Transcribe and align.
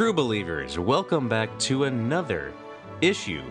True 0.00 0.14
believers, 0.14 0.78
welcome 0.78 1.28
back 1.28 1.58
to 1.58 1.84
another 1.84 2.54
issue 3.02 3.44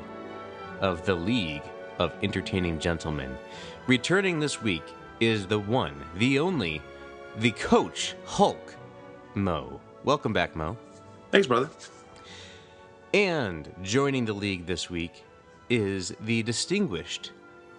of 0.82 1.06
the 1.06 1.14
League 1.14 1.62
of 2.00 2.12
Entertaining 2.24 2.80
Gentlemen. 2.80 3.38
Returning 3.86 4.40
this 4.40 4.60
week 4.60 4.82
is 5.20 5.46
the 5.46 5.60
one, 5.60 5.94
the 6.16 6.40
only, 6.40 6.82
the 7.38 7.52
coach, 7.52 8.16
Hulk, 8.26 8.76
Mo. 9.36 9.80
Welcome 10.04 10.34
back, 10.34 10.56
Mo. 10.56 10.76
Thanks, 11.30 11.46
brother. 11.46 11.70
And 13.14 13.72
joining 13.84 14.26
the 14.26 14.34
league 14.34 14.66
this 14.66 14.90
week 14.90 15.24
is 15.70 16.16
the 16.22 16.42
distinguished, 16.42 17.32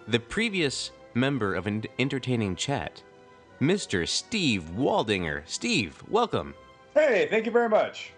the 0.07 0.21
previous 0.21 0.91
member 1.13 1.55
of 1.55 1.67
an 1.67 1.83
entertaining 1.99 2.55
chat, 2.55 3.03
Mr. 3.59 4.07
Steve 4.07 4.71
Waldinger. 4.77 5.41
Steve, 5.45 6.01
welcome. 6.07 6.53
Hey, 6.93 7.27
thank 7.29 7.45
you 7.45 7.51
very 7.51 7.67
much. 7.67 8.13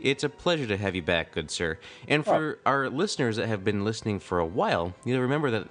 It's 0.00 0.24
a 0.24 0.28
pleasure 0.28 0.66
to 0.66 0.76
have 0.76 0.94
you 0.94 1.02
back, 1.02 1.32
good 1.32 1.50
sir. 1.50 1.78
And 2.08 2.24
for 2.24 2.58
our 2.66 2.90
listeners 2.90 3.36
that 3.36 3.48
have 3.48 3.64
been 3.64 3.84
listening 3.84 4.18
for 4.18 4.38
a 4.38 4.46
while, 4.46 4.94
you'll 5.04 5.20
remember 5.20 5.50
that 5.50 5.68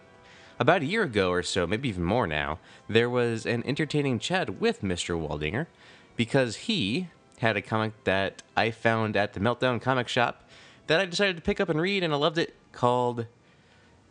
about 0.59 0.82
a 0.82 0.86
year 0.86 1.04
ago 1.04 1.30
or 1.32 1.44
so, 1.44 1.68
maybe 1.68 1.90
even 1.90 2.04
more 2.04 2.27
now, 2.27 2.59
there 2.88 3.09
was 3.09 3.46
an 3.46 3.63
entertaining 3.66 4.20
chat 4.20 4.62
with 4.62 4.82
Mr. 4.82 5.20
Waldinger 5.20 5.68
because 6.16 6.55
he 6.55 7.10
had 7.40 7.57
a 7.57 7.62
comic 7.62 7.91
that 8.05 8.44
I 8.55 8.71
found 8.71 9.18
at 9.18 9.34
the 9.34 9.40
Meltdown 9.40 9.82
comic 9.82 10.07
shop 10.07 10.48
that 10.88 10.99
I 10.99 11.05
decided 11.05 11.35
to 11.35 11.41
pick 11.41 11.60
up 11.60 11.70
and 11.70 11.82
read, 11.82 12.04
and 12.04 12.13
I 12.13 12.18
loved 12.18 12.38
it, 12.38 12.55
called 12.71 13.26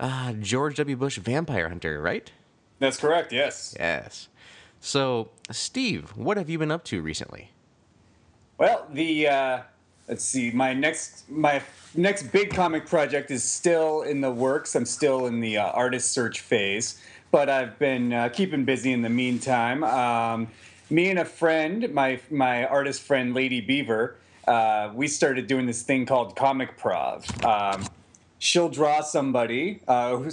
uh, 0.00 0.33
George 0.34 0.77
W. 0.77 0.96
Bush 0.96 1.18
Vampire 1.18 1.68
Hunter, 1.68 2.00
right? 2.00 2.30
That's 2.78 2.98
correct, 2.98 3.33
yes. 3.33 3.74
Yes. 3.78 4.28
So, 4.80 5.30
Steve, 5.50 6.10
what 6.16 6.36
have 6.36 6.50
you 6.50 6.58
been 6.58 6.70
up 6.70 6.84
to 6.84 7.00
recently? 7.00 7.52
Well, 8.58 8.86
the 8.92 9.28
uh, 9.28 9.60
let's 10.12 10.24
see, 10.24 10.50
my 10.50 10.74
next 10.74 11.24
my 11.30 11.62
next 11.94 12.24
big 12.24 12.50
comic 12.50 12.86
project 12.86 13.30
is 13.30 13.42
still 13.42 14.02
in 14.02 14.20
the 14.20 14.30
works. 14.30 14.74
I'm 14.74 14.84
still 14.84 15.27
in 15.27 15.41
the 15.41 15.56
uh, 15.56 15.70
artist 15.70 16.10
search 16.12 16.41
phase, 16.41 17.00
but 17.30 17.48
I've 17.48 17.78
been 17.78 18.12
uh, 18.12 18.28
keeping 18.28 18.66
busy 18.66 18.92
in 18.92 19.00
the 19.00 19.08
meantime. 19.08 19.83
Um, 19.84 20.48
me 20.90 21.08
and 21.08 21.18
a 21.18 21.24
friend, 21.24 21.90
my 21.94 22.20
my 22.30 22.66
artist 22.66 23.00
friend 23.00 23.33
Lady 23.33 23.62
Beaver, 23.62 24.16
uh, 24.46 24.90
we 24.92 25.08
started 25.08 25.46
doing 25.46 25.64
this 25.64 25.80
thing 25.80 26.05
called 26.05 26.36
Comic 26.36 26.77
Prov. 26.77 27.24
Um, 27.42 27.86
she'll 28.38 28.68
draw 28.68 29.00
somebody. 29.00 29.80
Uh, 29.88 30.30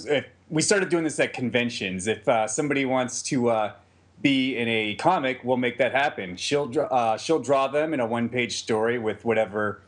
we 0.49 0.61
started 0.61 0.89
doing 0.89 1.05
this 1.05 1.21
at 1.21 1.31
conventions. 1.31 2.05
If 2.05 2.27
uh, 2.27 2.49
somebody 2.49 2.83
wants 2.83 3.21
to 3.31 3.47
uh, 3.47 3.71
be 4.21 4.57
in 4.57 4.67
a 4.67 4.95
comic, 4.95 5.41
we'll 5.43 5.57
make 5.57 5.77
that 5.77 5.93
happen. 5.93 6.35
She'll 6.35 6.71
uh, 6.91 7.17
she'll 7.17 7.39
draw 7.39 7.67
them 7.67 7.93
in 7.93 7.99
a 7.99 8.05
one 8.05 8.29
page 8.29 8.57
story 8.57 8.99
with 8.99 9.23
whatever 9.23 9.81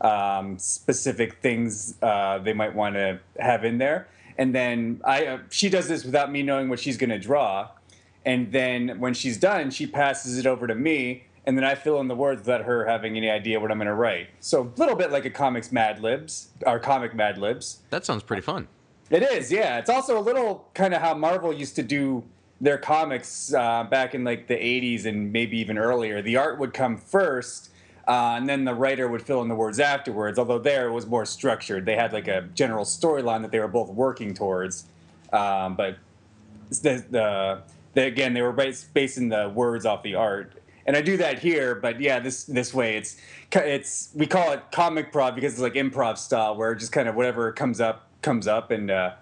um, 0.00 0.58
specific 0.58 1.40
things 1.40 1.96
uh, 2.02 2.38
they 2.38 2.52
might 2.52 2.74
want 2.74 2.94
to 2.96 3.20
have 3.38 3.64
in 3.64 3.78
there, 3.78 4.08
and 4.36 4.54
then 4.54 5.00
I 5.04 5.26
uh, 5.26 5.38
she 5.50 5.68
does 5.68 5.88
this 5.88 6.04
without 6.04 6.30
me 6.30 6.42
knowing 6.42 6.68
what 6.68 6.80
she's 6.80 6.96
going 6.96 7.10
to 7.10 7.18
draw, 7.18 7.68
and 8.24 8.52
then 8.52 9.00
when 9.00 9.14
she's 9.14 9.38
done, 9.38 9.70
she 9.70 9.86
passes 9.86 10.38
it 10.38 10.46
over 10.46 10.66
to 10.66 10.74
me. 10.74 11.24
And 11.46 11.56
then 11.56 11.64
I 11.64 11.76
fill 11.76 11.98
in 12.00 12.08
the 12.08 12.14
words 12.14 12.40
without 12.40 12.64
her 12.66 12.84
having 12.84 13.16
any 13.16 13.30
idea 13.30 13.58
what 13.58 13.70
I'm 13.70 13.78
going 13.78 13.86
to 13.86 13.94
write. 13.94 14.28
So 14.38 14.64
a 14.64 14.78
little 14.78 14.94
bit 14.94 15.10
like 15.10 15.24
a 15.24 15.30
comics 15.30 15.72
Mad 15.72 15.98
Libs, 15.98 16.50
or 16.66 16.78
comic 16.78 17.14
Mad 17.14 17.38
Libs. 17.38 17.78
That 17.88 18.04
sounds 18.04 18.22
pretty 18.22 18.42
fun. 18.42 18.68
It 19.08 19.22
is, 19.22 19.50
yeah. 19.50 19.78
It's 19.78 19.88
also 19.88 20.18
a 20.18 20.20
little 20.20 20.68
kind 20.74 20.92
of 20.92 21.00
how 21.00 21.14
Marvel 21.14 21.50
used 21.50 21.74
to 21.76 21.82
do 21.82 22.22
their 22.60 22.78
comics 22.78 23.52
uh, 23.54 23.84
back 23.84 24.14
in 24.14 24.24
like 24.24 24.48
the 24.48 24.54
80s 24.54 25.06
and 25.06 25.32
maybe 25.32 25.58
even 25.58 25.78
earlier. 25.78 26.22
The 26.22 26.36
art 26.36 26.58
would 26.58 26.74
come 26.74 26.96
first, 26.96 27.70
uh, 28.06 28.34
and 28.36 28.48
then 28.48 28.64
the 28.64 28.74
writer 28.74 29.08
would 29.08 29.22
fill 29.22 29.42
in 29.42 29.48
the 29.48 29.54
words 29.54 29.78
afterwards. 29.78 30.38
Although 30.38 30.58
there 30.58 30.88
it 30.88 30.92
was 30.92 31.06
more 31.06 31.24
structured. 31.24 31.86
They 31.86 31.94
had 31.94 32.12
like 32.12 32.28
a 32.28 32.42
general 32.54 32.84
storyline 32.84 33.42
that 33.42 33.52
they 33.52 33.60
were 33.60 33.68
both 33.68 33.90
working 33.90 34.34
towards. 34.34 34.86
Um, 35.32 35.76
but 35.76 35.98
the, 36.70 37.04
the, 37.10 37.62
the, 37.94 38.04
again, 38.04 38.34
they 38.34 38.42
were 38.42 38.52
basing 38.52 39.28
the 39.28 39.52
words 39.54 39.86
off 39.86 40.02
the 40.02 40.14
art. 40.14 40.54
And 40.86 40.96
I 40.96 41.02
do 41.02 41.18
that 41.18 41.38
here, 41.38 41.74
but 41.74 42.00
yeah, 42.00 42.18
this 42.18 42.44
this 42.44 42.72
way 42.72 42.96
it's 42.96 43.18
it's 43.52 44.08
we 44.14 44.26
call 44.26 44.52
it 44.52 44.62
comic 44.72 45.12
prov 45.12 45.34
because 45.34 45.52
it's 45.52 45.60
like 45.60 45.74
improv 45.74 46.16
style, 46.16 46.56
where 46.56 46.74
just 46.74 46.92
kind 46.92 47.06
of 47.06 47.14
whatever 47.14 47.52
comes 47.52 47.78
up 47.78 48.08
comes 48.22 48.46
up, 48.46 48.70
and 48.70 48.90
uh, 48.90 49.12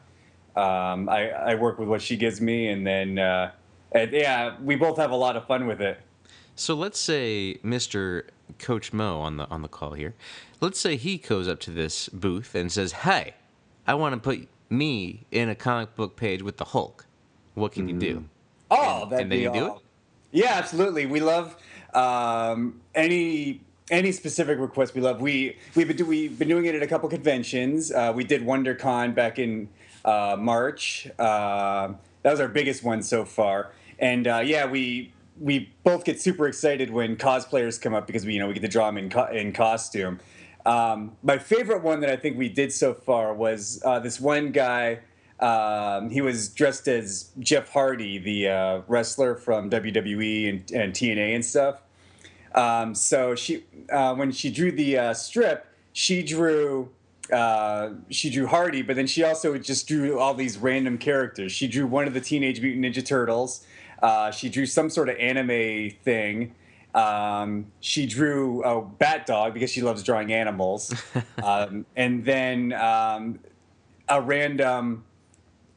um, 0.56 1.08
I, 1.08 1.30
I 1.30 1.54
work 1.54 1.78
with 1.78 1.88
what 1.88 2.00
she 2.02 2.16
gives 2.16 2.40
me, 2.40 2.68
and 2.68 2.86
then 2.86 3.18
uh, 3.18 3.50
and, 3.92 4.10
yeah, 4.12 4.56
we 4.62 4.74
both 4.76 4.96
have 4.96 5.10
a 5.10 5.16
lot 5.16 5.36
of 5.36 5.46
fun 5.46 5.66
with 5.66 5.80
it. 5.80 6.00
So 6.54 6.74
let's 6.74 6.98
say 6.98 7.58
Mr. 7.64 8.22
Coach 8.58 8.92
Mo 8.92 9.20
on 9.20 9.36
the 9.36 9.46
on 9.48 9.62
the 9.62 9.68
call 9.68 9.92
here. 9.92 10.14
Let's 10.60 10.80
say 10.80 10.96
he 10.96 11.18
goes 11.18 11.48
up 11.48 11.60
to 11.60 11.70
this 11.70 12.08
booth 12.08 12.54
and 12.54 12.72
says, 12.72 12.92
"Hey, 12.92 13.34
I 13.86 13.94
want 13.94 14.14
to 14.14 14.20
put 14.20 14.48
me 14.70 15.26
in 15.30 15.48
a 15.48 15.54
comic 15.54 15.94
book 15.94 16.16
page 16.16 16.42
with 16.42 16.56
the 16.56 16.64
Hulk. 16.64 17.04
What 17.54 17.72
can 17.72 17.88
you 17.88 17.98
do?" 17.98 18.24
Oh, 18.70 19.02
And- 19.02 19.12
that'd 19.12 19.22
and 19.24 19.32
then 19.32 19.38
be 19.38 19.42
you 19.44 19.52
do 19.52 19.68
all- 19.70 19.76
it? 19.76 19.82
Yeah, 20.32 20.52
absolutely. 20.54 21.06
We 21.06 21.20
love 21.20 21.56
um, 21.94 22.80
any 22.94 23.60
any 23.90 24.10
specific 24.12 24.58
request. 24.58 24.94
We 24.94 25.00
love. 25.02 25.20
We 25.20 25.56
we've 25.74 25.86
been 25.86 25.96
do, 25.96 26.06
we've 26.06 26.38
been 26.38 26.48
doing 26.48 26.64
it 26.64 26.74
at 26.74 26.82
a 26.82 26.86
couple 26.86 27.08
conventions. 27.10 27.92
Uh, 27.92 28.12
we 28.14 28.24
did 28.24 28.42
WonderCon 28.42 29.14
back 29.14 29.38
in 29.38 29.68
uh, 30.06 30.36
March. 30.38 31.08
Uh, 31.18 31.92
that 32.22 32.30
was 32.30 32.40
our 32.40 32.48
biggest 32.48 32.82
one 32.82 33.02
so 33.02 33.24
far. 33.24 33.72
And 33.98 34.26
uh, 34.26 34.42
yeah, 34.44 34.66
we 34.66 35.12
we 35.38 35.70
both 35.84 36.04
get 36.04 36.20
super 36.20 36.46
excited 36.46 36.90
when 36.90 37.16
cosplayers 37.16 37.80
come 37.80 37.94
up 37.94 38.06
because 38.06 38.24
we 38.24 38.34
you 38.34 38.38
know 38.38 38.48
we 38.48 38.54
get 38.54 38.62
to 38.62 38.68
draw 38.68 38.86
them 38.86 38.96
in 38.96 39.10
co- 39.10 39.26
in 39.26 39.52
costume. 39.52 40.20
Um, 40.64 41.16
my 41.22 41.38
favorite 41.38 41.82
one 41.82 42.00
that 42.00 42.10
I 42.10 42.16
think 42.16 42.38
we 42.38 42.48
did 42.48 42.72
so 42.72 42.94
far 42.94 43.34
was 43.34 43.80
uh, 43.84 44.00
this 44.00 44.20
one 44.20 44.50
guy. 44.50 45.00
Um, 45.38 46.10
he 46.10 46.22
was 46.22 46.48
dressed 46.48 46.88
as 46.88 47.30
Jeff 47.38 47.68
Hardy, 47.68 48.18
the 48.18 48.48
uh, 48.48 48.80
wrestler 48.88 49.36
from 49.36 49.70
WWE 49.70 50.48
and, 50.48 50.70
and 50.72 50.92
TNA 50.92 51.34
and 51.34 51.44
stuff. 51.44 51.82
Um, 52.54 52.94
so 52.94 53.34
she, 53.34 53.64
uh, 53.92 54.14
when 54.14 54.32
she 54.32 54.50
drew 54.50 54.72
the 54.72 55.12
strip, 55.14 55.66
she 55.92 56.22
drew 56.22 56.90
uh, 57.32 57.90
she 58.10 58.30
drew 58.30 58.46
Hardy, 58.46 58.82
but 58.82 58.96
then 58.96 59.06
she 59.06 59.22
also 59.24 59.56
just 59.58 59.88
drew 59.88 60.18
all 60.18 60.34
these 60.34 60.58
random 60.58 60.98
characters. 60.98 61.52
She 61.52 61.68
drew 61.68 61.86
one 61.86 62.06
of 62.06 62.14
the 62.14 62.20
Teenage 62.20 62.60
Mutant 62.60 62.84
Ninja 62.84 63.04
Turtles. 63.04 63.66
Uh, 64.02 64.30
she 64.30 64.48
drew 64.48 64.66
some 64.66 64.90
sort 64.90 65.08
of 65.08 65.16
anime 65.16 65.90
thing. 66.02 66.54
Um, 66.94 67.66
she 67.80 68.06
drew 68.06 68.62
a 68.62 68.82
bat 68.82 69.26
dog 69.26 69.54
because 69.54 69.70
she 69.70 69.82
loves 69.82 70.02
drawing 70.02 70.32
animals, 70.32 70.94
um, 71.42 71.84
and 71.94 72.24
then 72.24 72.72
um, 72.72 73.38
a 74.08 74.20
random 74.20 75.04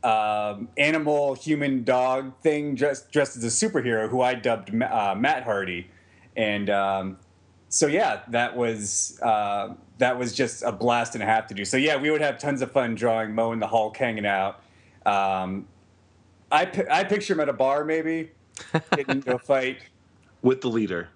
um, 0.03 0.69
animal 0.77 1.33
human 1.33 1.83
dog 1.83 2.39
thing 2.41 2.75
dressed 2.75 3.11
dressed 3.11 3.35
as 3.35 3.43
a 3.43 3.47
superhero 3.47 4.09
who 4.09 4.21
I 4.21 4.33
dubbed 4.33 4.69
uh, 4.81 5.15
Matt 5.17 5.43
Hardy, 5.43 5.89
and 6.37 6.69
um, 6.69 7.17
so 7.67 7.87
yeah, 7.87 8.21
that 8.29 8.55
was 8.55 9.19
uh, 9.21 9.73
that 9.99 10.17
was 10.17 10.33
just 10.33 10.63
a 10.63 10.71
blast 10.71 11.13
and 11.13 11.21
a 11.23 11.25
half 11.27 11.47
to 11.47 11.53
do. 11.53 11.63
So 11.63 11.77
yeah, 11.77 11.95
we 11.97 12.09
would 12.09 12.21
have 12.21 12.37
tons 12.39 12.61
of 12.61 12.71
fun 12.71 12.95
drawing 12.95 13.35
Mo 13.35 13.51
and 13.51 13.61
the 13.61 13.67
Hulk 13.67 13.95
hanging 13.95 14.25
out. 14.25 14.61
Um, 15.05 15.67
I 16.51 16.65
pi- 16.65 16.87
I 16.89 17.03
picture 17.03 17.33
him 17.33 17.39
at 17.41 17.49
a 17.49 17.53
bar 17.53 17.85
maybe 17.85 18.31
getting 18.95 19.17
into 19.17 19.35
a 19.35 19.39
fight. 19.39 19.77
With 20.41 20.61
the 20.61 20.69
leader. 20.69 21.09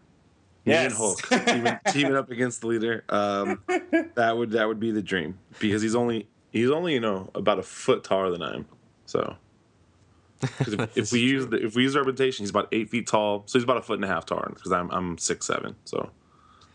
Me 0.66 0.74
and 0.74 0.94
Hulk 0.94 1.22
teaming, 1.28 1.80
teaming 1.90 2.16
up 2.16 2.30
against 2.32 2.62
the 2.62 2.68
leader. 2.68 3.04
Um, 3.10 3.62
that 4.16 4.38
would 4.38 4.52
that 4.52 4.68
would 4.68 4.80
be 4.80 4.92
the 4.92 5.02
dream 5.02 5.38
because 5.60 5.82
he's 5.82 5.96
only 5.96 6.28
he's 6.52 6.70
only 6.70 6.94
you 6.94 7.00
know 7.02 7.30
about 7.36 7.60
a 7.60 7.64
foot 7.64 8.04
taller 8.04 8.32
than 8.32 8.42
I 8.42 8.54
am. 8.56 8.66
So 9.06 9.36
'cause 10.42 10.74
if, 10.74 10.98
if 10.98 11.12
we 11.12 11.20
use 11.20 11.48
the, 11.48 11.66
if 11.66 11.76
we 11.76 11.84
use 11.84 11.96
representation, 11.96 12.44
he's 12.44 12.50
about 12.50 12.68
eight 12.72 12.90
feet 12.90 13.08
tall. 13.08 13.44
So 13.46 13.58
he's 13.60 13.64
about 13.64 13.78
a 13.78 13.82
foot 13.82 13.96
and 13.96 14.06
a 14.06 14.08
half 14.08 14.26
taller 14.26 14.52
because 14.54 14.72
I'm 14.72 14.90
I'm 14.92 15.18
six 15.18 15.46
seven. 15.48 15.76
So 15.86 16.12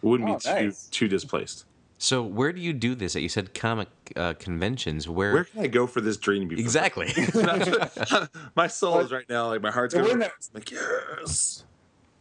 it 0.02 0.06
wouldn't 0.06 0.28
Oh, 0.28 0.34
be 0.34 0.40
too 0.40 0.50
nice. 0.66 0.86
too 0.88 1.08
displaced. 1.08 1.64
So 1.98 2.22
where 2.22 2.52
do 2.52 2.60
you 2.60 2.72
do 2.72 2.94
this? 2.94 3.16
At 3.16 3.22
you 3.22 3.28
said 3.28 3.54
comic 3.54 3.88
uh, 4.16 4.34
conventions. 4.38 5.08
Where, 5.08 5.32
Where 5.34 5.44
can 5.44 5.60
I 5.62 5.66
go 5.66 5.86
for 5.86 6.00
this 6.00 6.16
dream 6.16 6.48
to 6.48 6.56
be 6.56 6.62
fulfilled? 6.62 6.92
exactly? 7.02 8.28
my 8.56 8.68
soul 8.68 9.00
is 9.00 9.10
right 9.10 9.28
now 9.28 9.48
like 9.48 9.62
my 9.62 9.70
heart's 9.72 9.94
we're 9.94 10.02
going. 10.02 10.12
in 10.14 10.18
the- 10.20 10.30
Like 10.54 10.70
yes. 10.70 11.64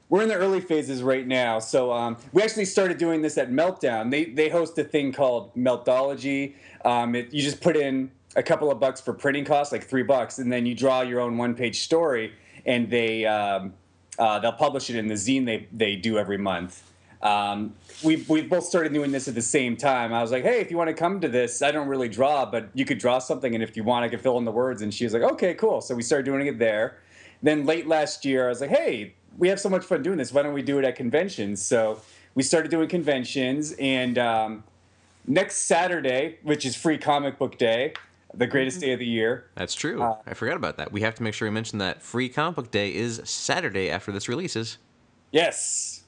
We're 0.10 0.24
in 0.24 0.30
the 0.30 0.36
early 0.36 0.62
phases 0.62 1.04
right 1.04 1.28
now. 1.28 1.60
So 1.60 1.92
um, 1.92 2.18
we 2.32 2.42
actually 2.42 2.64
started 2.66 2.98
doing 2.98 3.22
this 3.22 3.38
at 3.38 3.52
Meltdown. 3.52 4.10
They 4.10 4.26
they 4.26 4.50
host 4.50 4.78
a 4.80 4.84
thing 4.84 5.12
called 5.12 5.54
Meltology. 5.56 6.54
Um, 6.86 7.14
it, 7.14 7.34
you 7.34 7.42
just 7.44 7.60
put 7.62 7.76
in 7.76 8.10
a 8.36 8.42
couple 8.44 8.72
of 8.72 8.80
bucks 8.80 9.02
for 9.02 9.14
printing 9.14 9.44
costs, 9.46 9.72
like 9.74 9.84
three 9.84 10.04
bucks, 10.04 10.40
and 10.40 10.52
then 10.52 10.66
you 10.66 10.74
draw 10.76 11.02
your 11.02 11.20
own 11.20 11.38
one 11.38 11.54
page 11.56 11.82
story, 11.82 12.34
and 12.66 12.90
they 12.90 13.26
um, 13.26 13.74
uh, 14.18 14.40
they'll 14.40 14.54
publish 14.54 14.90
it 14.90 14.96
in 14.96 15.08
the 15.08 15.16
zine 15.16 15.46
they 15.46 15.68
they 15.74 15.96
do 15.98 16.18
every 16.18 16.38
month. 16.38 16.84
Um, 17.22 17.74
we 18.04 18.18
we 18.28 18.42
both 18.42 18.64
started 18.64 18.94
doing 18.94 19.12
this 19.12 19.28
at 19.28 19.36
the 19.36 19.42
same 19.42 19.76
time. 19.76 20.14
I 20.14 20.22
was 20.22 20.32
like, 20.32 20.44
hey, 20.44 20.60
if 20.60 20.70
you 20.70 20.78
want 20.78 20.90
to 20.90 20.94
come 20.94 21.20
to 21.22 21.28
this, 21.28 21.62
I 21.62 21.72
don't 21.72 21.88
really 21.88 22.10
draw, 22.10 22.46
but 22.46 22.70
you 22.74 22.86
could 22.86 23.00
draw 23.00 23.20
something, 23.20 23.54
and 23.54 23.64
if 23.64 23.76
you 23.76 23.84
want, 23.84 24.06
I 24.06 24.10
could 24.10 24.22
fill 24.22 24.38
in 24.38 24.46
the 24.46 24.52
words. 24.52 24.82
And 24.82 24.94
she 24.94 25.04
was 25.04 25.14
like, 25.14 25.24
okay, 25.24 25.54
cool. 25.56 25.82
So 25.82 25.96
we 25.96 26.04
started 26.04 26.26
doing 26.26 26.46
it 26.48 26.60
there. 26.60 27.00
Then 27.42 27.66
late 27.66 27.88
last 27.88 28.26
year, 28.26 28.46
I 28.46 28.50
was 28.50 28.62
like, 28.62 28.70
hey, 28.70 29.14
we 29.38 29.48
have 29.48 29.60
so 29.60 29.70
much 29.70 29.84
fun 29.84 30.02
doing 30.04 30.18
this. 30.18 30.32
Why 30.32 30.44
don't 30.44 30.54
we 30.54 30.62
do 30.62 30.80
it 30.80 30.86
at 30.86 30.96
conventions? 30.96 31.62
So 31.62 32.02
we 32.36 32.44
started 32.44 32.70
doing 32.70 32.88
conventions, 32.88 33.74
and 33.80 34.18
um, 34.18 34.64
next 35.26 35.64
Saturday, 35.64 36.38
which 36.44 36.66
is 36.66 36.76
Free 36.76 36.98
Comic 36.98 37.40
Book 37.40 37.58
Day, 37.58 37.94
the 38.34 38.48
greatest 38.48 38.80
day 38.82 38.94
of 38.94 39.00
the 39.00 39.06
year. 39.06 39.50
That's 39.56 39.74
true. 39.74 40.04
I 40.26 40.34
forgot 40.36 40.56
about 40.56 40.78
that. 40.78 40.92
We 40.92 41.02
have 41.02 41.16
to 41.16 41.24
make 41.24 41.34
sure 41.34 41.48
we 41.48 41.54
mention 41.54 41.80
that 41.80 42.04
Free 42.04 42.30
Comic 42.30 42.56
Book 42.56 42.72
Day 42.72 42.94
is 42.94 43.22
Saturday 43.24 43.90
after 43.90 44.12
this 44.12 44.30
releases. 44.30 44.78
Yes, 45.32 46.04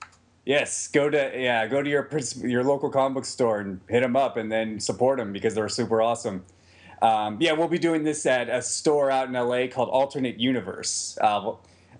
yes. 0.49 0.87
Go 0.87 1.09
to 1.09 1.31
yeah, 1.35 1.67
go 1.67 1.81
to 1.81 1.89
your 1.89 2.09
your 2.41 2.63
local 2.63 2.89
comic 2.89 3.13
book 3.13 3.25
store 3.25 3.59
and 3.59 3.79
hit 3.87 4.01
them 4.01 4.15
up, 4.15 4.35
and 4.35 4.51
then 4.51 4.79
support 4.79 5.19
them 5.19 5.31
because 5.31 5.53
they're 5.53 5.69
super 5.69 6.01
awesome. 6.01 6.43
Um, 7.01 7.37
yeah, 7.39 7.53
we'll 7.53 7.69
be 7.69 7.79
doing 7.79 8.03
this 8.03 8.25
at 8.25 8.49
a 8.49 8.61
store 8.61 9.09
out 9.09 9.29
in 9.29 9.33
LA 9.33 9.67
called 9.67 9.87
Alternate 9.89 10.37
Universe. 10.37 11.17
Uh, 11.21 11.51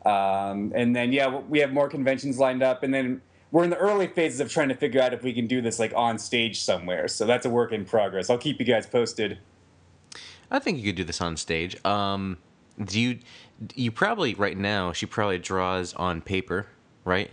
um, 0.06 0.74
and 0.76 0.94
then 0.94 1.14
yeah, 1.14 1.28
we 1.28 1.60
have 1.60 1.72
more 1.72 1.88
conventions 1.88 2.40
lined 2.40 2.64
up, 2.64 2.84
and 2.84 2.94
then 2.94 3.22
we're 3.52 3.64
in 3.64 3.70
the 3.70 3.78
early 3.78 4.08
phases 4.08 4.40
of 4.40 4.52
trying 4.52 4.70
to 4.70 4.76
figure 4.76 5.02
out 5.02 5.14
if 5.14 5.24
we 5.24 5.32
can 5.32 5.48
do 5.48 5.62
this 5.62 5.80
like 5.80 5.94
on 5.96 6.18
stage 6.18 6.60
somewhere. 6.60 7.08
So 7.08 7.26
that's 7.26 7.46
a 7.46 7.50
work 7.50 7.72
in 7.72 7.86
progress. 7.86 8.30
I'll 8.30 8.38
keep 8.38 8.60
you 8.60 8.66
guys 8.66 8.86
posted. 8.86 9.38
I 10.52 10.60
think 10.60 10.80
you 10.80 10.86
could 10.86 10.96
do 10.96 11.04
this 11.04 11.22
on 11.22 11.38
stage. 11.38 11.84
Um, 11.86 12.38
do 12.84 13.00
you? 13.00 13.20
You 13.76 13.92
probably 13.92 14.34
right 14.34 14.58
now. 14.58 14.92
She 14.92 15.06
probably 15.06 15.38
draws 15.38 15.94
on 15.94 16.22
paper, 16.22 16.68
right? 17.06 17.30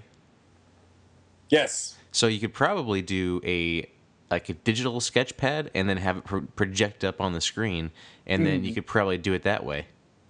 Yes. 1.48 1.96
So 2.12 2.26
you 2.26 2.40
could 2.40 2.54
probably 2.54 3.02
do 3.02 3.40
a 3.44 3.88
like 4.30 4.48
a 4.48 4.54
digital 4.54 5.00
sketch 5.00 5.36
pad 5.36 5.70
and 5.74 5.88
then 5.88 5.98
have 5.98 6.16
it 6.16 6.24
pro- 6.24 6.40
project 6.40 7.04
up 7.04 7.20
on 7.20 7.32
the 7.32 7.40
screen, 7.40 7.92
and 8.26 8.44
then 8.44 8.64
you 8.64 8.74
could 8.74 8.86
probably 8.86 9.18
do 9.18 9.32
it 9.34 9.44
that 9.44 9.64
way. 9.64 9.86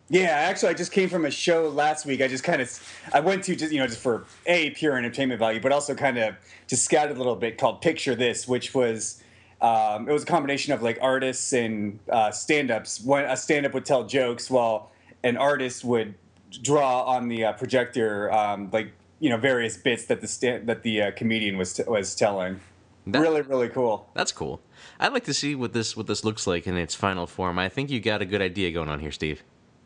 Yeah, 0.08 0.28
actually, 0.28 0.68
I 0.68 0.74
just 0.74 0.92
came 0.92 1.08
from 1.08 1.24
a 1.24 1.30
show 1.30 1.68
last 1.68 2.06
week. 2.06 2.20
I 2.20 2.28
just 2.28 2.44
kind 2.44 2.62
of, 2.62 2.70
I 3.12 3.20
went 3.20 3.42
to 3.44 3.56
just 3.56 3.72
you 3.72 3.80
know 3.80 3.86
just 3.86 4.00
for 4.00 4.24
a 4.46 4.70
pure 4.70 4.96
entertainment 4.96 5.38
value, 5.38 5.60
but 5.60 5.72
also 5.72 5.94
kind 5.94 6.18
of 6.18 6.36
just 6.66 6.84
scouted 6.84 7.16
a 7.16 7.18
little 7.18 7.36
bit 7.36 7.58
called 7.58 7.80
Picture 7.80 8.14
This, 8.14 8.46
which 8.46 8.74
was, 8.74 9.22
um, 9.60 10.08
it 10.08 10.12
was 10.12 10.22
a 10.22 10.26
combination 10.26 10.72
of 10.72 10.82
like 10.82 10.98
artists 11.00 11.52
and 11.52 11.98
uh, 12.10 12.30
stand-ups. 12.30 13.00
One 13.00 13.24
a 13.24 13.36
stand-up 13.36 13.74
would 13.74 13.84
tell 13.84 14.04
jokes 14.04 14.48
while 14.50 14.90
an 15.24 15.36
artist 15.36 15.84
would 15.84 16.14
draw 16.62 17.02
on 17.02 17.28
the 17.28 17.46
uh, 17.46 17.52
projector 17.54 18.32
um, 18.32 18.70
like 18.72 18.92
you 19.20 19.30
know 19.30 19.36
various 19.36 19.76
bits 19.76 20.06
that 20.06 20.20
the 20.20 20.62
that 20.64 20.82
the 20.82 21.02
uh, 21.02 21.10
comedian 21.12 21.56
was 21.58 21.72
t- 21.74 21.84
was 21.86 22.14
telling. 22.14 22.60
That- 23.06 23.20
really, 23.20 23.42
really 23.42 23.68
cool. 23.68 24.08
That's 24.14 24.32
cool. 24.32 24.60
I'd 24.98 25.12
like 25.12 25.24
to 25.24 25.34
see 25.34 25.54
what 25.54 25.72
this 25.72 25.96
what 25.96 26.06
this 26.06 26.24
looks 26.24 26.46
like 26.46 26.66
in 26.66 26.76
its 26.76 26.94
final 26.94 27.26
form. 27.26 27.58
I 27.58 27.68
think 27.68 27.90
you 27.90 28.00
got 28.00 28.20
a 28.22 28.24
good 28.24 28.42
idea 28.42 28.72
going 28.72 28.88
on 28.88 29.00
here, 29.00 29.12
Steve. 29.12 29.42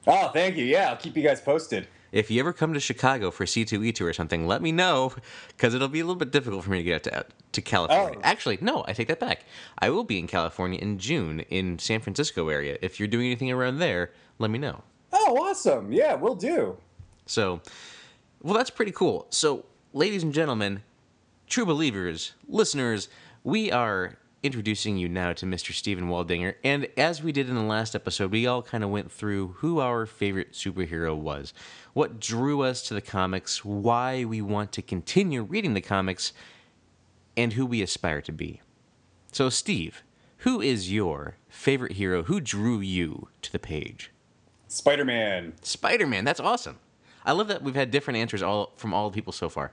Oh, 0.06 0.29
thank 0.29 0.56
you. 0.56 0.65
Yeah, 0.65 0.91
I'll 0.91 0.97
keep 0.97 1.17
you 1.17 1.23
guys 1.23 1.41
posted. 1.41 1.87
If 2.12 2.31
you 2.31 2.41
ever 2.41 2.53
come 2.53 2.73
to 2.75 2.81
Chicago 2.81 3.31
for 3.31 3.44
C2E2 3.44 4.00
or 4.00 4.12
something, 4.12 4.47
let 4.47 4.62
me 4.62 4.73
know 4.73 5.12
because 5.49 5.75
it'll 5.75 5.88
be 5.88 6.00
a 6.00 6.05
little 6.05 6.19
bit 6.19 6.32
difficult 6.32 6.65
for 6.65 6.71
me 6.71 6.79
to 6.79 6.82
get 6.82 7.06
out 7.15 7.29
to, 7.29 7.35
to 7.53 7.62
California. 7.62 8.19
Oh. 8.19 8.21
Actually, 8.25 8.59
no, 8.61 8.85
I 8.88 8.94
take 8.94 9.09
that 9.09 9.21
back. 9.21 9.44
I 9.79 9.91
will 9.91 10.03
be 10.03 10.19
in 10.19 10.27
California 10.27 10.81
in 10.81 10.99
June 10.99 11.41
in 11.50 11.79
San 11.79 12.00
Francisco 12.00 12.49
area. 12.49 12.79
If 12.82 12.99
you're 12.99 13.06
doing 13.09 13.27
anything 13.27 13.53
around 13.53 13.79
there, 13.79 14.11
let 14.38 14.50
me 14.50 14.59
know. 14.59 14.82
Oh, 15.12 15.37
awesome. 15.41 15.93
Yeah, 15.93 16.15
we'll 16.15 16.35
do. 16.35 16.77
So, 17.27 17.61
well, 18.43 18.55
that's 18.55 18.71
pretty 18.71 18.93
cool. 18.93 19.27
So, 19.31 19.65
ladies 19.93 20.23
and 20.23 20.33
gentlemen, 20.33 20.83
true 21.47 21.67
believers, 21.67 22.33
listeners, 22.49 23.09
we 23.45 23.71
are 23.71 24.17
introducing 24.43 24.97
you 24.97 25.09
now 25.09 25.33
to 25.35 25.45
Mr. 25.45 25.73
Steven 25.73 26.09
Waldinger. 26.09 26.55
And 26.65 26.89
as 26.97 27.23
we 27.23 27.33
did 27.33 27.49
in 27.49 27.55
the 27.55 27.63
last 27.63 27.95
episode, 27.95 28.33
we 28.33 28.47
all 28.47 28.63
kind 28.63 28.83
of 28.83 28.91
went 28.91 29.13
through 29.13 29.49
who 29.59 29.81
our 29.81 30.07
favorite 30.07 30.53
superhero 30.53 31.15
was, 31.15 31.53
what 31.93 32.21
drew 32.21 32.63
us 32.63 32.83
to 32.89 32.95
the 32.95 33.03
comics, 33.03 33.65
why 33.65 34.25
we 34.25 34.41
want 34.41 34.73
to 34.73 34.83
continue 34.83 35.43
reading 35.43 35.75
the 35.75 35.81
comics, 35.81 36.33
and 37.37 37.53
who 37.53 37.67
we 37.67 37.83
aspire 37.83 38.23
to 38.23 38.33
be. 38.33 38.61
So, 39.33 39.51
Steve, 39.51 40.03
who 40.39 40.61
is 40.61 40.91
your 40.91 41.37
favorite 41.49 41.93
hero? 41.93 42.23
Who 42.23 42.41
drew 42.41 42.81
you 42.81 43.29
to 43.43 43.53
the 43.53 43.59
page? 43.59 44.11
Spider 44.69 45.05
Man. 45.05 45.53
Spider 45.63 46.07
Man. 46.07 46.25
That's 46.25 46.41
awesome. 46.41 46.79
I 47.25 47.32
love 47.32 47.49
that 47.49 47.62
we've 47.62 47.75
had 47.75 47.90
different 47.90 48.19
answers 48.19 48.43
all 48.43 48.72
from 48.76 48.94
all 48.94 49.11
the 49.11 49.14
people 49.14 49.32
so 49.32 49.49
far. 49.49 49.72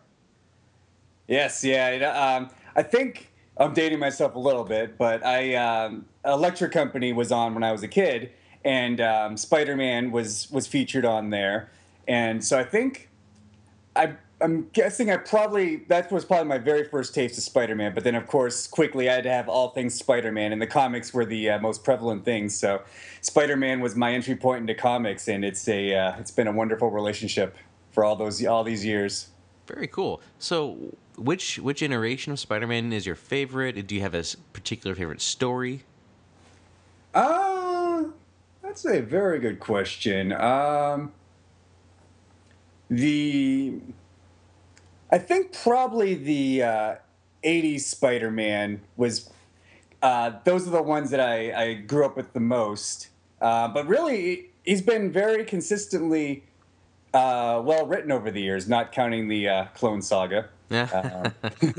Yes, 1.28 1.64
yeah. 1.64 1.90
it, 1.90 2.04
um, 2.04 2.50
I 2.76 2.84
think 2.84 3.32
I'm 3.58 3.74
dating 3.74 4.00
myself 4.00 4.36
a 4.36 4.40
little 4.40 4.64
bit, 4.64 4.98
but 4.98 5.26
I 5.26 5.56
um, 5.56 6.06
Electric 6.26 6.72
Company 6.72 7.14
was 7.14 7.32
on 7.32 7.54
when 7.54 7.64
I 7.64 7.72
was 7.72 7.84
a 7.84 7.88
kid, 7.88 8.32
and 8.64 9.02
um, 9.02 9.38
Spider 9.38 9.76
Man 9.76 10.12
was 10.12 10.50
was 10.52 10.68
featured 10.68 11.06
on 11.06 11.30
there, 11.30 11.70
and 12.08 12.44
so 12.44 12.60
I 12.60 12.64
think 12.64 13.10
I. 13.96 14.16
I'm 14.40 14.70
guessing 14.74 15.10
I 15.10 15.18
probably 15.18 15.78
that 15.88 16.12
was 16.12 16.24
probably 16.24 16.48
my 16.48 16.60
very 16.60 16.84
first 16.84 17.16
taste 17.16 17.38
of 17.38 17.44
Spider-Man, 17.44 17.94
but 17.96 18.04
then 18.04 18.14
of 18.14 18.28
course 18.28 18.68
quickly 18.68 19.10
I 19.10 19.16
had 19.16 19.24
to 19.24 19.32
have 19.32 19.50
all 19.50 19.70
things 19.70 19.96
Spider-Man, 19.96 20.54
and 20.54 20.62
the 20.62 20.68
comics 20.68 21.14
were 21.14 21.26
the 21.26 21.50
uh, 21.50 21.60
most 21.60 21.84
prevalent 21.84 22.24
things. 22.24 22.56
So 22.56 22.82
Spider-Man 23.22 23.80
was 23.80 23.96
my 23.96 24.14
entry 24.14 24.36
point 24.36 24.62
into 24.62 24.76
comics, 24.76 25.28
and 25.28 25.44
it's 25.44 25.68
a 25.68 25.96
uh, 25.96 26.20
it's 26.20 26.32
been 26.32 26.48
a 26.48 26.52
wonderful 26.52 26.92
relationship 26.92 27.56
for 27.92 28.04
all 28.04 28.16
those 28.16 28.46
all 28.46 28.64
these 28.64 28.86
years. 28.86 29.30
Very 29.68 29.88
cool. 29.88 30.22
So, 30.40 30.78
which 31.18 31.58
which 31.58 31.82
iteration 31.82 32.32
of 32.32 32.40
Spider-Man 32.40 32.94
is 32.94 33.06
your 33.06 33.16
favorite? 33.16 33.88
Do 33.88 33.96
you 33.96 34.02
have 34.02 34.14
a 34.14 34.24
particular 34.54 34.96
favorite 34.96 35.22
story? 35.22 35.84
Uh, 37.14 38.04
that's 38.62 38.86
a 38.86 39.02
very 39.02 39.40
good 39.40 39.60
question. 39.60 40.32
Um, 40.32 41.12
the 42.90 43.80
I 45.12 45.18
think 45.18 45.54
probably 45.54 46.16
the 46.16 46.64
uh, 46.64 46.96
'80s 47.44 47.82
Spider-Man 47.82 48.82
was. 48.96 49.30
Uh, 50.00 50.34
those 50.44 50.68
are 50.68 50.72
the 50.72 50.82
ones 50.82 51.10
that 51.10 51.20
I, 51.20 51.70
I 51.70 51.74
grew 51.74 52.06
up 52.06 52.16
with 52.16 52.34
the 52.34 52.40
most. 52.40 53.10
Uh, 53.42 53.68
but 53.68 53.88
really, 53.88 54.52
he's 54.64 54.82
been 54.82 55.12
very 55.12 55.44
consistently 55.44 56.44
uh, 57.16 57.60
well 57.66 57.88
written 57.88 58.12
over 58.12 58.30
the 58.30 58.42
years, 58.42 58.70
not 58.70 58.92
counting 58.92 59.28
the 59.28 59.50
uh, 59.50 59.66
Clone 59.74 60.04
Saga. 60.04 60.50
Yeah. 60.70 61.32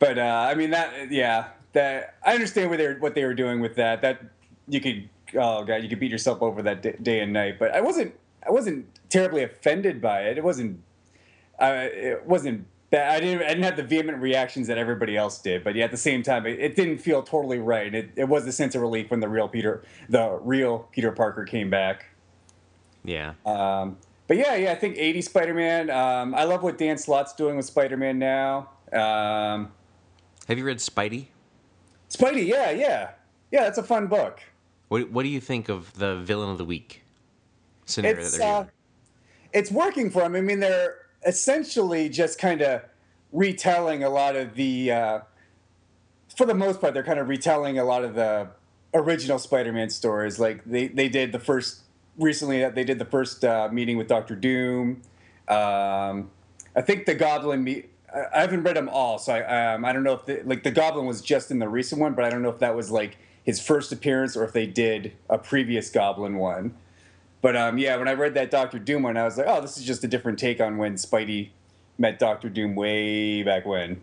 But 0.00 0.18
uh, 0.18 0.46
I 0.50 0.54
mean 0.56 0.70
that, 0.70 1.12
yeah, 1.12 1.48
that 1.74 2.16
I 2.24 2.32
understand 2.32 2.70
what 2.70 2.78
they 2.78 2.88
were, 2.88 2.94
what 2.94 3.14
they 3.14 3.24
were 3.24 3.34
doing 3.34 3.60
with 3.60 3.76
that. 3.76 4.00
That 4.00 4.22
you 4.66 4.80
could, 4.80 5.08
oh 5.34 5.62
god, 5.62 5.84
you 5.84 5.88
could 5.88 6.00
beat 6.00 6.10
yourself 6.10 6.42
over 6.42 6.62
that 6.62 6.82
day, 6.82 6.96
day 7.00 7.20
and 7.20 7.32
night. 7.32 7.58
But 7.58 7.72
I 7.72 7.82
wasn't, 7.82 8.14
I 8.44 8.50
wasn't 8.50 8.86
terribly 9.10 9.44
offended 9.44 10.00
by 10.00 10.22
it. 10.22 10.38
It 10.38 10.42
wasn't, 10.42 10.80
uh, 11.60 11.88
it 11.92 12.26
wasn't 12.26 12.66
bad. 12.90 13.16
I 13.16 13.20
didn't, 13.20 13.42
I 13.42 13.48
didn't 13.48 13.64
have 13.64 13.76
the 13.76 13.82
vehement 13.82 14.18
reactions 14.18 14.66
that 14.66 14.78
everybody 14.78 15.16
else 15.16 15.38
did. 15.40 15.64
But 15.64 15.74
yeah, 15.74 15.84
at 15.84 15.90
the 15.90 15.96
same 15.96 16.22
time, 16.22 16.46
it, 16.46 16.58
it 16.58 16.76
didn't 16.76 16.98
feel 16.98 17.22
totally 17.22 17.58
right. 17.58 17.94
It, 17.94 18.10
it 18.16 18.24
was 18.28 18.46
a 18.46 18.52
sense 18.52 18.74
of 18.74 18.82
relief 18.82 19.10
when 19.10 19.20
the 19.20 19.28
real 19.28 19.48
Peter, 19.48 19.82
the 20.08 20.38
real 20.42 20.88
Peter 20.92 21.12
Parker 21.12 21.44
came 21.44 21.70
back. 21.70 22.06
yeah. 23.04 23.34
Um, 23.46 23.96
but 24.26 24.36
yeah, 24.36 24.54
yeah, 24.54 24.70
I 24.70 24.76
think 24.76 24.96
80 24.96 25.22
Spider-Man. 25.22 25.90
Um, 25.90 26.36
I 26.36 26.44
love 26.44 26.62
what 26.62 26.78
Dan 26.78 26.96
Slott's 26.96 27.32
doing 27.32 27.56
with 27.56 27.66
Spider-Man 27.66 28.16
now. 28.16 28.68
Um, 28.92 29.72
Have 30.46 30.56
you 30.56 30.64
read 30.64 30.78
Spidey? 30.78 31.26
Spidey, 32.08 32.46
yeah, 32.46 32.70
yeah, 32.70 33.10
yeah. 33.50 33.62
That's 33.62 33.78
a 33.78 33.82
fun 33.82 34.06
book. 34.06 34.40
What 34.86 35.10
What 35.10 35.24
do 35.24 35.28
you 35.28 35.40
think 35.40 35.68
of 35.68 35.92
the 35.94 36.16
villain 36.16 36.48
of 36.48 36.58
the 36.58 36.64
week 36.64 37.02
scenario 37.86 38.20
It's 38.20 38.32
that 38.32 38.38
they're 38.38 38.54
uh, 38.54 38.66
it's 39.52 39.70
working 39.70 40.10
for 40.10 40.22
them. 40.22 40.36
I 40.36 40.40
mean, 40.40 40.60
they're 40.60 40.99
essentially 41.26 42.08
just 42.08 42.38
kind 42.38 42.62
of 42.62 42.82
retelling 43.32 44.02
a 44.02 44.10
lot 44.10 44.36
of 44.36 44.54
the, 44.54 44.92
uh, 44.92 45.20
for 46.36 46.46
the 46.46 46.54
most 46.54 46.80
part, 46.80 46.94
they're 46.94 47.02
kind 47.02 47.18
of 47.18 47.28
retelling 47.28 47.78
a 47.78 47.84
lot 47.84 48.04
of 48.04 48.14
the 48.14 48.48
original 48.94 49.38
Spider-Man 49.38 49.90
stories. 49.90 50.38
Like 50.38 50.64
they 50.64 50.88
they 50.88 51.08
did 51.08 51.32
the 51.32 51.38
first 51.38 51.82
recently. 52.18 52.68
They 52.70 52.84
did 52.84 52.98
the 52.98 53.04
first 53.04 53.44
uh, 53.44 53.68
meeting 53.72 53.96
with 53.96 54.08
Doctor 54.08 54.34
Doom. 54.34 55.02
Um, 55.48 56.30
I 56.76 56.82
think 56.82 57.06
the 57.06 57.14
Goblin 57.14 57.64
meet. 57.64 57.90
I 58.14 58.24
I 58.34 58.40
haven't 58.40 58.62
read 58.62 58.76
them 58.76 58.88
all, 58.88 59.18
so 59.18 59.34
I 59.34 59.74
um, 59.74 59.84
I 59.84 59.92
don't 59.92 60.02
know 60.02 60.14
if 60.14 60.26
the, 60.26 60.42
like 60.44 60.62
the 60.62 60.70
Goblin 60.70 61.06
was 61.06 61.20
just 61.20 61.50
in 61.50 61.58
the 61.58 61.68
recent 61.68 62.00
one, 62.00 62.14
but 62.14 62.24
I 62.24 62.30
don't 62.30 62.42
know 62.42 62.50
if 62.50 62.58
that 62.58 62.74
was 62.74 62.90
like 62.90 63.16
his 63.42 63.60
first 63.60 63.92
appearance 63.92 64.36
or 64.36 64.44
if 64.44 64.52
they 64.52 64.66
did 64.66 65.12
a 65.28 65.38
previous 65.38 65.90
Goblin 65.90 66.36
one. 66.36 66.74
But 67.42 67.56
um, 67.56 67.78
yeah, 67.78 67.96
when 67.96 68.08
I 68.08 68.12
read 68.12 68.34
that 68.34 68.50
Doctor 68.50 68.78
Doom 68.78 69.02
one, 69.04 69.16
I 69.16 69.24
was 69.24 69.38
like, 69.38 69.46
oh, 69.48 69.60
this 69.60 69.78
is 69.78 69.84
just 69.84 70.04
a 70.04 70.08
different 70.08 70.38
take 70.38 70.60
on 70.60 70.76
when 70.76 70.94
Spidey 70.94 71.50
met 71.98 72.18
Doctor 72.18 72.48
Doom 72.48 72.74
way 72.74 73.42
back 73.42 73.64
when. 73.66 74.02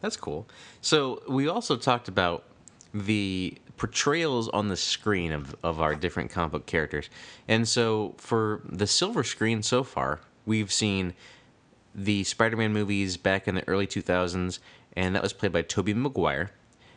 That's 0.00 0.16
cool. 0.16 0.46
So 0.80 1.22
we 1.28 1.48
also 1.48 1.76
talked 1.76 2.08
about 2.08 2.44
the 2.92 3.58
portrayals 3.76 4.48
on 4.50 4.68
the 4.68 4.76
screen 4.76 5.32
of, 5.32 5.54
of 5.62 5.80
our 5.80 5.94
different 5.94 6.30
comic 6.30 6.52
book 6.52 6.66
characters. 6.66 7.10
And 7.48 7.68
so 7.68 8.14
for 8.18 8.62
the 8.64 8.86
silver 8.86 9.24
screen 9.24 9.62
so 9.62 9.82
far, 9.82 10.20
we've 10.46 10.72
seen 10.72 11.14
the 11.94 12.24
Spider-Man 12.24 12.72
movies 12.72 13.16
back 13.16 13.48
in 13.48 13.54
the 13.54 13.66
early 13.68 13.86
2000s, 13.86 14.58
and 14.94 15.14
that 15.14 15.22
was 15.22 15.32
played 15.32 15.52
by 15.52 15.62
Tobey 15.62 15.94
Maguire. 15.94 16.50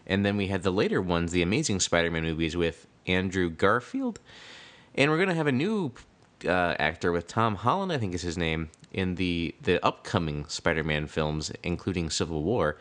And 0.05 0.25
then 0.25 0.37
we 0.37 0.47
had 0.47 0.63
the 0.63 0.71
later 0.71 1.01
ones, 1.01 1.31
the 1.31 1.41
Amazing 1.41 1.79
Spider-Man 1.79 2.23
movies 2.23 2.55
with 2.55 2.87
Andrew 3.07 3.49
Garfield. 3.49 4.19
And 4.96 5.10
we're 5.12 5.17
going 5.17 5.29
to 5.29 5.36
have 5.36 5.48
a 5.48 5.51
new 5.51 5.91
uh, 6.46 6.75
actor 6.79 7.12
with 7.12 7.27
Tom 7.27 7.55
Holland, 7.55 7.91
I 7.91 7.98
think 7.98 8.13
is 8.13 8.22
his 8.22 8.38
name, 8.38 8.69
in 8.91 9.15
the 9.15 9.55
the 9.62 9.84
upcoming 9.86 10.46
Spider-Man 10.48 11.08
films, 11.08 11.51
including 11.63 12.10
Civil 12.10 12.43
War. 12.43 12.77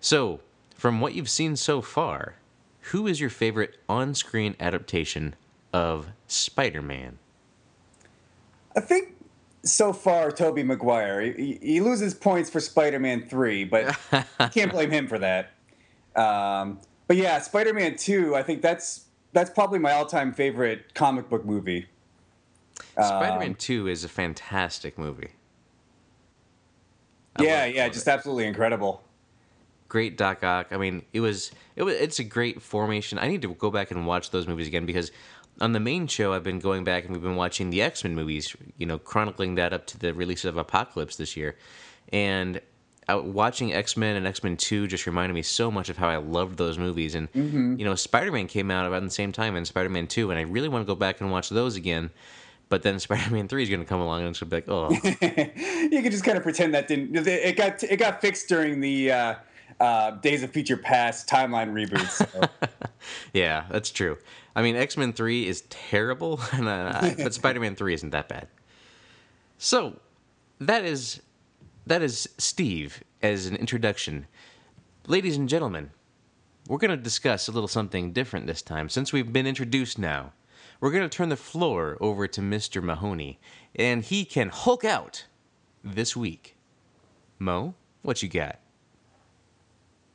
So, 0.00 0.40
from 0.74 1.00
what 1.00 1.14
you've 1.14 1.30
seen 1.30 1.56
so 1.56 1.82
far, 1.82 2.36
who 2.90 3.06
is 3.06 3.20
your 3.20 3.30
favorite 3.30 3.78
on-screen 3.88 4.56
adaptation 4.58 5.34
of 5.72 6.08
Spider-Man? 6.26 7.18
I 8.76 8.80
think 8.80 9.14
so 9.62 9.92
far, 9.92 10.32
Tobey 10.32 10.62
Maguire. 10.62 11.20
He, 11.20 11.58
he 11.62 11.80
loses 11.80 12.14
points 12.14 12.50
for 12.50 12.60
Spider-Man 12.60 13.26
Three, 13.26 13.64
but 13.64 13.96
I 14.40 14.48
can't 14.52 14.72
blame 14.72 14.90
him 14.90 15.06
for 15.06 15.18
that. 15.18 15.50
Um, 16.16 16.80
but 17.06 17.16
yeah, 17.16 17.40
Spider-Man 17.40 17.96
Two. 17.96 18.34
I 18.34 18.42
think 18.42 18.62
that's 18.62 19.04
that's 19.32 19.50
probably 19.50 19.78
my 19.78 19.92
all-time 19.92 20.32
favorite 20.32 20.94
comic 20.94 21.28
book 21.28 21.44
movie. 21.44 21.86
Spider-Man 22.94 23.48
Um, 23.50 23.54
Two 23.54 23.86
is 23.88 24.04
a 24.04 24.08
fantastic 24.08 24.98
movie. 24.98 25.30
yeah, 27.38 27.64
love- 27.64 27.74
yeah, 27.74 27.84
love 27.84 27.92
just 27.92 28.06
it. 28.06 28.10
absolutely 28.10 28.46
incredible. 28.46 29.02
great 29.88 30.16
Doc 30.16 30.42
Ock. 30.42 30.68
I 30.70 30.76
mean, 30.78 31.02
it 31.12 31.20
was 31.20 31.50
it 31.76 31.82
was 31.82 31.94
it's 31.96 32.18
a 32.18 32.24
great 32.24 32.62
formation. 32.62 33.18
I 33.18 33.28
need 33.28 33.42
to 33.42 33.54
go 33.54 33.70
back 33.70 33.90
and 33.90 34.06
watch 34.06 34.30
those 34.30 34.46
movies 34.48 34.66
again 34.66 34.86
because 34.86 35.10
on 35.60 35.72
the 35.72 35.80
main 35.80 36.06
show 36.06 36.32
I've 36.32 36.42
been 36.42 36.58
going 36.60 36.82
back 36.84 37.04
and 37.04 37.12
we've 37.12 37.22
been 37.22 37.36
watching 37.36 37.70
the 37.70 37.82
X 37.82 38.04
Men 38.04 38.14
movies. 38.14 38.56
You 38.78 38.86
know, 38.86 38.98
chronicling 38.98 39.54
that 39.56 39.72
up 39.72 39.86
to 39.88 39.98
the 39.98 40.14
release 40.14 40.44
of 40.44 40.56
Apocalypse 40.56 41.16
this 41.16 41.36
year, 41.36 41.56
and. 42.12 42.60
Uh 43.08 43.20
watching 43.22 43.72
X 43.72 43.96
Men 43.96 44.16
and 44.16 44.26
X 44.26 44.42
Men 44.42 44.56
Two 44.56 44.86
just 44.86 45.06
reminded 45.06 45.34
me 45.34 45.42
so 45.42 45.70
much 45.70 45.88
of 45.88 45.96
how 45.96 46.08
I 46.08 46.16
loved 46.16 46.58
those 46.58 46.78
movies, 46.78 47.14
and 47.14 47.28
you 47.34 47.84
know 47.84 47.94
Spider 47.94 48.32
Man 48.32 48.46
came 48.46 48.70
out 48.70 48.86
about 48.86 49.02
the 49.02 49.10
same 49.10 49.32
time, 49.32 49.56
and 49.56 49.66
Spider 49.66 49.88
Man 49.88 50.06
Two, 50.06 50.30
and 50.30 50.38
I 50.38 50.42
really 50.42 50.68
want 50.68 50.82
to 50.82 50.86
go 50.86 50.94
back 50.94 51.20
and 51.20 51.30
watch 51.30 51.48
those 51.48 51.76
again. 51.76 52.10
But 52.68 52.82
then 52.82 52.98
Spider 53.00 53.30
Man 53.30 53.48
Three 53.48 53.62
is 53.62 53.68
going 53.68 53.80
to 53.80 53.86
come 53.86 54.00
along, 54.00 54.20
and 54.20 54.30
it's 54.30 54.40
going 54.40 54.50
to 54.50 54.66
be 54.66 54.70
like, 54.70 54.70
oh, 54.70 54.90
you 55.90 56.02
can 56.02 56.10
just 56.10 56.24
kind 56.24 56.36
of 56.36 56.42
pretend 56.42 56.74
that 56.74 56.88
didn't. 56.88 57.14
It 57.26 57.56
got 57.56 57.82
it 57.82 57.96
got 57.98 58.20
fixed 58.20 58.48
during 58.48 58.80
the 58.80 59.12
uh, 59.12 59.34
uh, 59.80 60.10
Days 60.12 60.42
of 60.42 60.50
Future 60.50 60.76
Past 60.76 61.28
timeline 61.28 61.72
reboots. 61.72 62.26
So. 62.32 62.68
Yeah, 63.32 63.64
that's 63.68 63.90
true. 63.90 64.16
I 64.54 64.62
mean, 64.62 64.76
X 64.76 64.96
Men 64.96 65.12
Three 65.12 65.48
is 65.48 65.62
terrible, 65.62 66.40
and, 66.52 66.68
uh, 66.68 67.10
but 67.16 67.34
Spider 67.34 67.58
Man 67.58 67.74
Three 67.74 67.94
isn't 67.94 68.10
that 68.10 68.28
bad. 68.28 68.46
So, 69.58 69.96
that 70.60 70.84
is 70.84 71.20
that 71.86 72.02
is 72.02 72.28
Steve 72.38 73.02
as 73.22 73.46
an 73.46 73.56
introduction, 73.56 74.26
ladies 75.06 75.36
and 75.36 75.48
gentlemen. 75.48 75.90
We're 76.68 76.78
going 76.78 76.92
to 76.92 76.96
discuss 76.96 77.48
a 77.48 77.52
little 77.52 77.68
something 77.68 78.12
different 78.12 78.46
this 78.46 78.62
time, 78.62 78.88
since 78.88 79.12
we've 79.12 79.32
been 79.32 79.48
introduced 79.48 79.98
now. 79.98 80.32
We're 80.80 80.92
going 80.92 81.02
to 81.02 81.08
turn 81.08 81.28
the 81.28 81.36
floor 81.36 81.96
over 82.00 82.28
to 82.28 82.40
Mr. 82.40 82.82
Mahoney, 82.82 83.40
and 83.74 84.04
he 84.04 84.24
can 84.24 84.48
Hulk 84.48 84.84
out 84.84 85.26
this 85.82 86.16
week. 86.16 86.56
Mo, 87.38 87.74
what 88.02 88.22
you 88.22 88.28
got? 88.28 88.60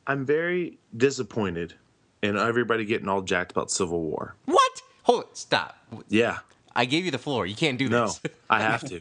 I'm 0.06 0.24
very 0.24 0.78
disappointed 0.96 1.74
in 2.22 2.38
everybody 2.38 2.86
getting 2.86 3.08
all 3.08 3.20
jacked 3.20 3.52
about 3.52 3.70
Civil 3.70 4.00
War. 4.00 4.34
What? 4.46 4.82
Hold 5.02 5.24
it. 5.24 5.36
Stop. 5.36 5.76
Yeah, 6.08 6.38
I 6.74 6.86
gave 6.86 7.04
you 7.04 7.10
the 7.10 7.18
floor. 7.18 7.44
You 7.46 7.54
can't 7.54 7.78
do 7.78 7.90
no, 7.90 8.06
this. 8.06 8.20
No, 8.24 8.30
I 8.48 8.60
have 8.62 8.88
to. 8.88 9.00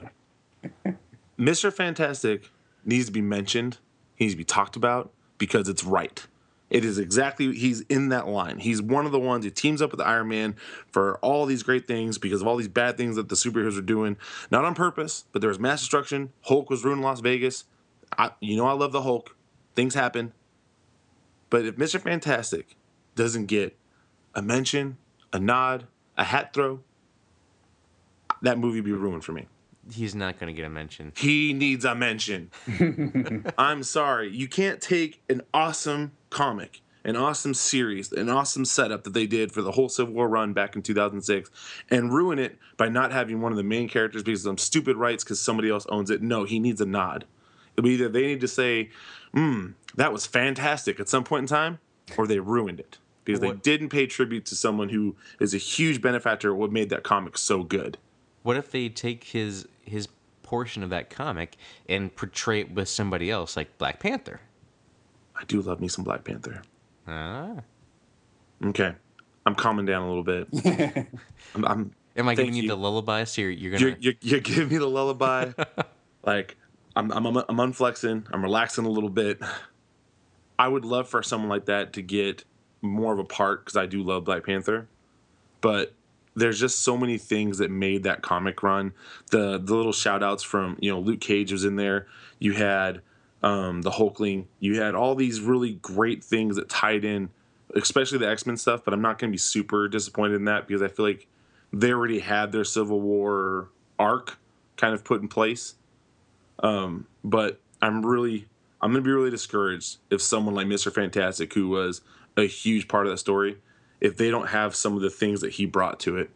Mr. 1.40 1.72
Fantastic 1.72 2.50
needs 2.88 3.06
to 3.06 3.12
be 3.12 3.22
mentioned. 3.22 3.78
He 4.16 4.26
needs 4.26 4.34
to 4.34 4.38
be 4.38 4.44
talked 4.44 4.76
about 4.76 5.12
because 5.38 5.70
it's 5.70 5.84
right. 5.84 6.26
It 6.70 6.84
is 6.84 6.98
exactly 6.98 7.56
he's 7.56 7.82
in 7.82 8.10
that 8.10 8.28
line. 8.28 8.60
He's 8.60 8.82
one 8.82 9.06
of 9.06 9.12
the 9.12 9.20
ones 9.20 9.46
who 9.46 9.52
teams 9.52 9.82
up 9.82 9.92
with 9.92 10.02
Iron 10.02 10.28
Man 10.28 10.56
for 10.92 11.18
all 11.20 11.46
these 11.46 11.64
great 11.64 11.88
things 11.88 12.18
because 12.18 12.42
of 12.42 12.48
all 12.48 12.58
these 12.58 12.68
bad 12.68 12.98
things 12.98 13.16
that 13.16 13.30
the 13.30 13.36
superheroes 13.36 13.78
are 13.78 13.84
doing, 13.84 14.18
not 14.52 14.66
on 14.66 14.76
purpose, 14.76 15.26
but 15.32 15.42
there 15.42 15.48
was 15.48 15.60
mass 15.60 15.80
destruction. 15.80 16.34
Hulk 16.42 16.70
was 16.70 16.84
ruining 16.84 17.04
Las 17.04 17.22
Vegas. 17.22 17.64
I, 18.18 18.32
you 18.42 18.58
know 18.58 18.66
I 18.66 18.74
love 18.74 18.92
the 18.92 19.04
Hulk. 19.04 19.36
Things 19.76 19.94
happen. 19.94 20.34
But 21.50 21.66
if 21.66 21.78
Mr. 21.78 22.02
Fantastic 22.02 22.76
doesn't 23.16 23.46
get 23.46 23.78
a 24.36 24.42
mention, 24.42 24.98
a 25.32 25.40
nod, 25.40 25.88
a 26.18 26.26
hat 26.26 26.54
throw, 26.54 26.82
that 28.42 28.60
movie 28.60 28.82
be 28.82 28.92
ruined 28.92 29.24
for 29.24 29.32
me. 29.32 29.48
He's 29.92 30.16
not 30.16 30.40
going 30.40 30.54
to 30.54 30.54
get 30.54 30.66
a 30.66 30.70
mention. 30.70 31.14
He 31.16 31.54
needs 31.54 31.86
a 31.86 31.96
mention. 31.96 32.52
I'm 33.58 33.84
sorry. 33.84 34.30
You 34.36 34.48
can't 34.48 34.82
take 34.82 35.22
an 35.30 35.42
awesome 35.54 36.12
comic, 36.30 36.82
an 37.06 37.16
awesome 37.16 37.54
series, 37.54 38.12
an 38.12 38.30
awesome 38.30 38.66
setup 38.66 39.04
that 39.06 39.14
they 39.14 39.26
did 39.28 39.52
for 39.52 39.62
the 39.62 39.72
whole 39.72 39.90
Civil 39.90 40.14
War 40.14 40.28
run 40.28 40.54
back 40.54 40.76
in 40.76 40.82
2006 40.82 41.50
and 41.90 42.14
ruin 42.14 42.38
it 42.40 42.58
by 42.76 42.90
not 42.90 43.12
having 43.12 43.40
one 43.42 43.52
of 43.52 43.58
the 43.58 43.64
main 43.64 43.88
characters 43.88 44.24
because 44.24 44.42
of 44.46 44.50
some 44.50 44.58
stupid 44.58 44.98
rights 44.98 45.24
because 45.24 45.40
somebody 45.42 45.70
else 45.70 45.86
owns 45.90 46.10
it. 46.10 46.22
No, 46.22 46.44
he 46.44 46.60
needs 46.60 46.82
a 46.82 46.86
nod. 46.86 47.26
Either 47.82 48.10
they 48.10 48.26
need 48.26 48.42
to 48.42 48.48
say, 48.48 48.90
hmm, 49.34 49.68
that 49.96 50.12
was 50.12 50.26
fantastic 50.26 51.00
at 51.00 51.08
some 51.08 51.24
point 51.24 51.44
in 51.44 51.48
time, 51.48 51.80
or 52.18 52.26
they 52.26 52.40
ruined 52.40 52.80
it 52.80 52.98
because 53.24 53.40
they 53.40 53.48
What- 53.48 53.64
didn't 53.64 53.90
pay 53.90 54.08
tribute 54.08 54.46
to 54.48 54.56
someone 54.56 54.90
who 54.90 55.16
is 55.40 55.54
a 55.54 55.58
huge 55.60 56.02
benefactor 56.02 56.52
of 56.52 56.58
what 56.58 56.72
made 56.72 56.90
that 56.90 57.04
comic 57.04 57.38
so 57.38 57.64
good. 57.64 57.98
What 58.44 58.58
if 58.58 58.72
they 58.72 58.90
take 58.90 59.26
his 59.26 59.68
his 59.88 60.08
portion 60.44 60.84
of 60.84 60.90
that 60.92 61.10
comic 61.10 61.58
and 61.90 62.16
portray 62.16 62.62
it 62.62 62.72
with 62.72 62.90
somebody 62.90 63.30
else, 63.30 63.58
like 63.58 63.78
Black 63.78 64.00
Panther? 64.00 64.40
I 65.36 65.44
do 65.46 65.62
love 65.62 65.80
me 65.80 65.88
some 65.88 66.04
Black 66.04 66.24
Panther. 66.24 66.62
Ah. 67.08 67.56
Okay. 68.66 68.94
I'm 69.46 69.56
calming 69.56 69.86
down 69.86 70.04
a 70.04 70.08
little 70.08 70.24
bit. 70.24 70.48
I'm, 71.56 71.66
I'm 71.66 71.92
Am 72.16 72.28
I 72.28 72.36
giving 72.36 72.54
you, 72.54 72.64
you. 72.64 72.70
the 72.70 72.76
lullaby? 72.76 73.24
So 73.26 73.42
you're, 73.42 73.52
you're 73.52 73.78
you're, 73.78 73.90
gonna. 73.92 74.02
you're, 74.02 74.14
you're 74.22 74.40
giving 74.40 74.70
me 74.70 74.78
the 74.78 74.88
lullaby. 74.90 75.52
like 76.26 76.58
I'm, 76.96 77.12
I'm, 77.12 77.26
I'm, 77.28 77.38
I'm 77.38 77.58
unflexing. 77.58 78.26
I'm 78.32 78.42
relaxing 78.42 78.86
a 78.86 78.90
little 78.90 79.10
bit. 79.10 79.40
I 80.58 80.68
would 80.68 80.84
love 80.84 81.08
for 81.08 81.22
someone 81.22 81.50
like 81.50 81.66
that 81.66 81.94
to 81.94 82.02
get 82.02 82.44
more 82.82 83.14
of 83.14 83.20
a 83.20 83.24
part 83.24 83.64
because 83.64 83.78
I 83.78 83.86
do 83.86 84.02
love 84.04 84.26
Black 84.26 84.46
Panther. 84.46 84.88
But 85.62 85.94
there's 86.38 86.60
just 86.60 86.80
so 86.80 86.96
many 86.96 87.18
things 87.18 87.58
that 87.58 87.72
made 87.72 88.04
that 88.04 88.22
comic 88.22 88.62
run. 88.62 88.94
The 89.32 89.58
the 89.58 89.76
little 89.76 89.92
shout 89.92 90.22
outs 90.22 90.44
from, 90.44 90.78
you 90.80 90.92
know, 90.92 91.00
Luke 91.00 91.20
Cage 91.20 91.52
was 91.52 91.66
in 91.66 91.76
there. 91.78 92.06
You 92.38 92.54
had 92.54 93.02
um, 93.42 93.82
the 93.82 93.90
Hulkling. 93.90 94.46
You 94.60 94.80
had 94.80 94.94
all 94.94 95.16
these 95.16 95.42
really 95.42 95.74
great 95.74 96.24
things 96.24 96.56
that 96.58 96.70
tied 96.70 97.04
in, 97.04 97.30
especially 97.76 98.20
the 98.20 98.30
X 98.30 98.46
Men 98.46 98.56
stuff. 98.56 98.84
But 98.86 98.94
I'm 98.94 99.02
not 99.02 99.18
going 99.18 99.32
to 99.32 99.34
be 99.34 99.40
super 99.40 99.88
disappointed 99.88 100.36
in 100.36 100.46
that 100.46 100.68
because 100.68 100.84
I 100.84 100.90
feel 100.90 101.06
like 101.06 101.28
they 101.74 101.92
already 101.92 102.20
had 102.20 102.52
their 102.52 102.64
Civil 102.64 103.02
War 103.02 103.70
arc 103.98 104.38
kind 104.76 104.94
of 104.94 105.04
put 105.04 105.22
in 105.22 105.28
place. 105.28 105.74
Um, 106.60 107.08
but 107.24 107.60
I'm 107.82 108.06
really, 108.06 108.48
I'm 108.80 108.92
going 108.92 109.04
to 109.04 109.08
be 109.08 109.12
really 109.12 109.32
discouraged 109.32 109.98
if 110.12 110.22
someone 110.22 110.54
like 110.54 110.68
Mr. 110.68 110.94
Fantastic, 110.94 111.54
who 111.56 111.68
was 111.68 112.02
a 112.36 112.46
huge 112.46 112.88
part 112.88 113.08
of 113.08 113.12
that 113.12 113.18
story, 113.18 113.58
if 114.00 114.18
they 114.18 114.30
don't 114.30 114.50
have 114.50 114.76
some 114.76 114.96
of 114.96 115.02
the 115.02 115.10
things 115.10 115.42
that 115.42 115.54
he 115.54 115.66
brought 115.66 116.00
to 116.02 116.18
it 116.18 116.30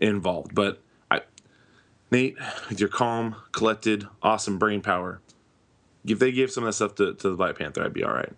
involved. 0.00 0.54
But 0.54 0.80
I, 1.10 1.20
Nate, 2.10 2.36
with 2.68 2.80
your 2.80 2.88
calm, 2.88 3.36
collected, 3.52 4.06
awesome 4.22 4.58
brain 4.58 4.80
power, 4.80 5.20
if 6.04 6.18
they 6.18 6.32
gave 6.32 6.50
some 6.50 6.64
of 6.64 6.68
that 6.68 6.72
stuff 6.74 6.94
to, 6.96 7.14
to 7.14 7.30
the 7.30 7.36
Black 7.36 7.58
Panther, 7.58 7.84
I'd 7.84 7.92
be 7.94 8.04
all 8.04 8.14
right. 8.14 8.32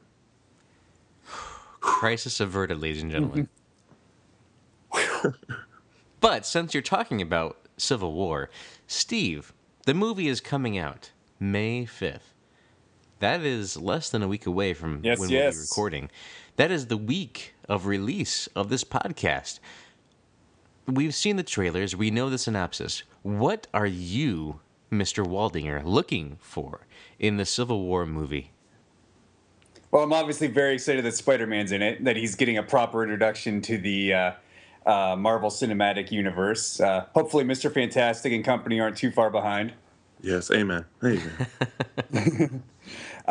Crisis 1.80 2.40
averted, 2.40 2.80
ladies 2.80 3.02
and 3.02 3.10
gentlemen. 3.12 3.48
but 6.20 6.46
since 6.46 6.72
you're 6.74 6.82
talking 6.82 7.20
about 7.20 7.58
Civil 7.76 8.12
War, 8.12 8.50
Steve, 8.86 9.52
the 9.86 9.94
movie 9.94 10.28
is 10.28 10.40
coming 10.40 10.78
out 10.78 11.10
May 11.38 11.84
5th. 11.84 12.32
That 13.20 13.42
is 13.42 13.76
less 13.76 14.10
than 14.10 14.22
a 14.22 14.28
week 14.28 14.46
away 14.46 14.74
from 14.74 15.00
Yes, 15.02 15.18
when 15.18 15.28
yes. 15.30 15.54
we'll 15.54 15.62
be 15.62 15.66
recording. 15.68 16.10
That 16.56 16.70
is 16.70 16.86
the 16.86 16.96
week 16.96 17.53
of 17.68 17.86
release 17.86 18.46
of 18.48 18.68
this 18.68 18.84
podcast. 18.84 19.58
We've 20.86 21.14
seen 21.14 21.36
the 21.36 21.42
trailers, 21.42 21.96
we 21.96 22.10
know 22.10 22.28
the 22.28 22.38
synopsis. 22.38 23.02
What 23.22 23.66
are 23.72 23.86
you, 23.86 24.60
Mr. 24.92 25.26
Waldinger, 25.26 25.82
looking 25.84 26.36
for 26.40 26.86
in 27.18 27.36
the 27.38 27.46
Civil 27.46 27.82
War 27.82 28.04
movie? 28.04 28.50
Well, 29.90 30.02
I'm 30.02 30.12
obviously 30.12 30.48
very 30.48 30.74
excited 30.74 31.04
that 31.04 31.14
Spider 31.14 31.46
Man's 31.46 31.72
in 31.72 31.80
it, 31.80 32.04
that 32.04 32.16
he's 32.16 32.34
getting 32.34 32.58
a 32.58 32.62
proper 32.62 33.02
introduction 33.02 33.60
to 33.62 33.78
the 33.78 34.12
uh, 34.12 34.32
uh, 34.84 35.16
Marvel 35.16 35.50
Cinematic 35.50 36.10
Universe. 36.10 36.80
Uh, 36.80 37.06
hopefully, 37.14 37.44
Mr. 37.44 37.72
Fantastic 37.72 38.32
and 38.32 38.44
company 38.44 38.80
aren't 38.80 38.96
too 38.96 39.10
far 39.10 39.30
behind. 39.30 39.72
Yes, 40.20 40.50
amen. 40.50 40.84
Amen. 41.02 42.62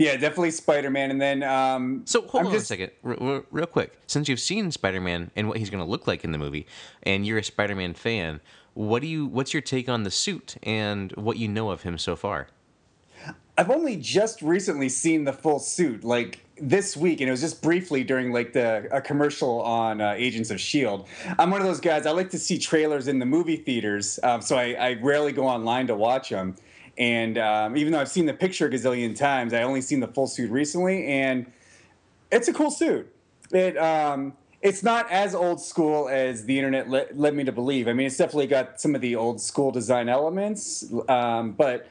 Yeah, 0.00 0.16
definitely 0.16 0.50
Spider 0.52 0.88
Man. 0.88 1.10
And 1.10 1.20
then, 1.20 1.42
um, 1.42 2.00
So 2.06 2.22
hold 2.22 2.46
I'm 2.46 2.46
on 2.46 2.56
a 2.56 2.60
second, 2.60 2.90
r- 3.04 3.18
r- 3.20 3.44
real 3.50 3.66
quick. 3.66 3.98
Since 4.06 4.30
you've 4.30 4.40
seen 4.40 4.70
Spider-Man 4.70 5.30
and 5.36 5.46
what 5.46 5.58
he's 5.58 5.68
going 5.68 5.84
to 5.84 5.88
look 5.88 6.06
like 6.06 6.24
in 6.24 6.32
the 6.32 6.38
movie, 6.38 6.66
and 7.02 7.26
you're 7.26 7.36
a 7.36 7.44
Spider-Man 7.44 7.92
fan, 7.92 8.40
what 8.72 9.02
do 9.02 9.08
you? 9.08 9.26
What's 9.26 9.52
your 9.52 9.60
take 9.60 9.90
on 9.90 10.04
the 10.04 10.10
suit 10.10 10.56
and 10.62 11.12
what 11.16 11.36
you 11.36 11.48
know 11.48 11.70
of 11.70 11.82
him 11.82 11.98
so 11.98 12.16
far? 12.16 12.48
I've 13.58 13.70
only 13.70 13.96
just 13.96 14.40
recently 14.40 14.88
seen 14.88 15.24
the 15.24 15.34
full 15.34 15.58
suit. 15.58 16.02
Like, 16.02 16.46
this 16.60 16.96
week, 16.96 17.20
and 17.20 17.28
it 17.28 17.30
was 17.30 17.40
just 17.40 17.62
briefly 17.62 18.04
during 18.04 18.32
like 18.32 18.52
the 18.52 18.88
a 18.90 19.00
commercial 19.00 19.60
on 19.62 20.00
uh, 20.00 20.14
Agents 20.16 20.50
of 20.50 20.60
Shield. 20.60 21.08
I'm 21.38 21.50
one 21.50 21.60
of 21.60 21.66
those 21.66 21.80
guys. 21.80 22.06
I 22.06 22.10
like 22.10 22.30
to 22.30 22.38
see 22.38 22.58
trailers 22.58 23.08
in 23.08 23.18
the 23.18 23.26
movie 23.26 23.56
theaters, 23.56 24.18
um, 24.22 24.40
so 24.40 24.56
I, 24.56 24.72
I, 24.72 24.92
rarely 25.00 25.32
go 25.32 25.46
online 25.46 25.86
to 25.88 25.94
watch 25.94 26.30
them. 26.30 26.56
And 26.98 27.38
um, 27.38 27.76
even 27.76 27.92
though 27.92 28.00
I've 28.00 28.10
seen 28.10 28.26
the 28.26 28.34
picture 28.34 28.66
a 28.66 28.70
gazillion 28.70 29.16
times, 29.16 29.52
I 29.54 29.62
only 29.62 29.80
seen 29.80 30.00
the 30.00 30.08
full 30.08 30.26
suit 30.26 30.50
recently, 30.50 31.06
and 31.06 31.50
it's 32.30 32.48
a 32.48 32.52
cool 32.52 32.70
suit. 32.70 33.12
It 33.52 33.76
um, 33.78 34.34
it's 34.62 34.82
not 34.82 35.10
as 35.10 35.34
old 35.34 35.60
school 35.60 36.08
as 36.08 36.44
the 36.44 36.58
internet 36.58 36.88
led, 36.90 37.16
led 37.16 37.34
me 37.34 37.44
to 37.44 37.52
believe. 37.52 37.88
I 37.88 37.92
mean, 37.92 38.06
it's 38.06 38.16
definitely 38.16 38.46
got 38.46 38.80
some 38.80 38.94
of 38.94 39.00
the 39.00 39.16
old 39.16 39.40
school 39.40 39.70
design 39.70 40.08
elements, 40.08 40.84
um, 41.08 41.52
but 41.52 41.88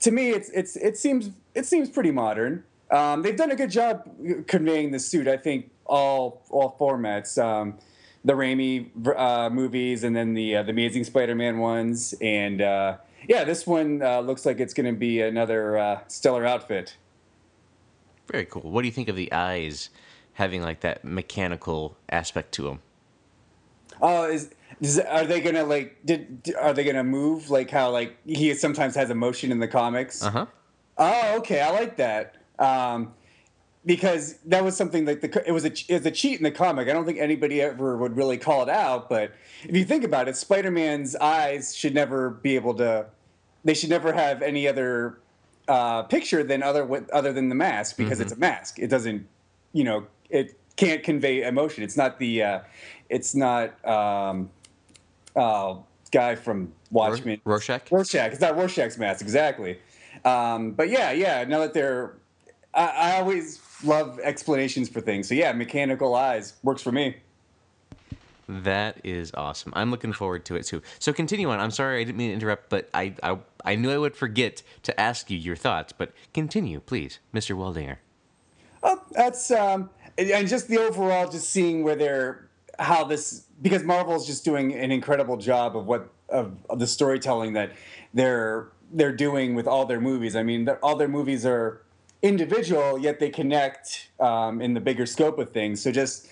to 0.00 0.10
me, 0.10 0.30
it's 0.30 0.48
it's 0.50 0.76
it 0.76 0.96
seems 0.96 1.30
it 1.54 1.66
seems 1.66 1.88
pretty 1.88 2.10
modern. 2.10 2.64
Um, 2.90 3.22
they've 3.22 3.36
done 3.36 3.50
a 3.50 3.56
good 3.56 3.70
job 3.70 4.08
conveying 4.46 4.90
the 4.90 4.98
suit. 4.98 5.26
I 5.26 5.36
think 5.36 5.70
all 5.86 6.42
all 6.50 6.76
formats, 6.78 7.42
um, 7.42 7.78
the 8.24 8.34
Raimi 8.34 8.90
uh, 9.16 9.50
movies, 9.50 10.04
and 10.04 10.14
then 10.14 10.34
the 10.34 10.56
uh, 10.56 10.62
the 10.62 10.70
Amazing 10.70 11.04
Spider-Man 11.04 11.58
ones, 11.58 12.14
and 12.20 12.60
uh, 12.60 12.96
yeah, 13.28 13.44
this 13.44 13.66
one 13.66 14.02
uh, 14.02 14.20
looks 14.20 14.44
like 14.46 14.60
it's 14.60 14.74
going 14.74 14.92
to 14.92 14.98
be 14.98 15.20
another 15.20 15.78
uh, 15.78 16.00
stellar 16.08 16.46
outfit. 16.46 16.96
Very 18.30 18.46
cool. 18.46 18.62
What 18.62 18.82
do 18.82 18.88
you 18.88 18.92
think 18.92 19.08
of 19.08 19.16
the 19.16 19.32
eyes 19.32 19.90
having 20.34 20.62
like 20.62 20.80
that 20.80 21.04
mechanical 21.04 21.96
aspect 22.08 22.52
to 22.52 22.62
them? 22.62 22.80
Oh, 24.00 24.24
is, 24.24 24.50
is 24.80 24.98
are 24.98 25.24
they 25.24 25.40
gonna 25.40 25.64
like? 25.64 25.98
Did 26.04 26.52
are 26.60 26.72
they 26.72 26.84
gonna 26.84 27.04
move 27.04 27.50
like 27.50 27.70
how 27.70 27.90
like 27.90 28.16
he 28.26 28.54
sometimes 28.54 28.94
has 28.94 29.10
emotion 29.10 29.52
in 29.52 29.60
the 29.60 29.68
comics? 29.68 30.22
Uh 30.22 30.30
huh. 30.30 30.46
Oh, 30.98 31.36
okay, 31.38 31.60
I 31.60 31.70
like 31.70 31.96
that. 31.96 32.36
Um, 32.58 33.12
because 33.84 34.38
that 34.46 34.62
was 34.64 34.76
something 34.76 35.04
that 35.06 35.20
the 35.20 35.42
it 35.46 35.52
was 35.52 35.64
a 35.64 35.72
it 35.88 35.98
was 35.98 36.06
a 36.06 36.10
cheat 36.10 36.38
in 36.38 36.44
the 36.44 36.50
comic. 36.50 36.88
I 36.88 36.92
don't 36.92 37.04
think 37.04 37.18
anybody 37.18 37.60
ever 37.60 37.96
would 37.96 38.16
really 38.16 38.38
call 38.38 38.62
it 38.62 38.68
out, 38.68 39.08
but 39.08 39.32
if 39.64 39.76
you 39.76 39.84
think 39.84 40.04
about 40.04 40.28
it, 40.28 40.36
Spider-Man's 40.36 41.16
eyes 41.16 41.74
should 41.74 41.94
never 41.94 42.30
be 42.30 42.54
able 42.54 42.74
to. 42.74 43.06
They 43.64 43.74
should 43.74 43.90
never 43.90 44.12
have 44.12 44.42
any 44.42 44.66
other 44.66 45.18
uh, 45.68 46.02
picture 46.04 46.42
than 46.42 46.62
other 46.62 47.06
other 47.12 47.32
than 47.32 47.48
the 47.48 47.54
mask 47.54 47.96
because 47.96 48.18
mm-hmm. 48.18 48.22
it's 48.22 48.32
a 48.32 48.36
mask. 48.36 48.78
It 48.78 48.88
doesn't, 48.88 49.26
you 49.72 49.84
know, 49.84 50.06
it 50.30 50.58
can't 50.76 51.02
convey 51.02 51.42
emotion. 51.42 51.84
It's 51.84 51.96
not 51.96 52.18
the, 52.18 52.42
uh, 52.42 52.60
it's 53.08 53.34
not 53.34 53.84
um, 53.86 54.50
uh, 55.36 55.76
guy 56.10 56.34
from 56.34 56.72
Watchmen. 56.90 57.40
Rorschach. 57.44 57.90
Rorschach. 57.90 58.32
It's 58.32 58.40
not 58.40 58.56
Rorschach's 58.56 58.98
mask 58.98 59.22
exactly. 59.22 59.78
Um, 60.24 60.72
but 60.72 60.88
yeah, 60.88 61.12
yeah. 61.12 61.44
Now 61.44 61.60
that 61.60 61.74
they're, 61.74 62.14
I, 62.74 62.86
I 62.86 63.20
always 63.20 63.58
love 63.84 64.18
explanations 64.20 64.88
for 64.88 65.00
things. 65.00 65.28
So 65.28 65.34
yeah, 65.34 65.52
mechanical 65.52 66.14
eyes 66.14 66.54
works 66.62 66.82
for 66.82 66.92
me. 66.92 67.16
That 68.48 69.00
is 69.04 69.32
awesome. 69.34 69.72
I'm 69.74 69.90
looking 69.90 70.12
forward 70.12 70.44
to 70.46 70.56
it 70.56 70.64
too. 70.64 70.82
So 70.98 71.12
continue 71.12 71.48
on. 71.48 71.60
I'm 71.60 71.70
sorry 71.70 72.00
I 72.00 72.04
didn't 72.04 72.18
mean 72.18 72.30
to 72.30 72.34
interrupt, 72.34 72.68
but 72.68 72.90
I 72.92 73.14
I, 73.22 73.38
I 73.64 73.74
knew 73.76 73.90
I 73.90 73.98
would 73.98 74.16
forget 74.16 74.62
to 74.82 75.00
ask 75.00 75.30
you 75.30 75.38
your 75.38 75.56
thoughts. 75.56 75.92
But 75.92 76.12
continue, 76.34 76.80
please, 76.80 77.18
Mr. 77.32 77.56
Waldinger. 77.56 77.98
Oh, 78.82 79.00
that's 79.12 79.50
um, 79.50 79.90
and 80.18 80.48
just 80.48 80.68
the 80.68 80.78
overall, 80.78 81.30
just 81.30 81.50
seeing 81.50 81.82
where 81.82 81.96
they're 81.96 82.48
how 82.78 83.04
this 83.04 83.46
because 83.60 83.84
Marvel's 83.84 84.26
just 84.26 84.44
doing 84.44 84.74
an 84.74 84.90
incredible 84.90 85.36
job 85.36 85.76
of 85.76 85.86
what 85.86 86.10
of, 86.28 86.56
of 86.68 86.78
the 86.78 86.86
storytelling 86.86 87.52
that 87.52 87.72
they're 88.12 88.68
they're 88.92 89.14
doing 89.14 89.54
with 89.54 89.66
all 89.66 89.86
their 89.86 90.00
movies. 90.00 90.36
I 90.36 90.42
mean, 90.42 90.68
all 90.82 90.96
their 90.96 91.08
movies 91.08 91.46
are 91.46 91.82
individual, 92.22 92.98
yet 92.98 93.18
they 93.18 93.30
connect 93.30 94.10
um, 94.20 94.60
in 94.62 94.74
the 94.74 94.80
bigger 94.80 95.06
scope 95.06 95.38
of 95.38 95.50
things. 95.50 95.82
So 95.82 95.90
just 95.90 96.28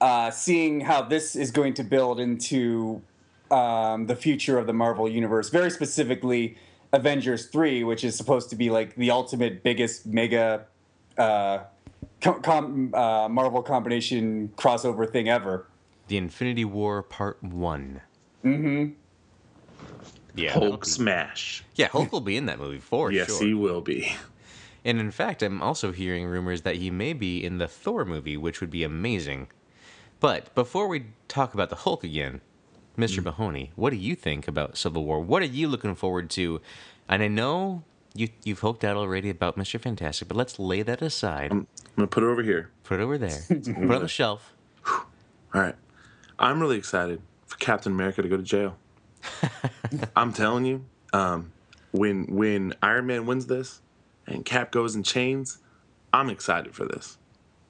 uh, 0.00 0.30
seeing 0.30 0.80
how 0.80 1.02
this 1.02 1.36
is 1.36 1.50
going 1.50 1.74
to 1.74 1.84
build 1.84 2.20
into 2.20 3.02
um, 3.50 4.06
the 4.06 4.16
future 4.16 4.58
of 4.58 4.66
the 4.66 4.72
Marvel 4.72 5.08
universe, 5.08 5.50
very 5.50 5.70
specifically 5.70 6.56
Avengers 6.92 7.46
three, 7.46 7.84
which 7.84 8.04
is 8.04 8.16
supposed 8.16 8.50
to 8.50 8.56
be 8.56 8.70
like 8.70 8.94
the 8.94 9.10
ultimate 9.10 9.62
biggest 9.62 10.06
mega 10.06 10.66
uh, 11.18 11.58
com- 12.20 12.94
uh, 12.94 13.28
Marvel 13.28 13.62
combination 13.62 14.52
crossover 14.56 15.10
thing 15.10 15.28
ever. 15.28 15.66
The 16.08 16.16
Infinity 16.16 16.64
War 16.64 17.02
Part 17.02 17.42
One. 17.42 18.00
Mm-hmm. 18.44 18.92
Yeah, 20.36 20.52
Hulk 20.52 20.84
smash. 20.84 21.64
Yeah, 21.76 21.88
Hulk 21.88 22.12
will 22.12 22.20
be 22.20 22.36
in 22.36 22.46
that 22.46 22.58
movie 22.58 22.78
for 22.78 23.10
yes, 23.10 23.26
sure. 23.26 23.34
Yes, 23.36 23.42
he 23.42 23.54
will 23.54 23.80
be. 23.80 24.14
And 24.84 25.00
in 25.00 25.10
fact, 25.10 25.42
I'm 25.42 25.62
also 25.62 25.92
hearing 25.92 26.26
rumors 26.26 26.62
that 26.62 26.76
he 26.76 26.90
may 26.90 27.12
be 27.14 27.42
in 27.42 27.58
the 27.58 27.68
Thor 27.68 28.04
movie, 28.04 28.36
which 28.36 28.60
would 28.60 28.70
be 28.70 28.84
amazing. 28.84 29.48
But 30.20 30.54
before 30.54 30.88
we 30.88 31.06
talk 31.26 31.54
about 31.54 31.70
the 31.70 31.76
Hulk 31.76 32.04
again, 32.04 32.42
Mr. 32.98 33.20
Mm. 33.20 33.24
Mahoney, 33.24 33.72
what 33.76 33.90
do 33.90 33.96
you 33.96 34.14
think 34.14 34.46
about 34.46 34.76
Civil 34.76 35.04
War? 35.04 35.20
What 35.20 35.42
are 35.42 35.46
you 35.46 35.68
looking 35.68 35.94
forward 35.94 36.30
to? 36.30 36.60
And 37.08 37.22
I 37.22 37.28
know 37.28 37.82
you 38.14 38.28
you've 38.44 38.60
hoped 38.60 38.84
out 38.84 38.96
already 38.96 39.30
about 39.30 39.56
Mr. 39.56 39.80
Fantastic, 39.80 40.28
but 40.28 40.36
let's 40.36 40.58
lay 40.58 40.82
that 40.82 41.02
aside. 41.02 41.50
I'm, 41.50 41.58
I'm 41.58 41.66
gonna 41.96 42.06
put 42.06 42.22
it 42.22 42.26
over 42.26 42.42
here. 42.42 42.70
Put 42.84 43.00
it 43.00 43.02
over 43.02 43.18
there. 43.18 43.40
put 43.48 43.66
it 43.66 43.90
on 43.90 44.02
the 44.02 44.08
shelf. 44.08 44.52
All 44.86 45.60
right. 45.60 45.74
I'm 46.38 46.60
really 46.60 46.76
excited 46.76 47.20
for 47.46 47.56
Captain 47.56 47.92
America 47.92 48.22
to 48.22 48.28
go 48.28 48.36
to 48.36 48.42
jail. 48.42 48.76
I'm 50.16 50.32
telling 50.32 50.64
you, 50.64 50.84
um, 51.12 51.52
when 51.92 52.26
when 52.26 52.74
Iron 52.82 53.06
Man 53.06 53.26
wins 53.26 53.46
this 53.46 53.80
and 54.26 54.44
Cap 54.44 54.70
goes 54.70 54.94
in 54.94 55.02
chains, 55.02 55.58
I'm 56.12 56.30
excited 56.30 56.74
for 56.74 56.84
this 56.84 57.18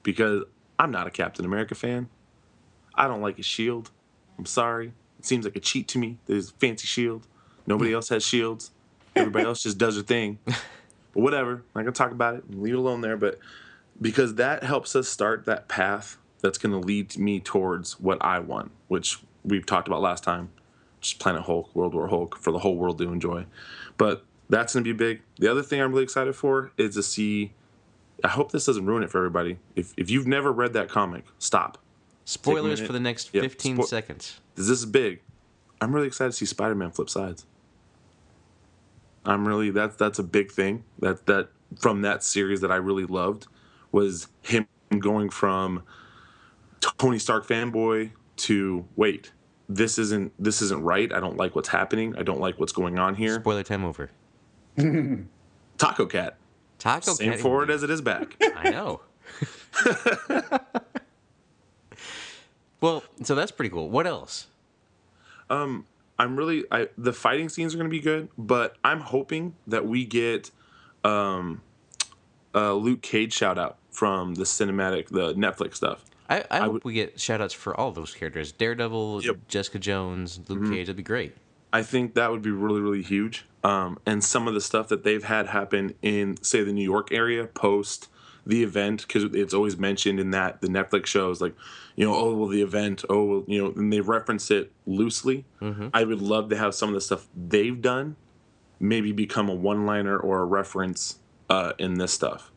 because 0.03 0.43
I'm 0.77 0.91
not 0.91 1.07
a 1.07 1.11
Captain 1.11 1.45
America 1.45 1.75
fan. 1.75 2.09
I 2.93 3.07
don't 3.07 3.21
like 3.21 3.37
his 3.37 3.45
shield. 3.45 3.91
I'm 4.37 4.45
sorry. 4.45 4.93
It 5.19 5.25
seems 5.25 5.45
like 5.45 5.55
a 5.55 5.59
cheat 5.59 5.87
to 5.89 5.97
me. 5.97 6.17
There's 6.25 6.51
fancy 6.51 6.87
shield. 6.87 7.27
Nobody 7.67 7.93
else 7.93 8.09
has 8.09 8.23
shields. 8.23 8.71
Everybody 9.15 9.45
else 9.47 9.63
just 9.63 9.77
does 9.77 9.95
their 9.95 10.03
thing. 10.03 10.39
But 11.13 11.21
whatever. 11.21 11.53
I'm 11.53 11.63
not 11.75 11.81
gonna 11.83 11.91
talk 11.93 12.11
about 12.11 12.35
it. 12.35 12.43
Leave 12.53 12.73
it 12.73 12.77
alone 12.77 12.99
there. 12.99 13.15
But 13.15 13.39
because 14.01 14.35
that 14.35 14.65
helps 14.65 14.97
us 14.97 15.07
start 15.07 15.45
that 15.45 15.69
path 15.69 16.17
that's 16.41 16.57
gonna 16.57 16.77
lead 16.77 17.17
me 17.17 17.39
towards 17.39 17.99
what 18.01 18.17
I 18.21 18.39
want, 18.39 18.71
which 18.89 19.19
we've 19.41 19.65
talked 19.65 19.87
about 19.87 20.01
last 20.01 20.25
time. 20.25 20.49
Just 20.99 21.19
Planet 21.19 21.43
Hulk, 21.43 21.73
World 21.73 21.93
War 21.93 22.09
Hulk 22.09 22.37
for 22.37 22.51
the 22.51 22.59
whole 22.59 22.75
world 22.75 22.97
to 22.97 23.11
enjoy. 23.11 23.45
But 23.97 24.25
that's 24.49 24.73
gonna 24.73 24.83
be 24.83 24.93
big. 24.93 25.21
The 25.37 25.49
other 25.49 25.63
thing 25.63 25.81
I'm 25.81 25.91
really 25.91 26.03
excited 26.03 26.35
for 26.35 26.71
is 26.77 26.95
to 26.95 27.03
see. 27.03 27.53
I 28.23 28.29
hope 28.29 28.51
this 28.51 28.65
doesn't 28.65 28.85
ruin 28.85 29.03
it 29.03 29.09
for 29.09 29.17
everybody. 29.17 29.59
If 29.75 29.93
if 29.97 30.09
you've 30.09 30.27
never 30.27 30.51
read 30.51 30.73
that 30.73 30.89
comic, 30.89 31.25
stop. 31.39 31.77
Spoilers 32.23 32.79
for 32.79 32.93
the 32.93 32.99
next 32.99 33.33
yep. 33.33 33.43
15 33.43 33.77
Spo- 33.77 33.85
seconds. 33.85 34.39
This 34.55 34.69
is 34.69 34.85
big. 34.85 35.21
I'm 35.79 35.93
really 35.93 36.07
excited 36.07 36.31
to 36.31 36.37
see 36.37 36.45
Spider-Man 36.45 36.91
flip 36.91 37.09
sides. 37.09 37.45
I'm 39.25 39.47
really 39.47 39.69
that's 39.69 39.95
that's 39.95 40.19
a 40.19 40.23
big 40.23 40.51
thing 40.51 40.83
that 40.99 41.25
that 41.25 41.49
from 41.79 42.01
that 42.01 42.23
series 42.23 42.61
that 42.61 42.71
I 42.71 42.77
really 42.77 43.05
loved 43.05 43.47
was 43.91 44.27
him 44.43 44.67
going 44.99 45.29
from 45.29 45.83
Tony 46.97 47.19
Stark 47.19 47.45
fanboy 47.45 48.11
to 48.37 48.85
wait 48.95 49.31
this 49.69 49.97
isn't 49.97 50.31
this 50.41 50.61
isn't 50.61 50.83
right 50.83 51.11
I 51.13 51.19
don't 51.19 51.37
like 51.37 51.55
what's 51.55 51.69
happening 51.69 52.15
I 52.17 52.23
don't 52.23 52.39
like 52.39 52.59
what's 52.59 52.71
going 52.71 52.99
on 52.99 53.15
here 53.15 53.35
spoiler 53.35 53.63
time 53.63 53.83
over 53.83 54.11
Taco 55.77 56.05
Cat 56.05 56.37
Taco 56.79 57.13
Same 57.13 57.31
Cat 57.31 57.39
forward 57.39 57.69
as 57.69 57.83
it 57.83 57.89
is 57.89 58.01
back 58.01 58.35
I 58.55 58.69
know 58.69 59.01
well 62.81 63.03
so 63.23 63.35
that's 63.35 63.51
pretty 63.51 63.69
cool 63.69 63.89
what 63.89 64.07
else 64.07 64.47
um 65.49 65.85
I'm 66.17 66.37
really 66.37 66.65
I 66.71 66.87
the 66.97 67.13
fighting 67.13 67.49
scenes 67.49 67.73
are 67.73 67.77
going 67.77 67.89
to 67.89 67.95
be 67.95 67.99
good, 67.99 68.29
but 68.37 68.77
I'm 68.83 69.01
hoping 69.01 69.55
that 69.67 69.85
we 69.85 70.05
get 70.05 70.51
um 71.03 71.61
a 72.53 72.73
Luke 72.73 73.01
Cage 73.01 73.33
shout 73.33 73.57
out 73.57 73.77
from 73.91 74.35
the 74.35 74.43
cinematic 74.43 75.09
the 75.09 75.33
Netflix 75.33 75.75
stuff. 75.75 76.05
I, 76.29 76.39
I, 76.39 76.45
I 76.49 76.59
hope 76.61 76.73
would, 76.73 76.83
we 76.85 76.93
get 76.93 77.19
shout 77.19 77.41
outs 77.41 77.53
for 77.53 77.79
all 77.79 77.91
those 77.91 78.13
characters. 78.13 78.51
Daredevil, 78.51 79.23
yep. 79.23 79.37
Jessica 79.47 79.77
Jones, 79.77 80.39
Luke 80.47 80.59
mm-hmm. 80.59 80.73
Cage, 80.73 80.87
that'd 80.87 80.95
be 80.97 81.03
great. 81.03 81.35
I 81.71 81.83
think 81.83 82.15
that 82.15 82.31
would 82.31 82.41
be 82.41 82.49
really, 82.49 82.79
really 82.79 83.03
huge. 83.03 83.45
Um, 83.65 83.97
and 84.05 84.23
some 84.23 84.47
of 84.47 84.53
the 84.53 84.61
stuff 84.61 84.89
that 84.89 85.03
they've 85.03 85.23
had 85.23 85.47
happen 85.47 85.95
in, 86.03 86.37
say, 86.43 86.63
the 86.63 86.71
New 86.71 86.83
York 86.83 87.11
area 87.11 87.47
post 87.47 88.09
the 88.45 88.61
event, 88.61 89.07
because 89.07 89.23
it's 89.33 89.55
always 89.55 89.75
mentioned 89.75 90.19
in 90.19 90.29
that 90.29 90.61
the 90.61 90.67
Netflix 90.67 91.07
shows, 91.07 91.41
like, 91.41 91.55
you 91.95 92.05
know, 92.05 92.13
oh 92.13 92.35
well, 92.35 92.47
the 92.47 92.61
event, 92.61 93.03
oh 93.09 93.23
well, 93.25 93.43
you 93.47 93.59
know, 93.59 93.73
and 93.75 93.91
they 93.91 94.01
reference 94.01 94.51
it 94.51 94.71
loosely. 94.85 95.45
Mm-hmm. 95.61 95.87
I 95.95 96.03
would 96.03 96.21
love 96.21 96.49
to 96.49 96.57
have 96.57 96.75
some 96.75 96.89
of 96.89 96.95
the 96.95 97.01
stuff 97.01 97.27
they've 97.35 97.81
done 97.81 98.17
maybe 98.79 99.11
become 99.11 99.49
a 99.49 99.55
one-liner 99.55 100.15
or 100.15 100.41
a 100.41 100.45
reference 100.45 101.19
uh, 101.49 101.73
in 101.79 101.95
this 101.95 102.13
stuff. 102.13 102.51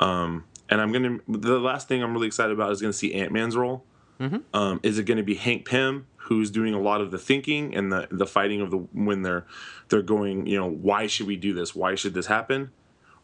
Um, 0.00 0.46
and 0.68 0.80
I'm 0.80 0.90
gonna 0.90 1.18
the 1.28 1.60
last 1.60 1.86
thing 1.86 2.02
I'm 2.02 2.12
really 2.12 2.26
excited 2.26 2.52
about 2.52 2.72
is 2.72 2.80
gonna 2.80 2.92
see 2.92 3.14
Ant 3.14 3.30
Man's 3.30 3.56
role. 3.56 3.84
Mm-hmm. 4.18 4.38
Um, 4.52 4.80
is 4.82 4.98
it 4.98 5.04
going 5.04 5.18
to 5.18 5.22
be 5.22 5.36
Hank 5.36 5.64
Pym 5.64 6.08
who's 6.28 6.50
doing 6.50 6.74
a 6.74 6.80
lot 6.80 7.00
of 7.00 7.10
the 7.10 7.18
thinking 7.18 7.74
and 7.74 7.92
the 7.92 8.08
the 8.10 8.26
fighting 8.26 8.60
of 8.60 8.70
the 8.70 8.78
when 8.92 9.22
they're 9.22 9.46
they're 9.88 10.02
going 10.02 10.46
you 10.46 10.58
know 10.58 10.68
why 10.68 11.06
should 11.06 11.26
we 11.26 11.36
do 11.36 11.52
this 11.52 11.74
why 11.74 11.94
should 11.94 12.14
this 12.14 12.26
happen 12.26 12.70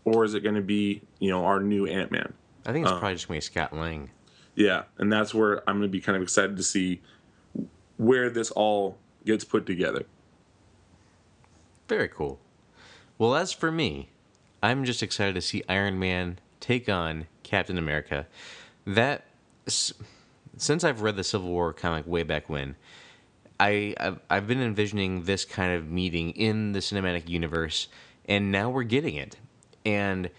or 0.05 0.25
is 0.25 0.35
it 0.35 0.40
going 0.40 0.55
to 0.55 0.62
be 0.62 1.03
you 1.19 1.31
know 1.31 1.45
our 1.45 1.61
new 1.61 1.87
Ant 1.87 2.11
Man 2.11 2.35
I 2.67 2.73
think 2.73 2.87
it's 2.87 2.93
um, 2.93 2.99
probably 2.99 3.14
just 3.14 3.29
gonna 3.29 3.37
be 3.37 3.43
Scott 3.43 3.73
Lang. 3.73 4.11
Yeah, 4.55 4.85
and 4.99 5.12
that's 5.12 5.35
where 5.35 5.69
I'm 5.69 5.79
going 5.79 5.88
to 5.88 5.93
be 5.93 6.01
kind 6.01 6.17
of 6.17 6.23
excited 6.23 6.57
to 6.57 6.62
see 6.62 7.03
where 7.97 8.31
this 8.31 8.51
all 8.53 8.99
gets 9.25 9.45
put 9.45 9.67
together. 9.67 10.07
Very 11.88 12.09
cool. 12.09 12.38
Well, 13.19 13.35
as 13.35 13.53
for 13.53 13.71
me, 13.71 14.11
I'm 14.62 14.85
just 14.85 15.03
excited 15.03 15.35
to 15.35 15.40
see 15.40 15.62
Iron 15.69 15.99
Man 15.99 16.38
take 16.61 16.88
on 16.88 17.27
Captain 17.43 17.77
America. 17.77 18.27
That 18.87 19.25
since 20.57 20.85
I've 20.85 21.03
read 21.03 21.17
the 21.17 21.25
Civil 21.25 21.51
War 21.51 21.73
comic 21.73 22.07
way 22.07 22.23
back 22.23 22.49
when, 22.49 22.77
I 23.61 23.95
I've, 23.99 24.21
I've 24.31 24.47
been 24.47 24.61
envisioning 24.61 25.25
this 25.25 25.45
kind 25.45 25.75
of 25.75 25.88
meeting 25.88 26.31
in 26.31 26.73
the 26.73 26.81
cinematic 26.81 27.29
universe, 27.29 27.88
and 28.27 28.51
now 28.51 28.71
we're 28.71 28.83
getting 28.85 29.14
it. 29.14 29.37
And 29.85 30.31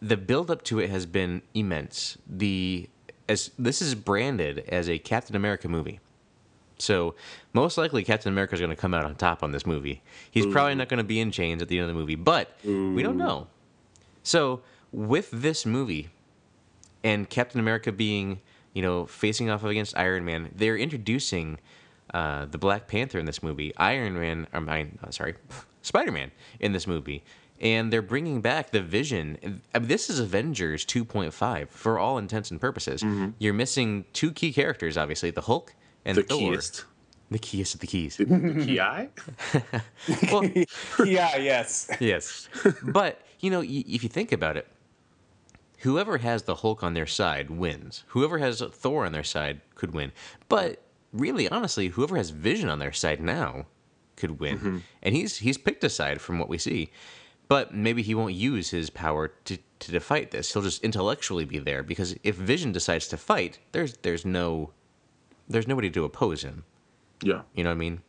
the 0.00 0.16
build 0.16 0.50
up 0.50 0.62
to 0.64 0.78
it 0.78 0.90
has 0.90 1.06
been 1.06 1.42
immense. 1.54 2.16
The 2.26 2.88
as 3.28 3.50
this 3.58 3.80
is 3.80 3.94
branded 3.94 4.64
as 4.68 4.88
a 4.88 4.98
Captain 4.98 5.36
America 5.36 5.68
movie. 5.68 6.00
So 6.78 7.14
most 7.52 7.76
likely 7.78 8.02
Captain 8.02 8.32
America 8.32 8.54
is 8.54 8.60
going 8.60 8.70
to 8.70 8.76
come 8.76 8.94
out 8.94 9.04
on 9.04 9.14
top 9.14 9.42
on 9.42 9.52
this 9.52 9.66
movie. 9.66 10.02
He's 10.30 10.46
probably 10.46 10.74
not 10.74 10.88
going 10.88 10.98
to 10.98 11.04
be 11.04 11.20
in 11.20 11.30
chains 11.30 11.60
at 11.60 11.68
the 11.68 11.78
end 11.78 11.88
of 11.88 11.94
the 11.94 12.00
movie, 12.00 12.14
but 12.14 12.56
we 12.64 13.02
don't 13.02 13.18
know. 13.18 13.48
So 14.22 14.62
with 14.90 15.30
this 15.30 15.66
movie 15.66 16.08
and 17.04 17.28
Captain 17.28 17.60
America 17.60 17.92
being, 17.92 18.40
you 18.74 18.82
know, 18.82 19.06
facing 19.06 19.50
off 19.50 19.64
against 19.64 19.96
Iron 19.96 20.24
Man, 20.24 20.50
they're 20.54 20.76
introducing 20.76 21.58
uh, 22.14 22.46
the 22.46 22.58
Black 22.58 22.88
Panther 22.88 23.18
in 23.18 23.26
this 23.26 23.42
movie, 23.42 23.72
Iron 23.76 24.14
Man, 24.14 24.46
or 24.52 24.60
mine, 24.60 24.98
oh, 25.06 25.10
sorry, 25.10 25.34
Spider 25.82 26.12
Man 26.12 26.30
in 26.60 26.72
this 26.72 26.86
movie, 26.86 27.22
and 27.60 27.92
they're 27.92 28.02
bringing 28.02 28.40
back 28.40 28.70
the 28.70 28.80
Vision. 28.82 29.60
I 29.74 29.78
mean, 29.78 29.88
this 29.88 30.08
is 30.10 30.18
Avengers 30.18 30.84
2.5 30.86 31.68
for 31.68 31.98
all 31.98 32.18
intents 32.18 32.50
and 32.50 32.60
purposes. 32.60 33.04
You're 33.38 33.54
missing 33.54 34.04
two 34.12 34.32
key 34.32 34.52
characters, 34.52 34.96
obviously, 34.96 35.30
the 35.30 35.42
Hulk 35.42 35.74
and 36.04 36.16
The 36.16 36.22
Thor. 36.22 36.38
keyest. 36.38 36.84
The 37.30 37.38
keyest 37.38 37.74
of 37.74 37.80
the 37.80 37.86
keys. 37.86 38.16
The 38.16 38.24
key 38.64 38.80
eye? 38.80 39.08
well, 40.32 40.44
yeah, 41.06 41.36
yes. 41.36 41.88
yes. 42.00 42.48
But, 42.82 43.20
you 43.38 43.50
know, 43.50 43.60
y- 43.60 43.84
if 43.86 44.02
you 44.02 44.08
think 44.08 44.32
about 44.32 44.56
it, 44.56 44.66
whoever 45.80 46.18
has 46.18 46.44
the 46.44 46.56
Hulk 46.56 46.82
on 46.82 46.94
their 46.94 47.06
side 47.06 47.50
wins. 47.50 48.04
Whoever 48.08 48.38
has 48.38 48.60
Thor 48.60 49.06
on 49.06 49.12
their 49.12 49.24
side 49.24 49.60
could 49.74 49.92
win. 49.92 50.12
But 50.48 50.82
really, 51.12 51.48
honestly, 51.48 51.88
whoever 51.88 52.16
has 52.16 52.30
Vision 52.30 52.68
on 52.68 52.78
their 52.78 52.92
side 52.92 53.20
now 53.20 53.66
could 54.16 54.38
win. 54.40 54.58
Mm-hmm. 54.58 54.78
And 55.02 55.14
he's 55.14 55.38
he's 55.38 55.58
picked 55.58 55.82
a 55.84 55.90
side 55.90 56.20
from 56.20 56.38
what 56.38 56.48
we 56.48 56.58
see. 56.58 56.90
But 57.48 57.74
maybe 57.74 58.02
he 58.02 58.14
won't 58.14 58.34
use 58.34 58.70
his 58.70 58.90
power 58.90 59.32
to, 59.46 59.58
to 59.80 59.98
fight 59.98 60.30
this. 60.30 60.52
He'll 60.52 60.62
just 60.62 60.84
intellectually 60.84 61.44
be 61.44 61.58
there 61.58 61.82
because 61.82 62.14
if 62.22 62.36
Vision 62.36 62.70
decides 62.70 63.08
to 63.08 63.16
fight, 63.16 63.58
there's 63.72 63.96
there's 63.98 64.24
no 64.24 64.70
there's 65.48 65.66
nobody 65.66 65.90
to 65.90 66.04
oppose 66.04 66.42
him. 66.42 66.64
Yeah. 67.22 67.42
You 67.54 67.64
know 67.64 67.70
what 67.70 67.74
I 67.74 67.78
mean? 67.78 68.00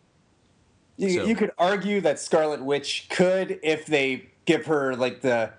You, 0.97 1.09
So- 1.09 1.25
you 1.25 1.35
could 1.35 1.51
argue 1.57 2.01
that 2.01 2.19
Scarlet 2.19 2.61
Witch 2.63 3.07
could 3.09 3.59
if 3.63 3.85
they 3.87 4.29
give 4.45 4.65
her 4.67 4.95
like 4.95 5.21
the 5.21 5.53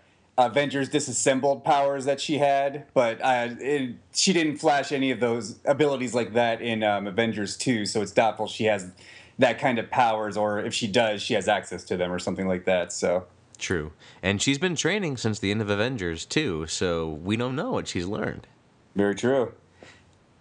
Avengers 0.47 0.89
disassembled 0.89 1.65
powers 1.65 2.05
that 2.05 2.21
she 2.21 2.39
had, 2.39 2.87
but 2.95 3.21
uh, 3.23 3.49
it, 3.59 3.97
she 4.15 4.33
didn't 4.33 4.57
flash 4.57 4.93
any 4.93 5.11
of 5.11 5.21
those 5.21 5.59
abilities 5.65 6.15
like 6.15 6.33
that 6.35 6.61
in 6.61 6.83
um, 6.83 7.07
Avengers 7.07 7.57
2, 7.57 7.87
so 7.87 8.03
it's 8.03 8.13
doubtful 8.13 8.47
she 8.47 8.65
has 8.65 8.91
that 9.39 9.59
kind 9.59 9.79
of 9.79 9.91
powers, 9.91 10.37
or 10.37 10.61
if 10.61 10.75
she 10.75 10.87
does, 10.87 11.23
she 11.23 11.35
has 11.35 11.49
access 11.49 11.85
to 11.85 11.97
them 11.97 12.13
or 12.13 12.19
something 12.19 12.47
like 12.47 12.65
that. 12.65 12.93
So 12.93 13.27
True. 13.63 13.93
And 14.23 14.43
she's 14.43 14.59
been 14.59 14.75
training 14.75 15.19
since 15.19 15.39
the 15.39 15.53
end 15.53 15.63
of 15.63 15.71
Avengers 15.71 16.27
too, 16.27 16.67
so 16.67 17.09
we 17.09 17.37
don't 17.37 17.55
know 17.55 17.71
what 17.71 17.87
she's 17.87 18.07
learned. 18.07 18.49
very 18.97 19.15
true. 19.15 19.53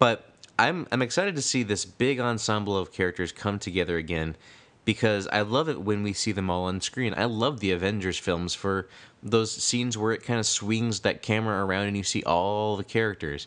But 0.00 0.28
I'm 0.58 0.88
I'm 0.90 1.02
excited 1.02 1.36
to 1.36 1.42
see 1.42 1.62
this 1.62 1.84
big 1.84 2.18
ensemble 2.18 2.76
of 2.76 2.92
characters 2.92 3.30
come 3.30 3.60
together 3.60 3.96
again 3.96 4.36
because 4.84 5.28
I 5.28 5.42
love 5.42 5.68
it 5.68 5.82
when 5.82 6.02
we 6.02 6.12
see 6.12 6.32
them 6.32 6.50
all 6.50 6.64
on 6.64 6.80
screen. 6.80 7.14
I 7.16 7.26
love 7.26 7.60
the 7.60 7.70
Avengers 7.70 8.18
films 8.18 8.54
for 8.54 8.88
those 9.22 9.52
scenes 9.52 9.96
where 9.96 10.12
it 10.12 10.24
kind 10.24 10.40
of 10.40 10.46
swings 10.46 11.00
that 11.00 11.22
camera 11.22 11.64
around 11.64 11.86
and 11.86 11.96
you 11.96 12.02
see 12.02 12.22
all 12.24 12.76
the 12.76 12.84
characters. 12.84 13.46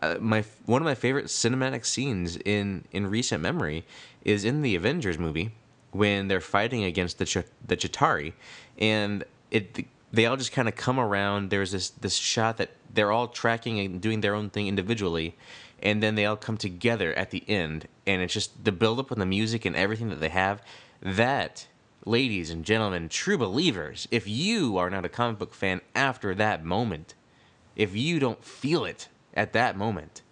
Uh, 0.00 0.16
my 0.20 0.44
one 0.66 0.82
of 0.82 0.86
my 0.86 0.94
favorite 0.94 1.26
cinematic 1.26 1.84
scenes 1.84 2.36
in 2.44 2.84
in 2.92 3.06
recent 3.06 3.42
memory 3.42 3.84
is 4.24 4.44
in 4.44 4.62
the 4.62 4.74
Avengers 4.74 5.18
movie 5.18 5.52
when 5.90 6.28
they're 6.28 6.40
fighting 6.40 6.84
against 6.84 7.18
the 7.18 7.24
Ch- 7.24 7.48
the 7.66 7.76
Chitauri 7.76 8.34
and 8.78 9.24
it 9.50 9.86
they 10.12 10.26
all 10.26 10.36
just 10.36 10.52
kind 10.52 10.68
of 10.68 10.76
come 10.76 10.98
around. 10.98 11.50
There's 11.50 11.72
this 11.72 11.90
this 11.90 12.14
shot 12.14 12.56
that 12.58 12.70
they're 12.92 13.12
all 13.12 13.28
tracking 13.28 13.78
and 13.80 14.00
doing 14.00 14.20
their 14.20 14.34
own 14.34 14.50
thing 14.50 14.66
individually, 14.68 15.36
and 15.82 16.02
then 16.02 16.14
they 16.14 16.26
all 16.26 16.36
come 16.36 16.56
together 16.56 17.12
at 17.14 17.30
the 17.30 17.44
end, 17.48 17.88
and 18.06 18.22
it's 18.22 18.32
just 18.32 18.64
the 18.64 18.72
build 18.72 18.98
up 18.98 19.10
and 19.10 19.20
the 19.20 19.26
music 19.26 19.64
and 19.64 19.76
everything 19.76 20.08
that 20.10 20.20
they 20.20 20.28
have. 20.30 20.62
That, 21.02 21.66
ladies 22.06 22.50
and 22.50 22.64
gentlemen, 22.64 23.08
true 23.08 23.36
believers, 23.36 24.08
if 24.10 24.26
you 24.26 24.78
are 24.78 24.88
not 24.88 25.04
a 25.04 25.08
comic 25.08 25.38
book 25.38 25.52
fan 25.52 25.80
after 25.94 26.34
that 26.34 26.64
moment, 26.64 27.14
if 27.74 27.94
you 27.94 28.18
don't 28.18 28.42
feel 28.42 28.84
it 28.84 29.08
at 29.34 29.52
that 29.52 29.76
moment, 29.76 30.22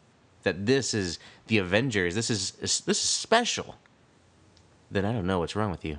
that 0.45 0.65
this 0.67 0.95
is 0.95 1.19
the 1.49 1.59
Avengers, 1.59 2.15
this 2.15 2.31
is 2.31 2.53
this 2.53 2.81
is 2.87 2.99
special, 3.01 3.77
then 4.91 5.05
I 5.05 5.13
don't 5.13 5.27
know 5.27 5.41
what's 5.41 5.57
wrong 5.57 5.71
with 5.71 5.85
you. 5.85 5.99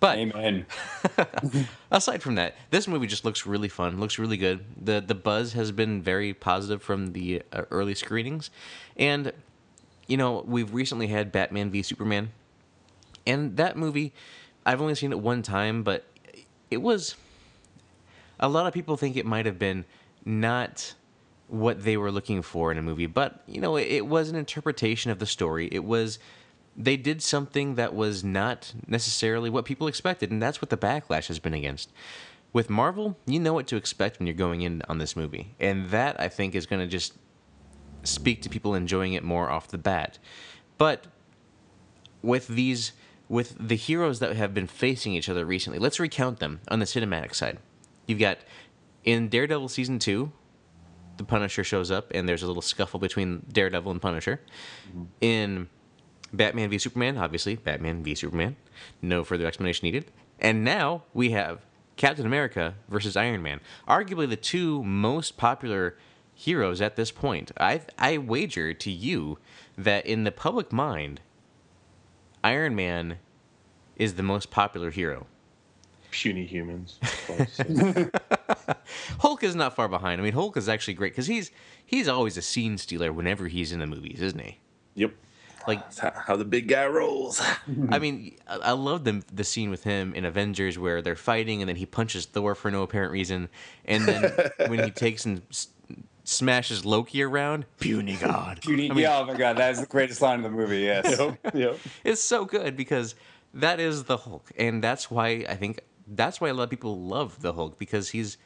But 0.00 0.16
Amen. 0.16 0.64
aside 1.90 2.22
from 2.22 2.36
that, 2.36 2.56
this 2.70 2.88
movie 2.88 3.06
just 3.06 3.26
looks 3.26 3.44
really 3.44 3.68
fun. 3.68 4.00
Looks 4.00 4.18
really 4.18 4.38
good. 4.38 4.64
the 4.82 5.02
The 5.02 5.14
buzz 5.14 5.52
has 5.52 5.72
been 5.72 6.00
very 6.00 6.32
positive 6.32 6.82
from 6.82 7.12
the 7.12 7.42
uh, 7.52 7.64
early 7.70 7.94
screenings, 7.94 8.48
and 8.96 9.30
you 10.06 10.16
know 10.16 10.42
we've 10.46 10.72
recently 10.72 11.08
had 11.08 11.30
Batman 11.30 11.70
v 11.70 11.82
Superman, 11.82 12.30
and 13.30 13.56
that 13.56 13.76
movie, 13.76 14.12
I've 14.66 14.80
only 14.80 14.94
seen 14.94 15.12
it 15.12 15.20
one 15.20 15.42
time, 15.42 15.82
but 15.82 16.04
it 16.70 16.78
was. 16.78 17.14
A 18.38 18.48
lot 18.48 18.66
of 18.66 18.72
people 18.72 18.96
think 18.96 19.16
it 19.16 19.26
might 19.26 19.46
have 19.46 19.58
been 19.58 19.84
not 20.24 20.94
what 21.48 21.84
they 21.84 21.96
were 21.96 22.10
looking 22.10 22.42
for 22.42 22.72
in 22.72 22.78
a 22.78 22.82
movie, 22.82 23.06
but 23.06 23.42
you 23.46 23.60
know 23.60 23.76
it, 23.76 24.06
was 24.06 24.30
an 24.30 24.36
interpretation 24.36 25.10
of 25.10 25.18
the 25.18 25.26
story. 25.26 25.68
It 25.70 25.84
was 25.84 26.18
they 26.76 26.96
did 26.96 27.22
something 27.22 27.74
that 27.74 27.94
was 27.94 28.24
not 28.24 28.72
necessarily 28.86 29.50
what 29.50 29.64
people 29.64 29.86
expected, 29.86 30.30
and 30.30 30.42
that's 30.42 30.62
what 30.62 30.70
the 30.70 30.76
backlash 30.76 31.26
has 31.26 31.38
been 31.38 31.54
against. 31.54 31.92
With 32.52 32.70
Marvel, 32.70 33.16
you 33.26 33.38
know 33.38 33.52
what 33.52 33.66
to 33.68 33.76
expect 33.76 34.18
when 34.18 34.26
you're 34.26 34.34
going 34.34 34.62
in 34.62 34.82
on 34.88 34.98
this 34.98 35.14
movie, 35.16 35.54
and 35.60 35.90
that 35.90 36.18
I 36.18 36.28
think 36.28 36.54
is 36.54 36.66
going 36.66 36.80
to 36.80 36.86
just 36.86 37.14
speak 38.02 38.42
to 38.42 38.48
people 38.48 38.74
enjoying 38.74 39.12
it 39.12 39.22
more 39.22 39.50
off 39.50 39.68
the 39.68 39.78
bat. 39.78 40.18
But 40.78 41.06
with 42.22 42.48
these, 42.48 42.92
with 43.30 43.56
the 43.60 43.76
heroes 43.76 44.18
that 44.18 44.34
have 44.34 44.52
been 44.52 44.66
facing 44.66 45.14
each 45.14 45.28
other 45.28 45.46
recently, 45.46 45.78
let's 45.78 46.00
recount 46.00 46.40
them 46.40 46.60
on 46.68 46.80
the 46.80 46.84
cinematic 46.84 47.32
side. 47.32 47.58
You've 48.06 48.18
got 48.18 48.38
in 49.04 49.28
Daredevil 49.28 49.68
season 49.68 50.00
two, 50.00 50.32
the 51.16 51.22
Punisher 51.22 51.62
shows 51.62 51.92
up, 51.92 52.10
and 52.12 52.28
there's 52.28 52.42
a 52.42 52.48
little 52.48 52.60
scuffle 52.60 52.98
between 52.98 53.46
Daredevil 53.52 53.92
and 53.92 54.02
Punisher. 54.02 54.40
Mm-hmm. 54.88 55.04
In 55.20 55.68
Batman 56.32 56.70
v 56.70 56.78
Superman, 56.78 57.18
obviously, 57.18 57.54
Batman 57.54 58.02
v 58.02 58.16
Superman. 58.16 58.56
No 59.00 59.22
further 59.22 59.46
explanation 59.46 59.86
needed. 59.86 60.10
And 60.40 60.64
now 60.64 61.04
we 61.14 61.30
have 61.30 61.60
Captain 61.96 62.26
America 62.26 62.74
versus 62.88 63.16
Iron 63.16 63.42
Man. 63.42 63.60
Arguably 63.86 64.28
the 64.28 64.36
two 64.36 64.82
most 64.82 65.36
popular 65.36 65.96
heroes 66.34 66.80
at 66.80 66.96
this 66.96 67.12
point. 67.12 67.52
I 67.60 67.82
I 67.96 68.18
wager 68.18 68.74
to 68.74 68.90
you 68.90 69.38
that 69.78 70.04
in 70.04 70.24
the 70.24 70.32
public 70.32 70.72
mind, 70.72 71.20
Iron 72.42 72.74
Man 72.74 73.18
is 73.96 74.14
the 74.14 74.22
most 74.22 74.50
popular 74.50 74.90
hero. 74.90 75.26
Puny 76.10 76.44
humans. 76.46 76.98
Hulk 79.20 79.44
is 79.44 79.54
not 79.54 79.76
far 79.76 79.88
behind. 79.88 80.20
I 80.20 80.24
mean, 80.24 80.32
Hulk 80.32 80.56
is 80.56 80.68
actually 80.68 80.94
great 80.94 81.12
because 81.12 81.26
he's 81.26 81.50
he's 81.84 82.08
always 82.08 82.36
a 82.36 82.42
scene 82.42 82.78
stealer 82.78 83.12
whenever 83.12 83.46
he's 83.48 83.72
in 83.72 83.78
the 83.80 83.86
movies, 83.86 84.20
isn't 84.20 84.40
he? 84.40 84.58
yep. 84.94 85.12
Like 85.68 85.80
That's 85.82 85.98
how, 85.98 86.12
how 86.26 86.36
the 86.36 86.46
big 86.46 86.68
guy 86.68 86.86
rolls. 86.86 87.42
I 87.90 87.98
mean, 87.98 88.34
I 88.48 88.56
I 88.56 88.70
love 88.72 89.04
the 89.04 89.22
the 89.30 89.44
scene 89.44 89.68
with 89.68 89.84
him 89.84 90.14
in 90.14 90.24
Avengers 90.24 90.78
where 90.78 91.02
they're 91.02 91.14
fighting 91.14 91.60
and 91.60 91.68
then 91.68 91.76
he 91.76 91.84
punches 91.84 92.24
Thor 92.24 92.54
for 92.54 92.70
no 92.70 92.82
apparent 92.82 93.12
reason, 93.12 93.50
and 93.84 94.06
then 94.08 94.32
when 94.68 94.82
he 94.82 94.90
takes 94.90 95.26
and 95.26 95.42
s- 95.50 95.68
smashes 96.30 96.84
Loki 96.84 97.22
around, 97.22 97.66
puny 97.80 98.16
god. 98.16 98.60
You 98.66 98.76
need, 98.76 98.94
yeah, 98.96 99.18
oh 99.18 99.26
my 99.26 99.36
god, 99.36 99.56
that 99.56 99.72
is 99.72 99.80
the 99.80 99.86
greatest 99.86 100.22
line 100.22 100.36
in 100.38 100.42
the 100.42 100.50
movie. 100.50 100.80
Yes. 100.80 101.18
yep. 101.18 101.38
Yep. 101.54 101.78
It's 102.04 102.22
so 102.22 102.44
good 102.44 102.76
because 102.76 103.14
that 103.54 103.80
is 103.80 104.04
the 104.04 104.16
Hulk, 104.16 104.50
and 104.56 104.82
that's 104.82 105.10
why 105.10 105.44
I 105.48 105.56
think 105.56 105.80
that's 106.06 106.40
why 106.40 106.48
a 106.48 106.54
lot 106.54 106.64
of 106.64 106.70
people 106.70 107.00
love 107.00 107.42
the 107.42 107.52
Hulk 107.52 107.78
because 107.78 108.10
he's 108.10 108.38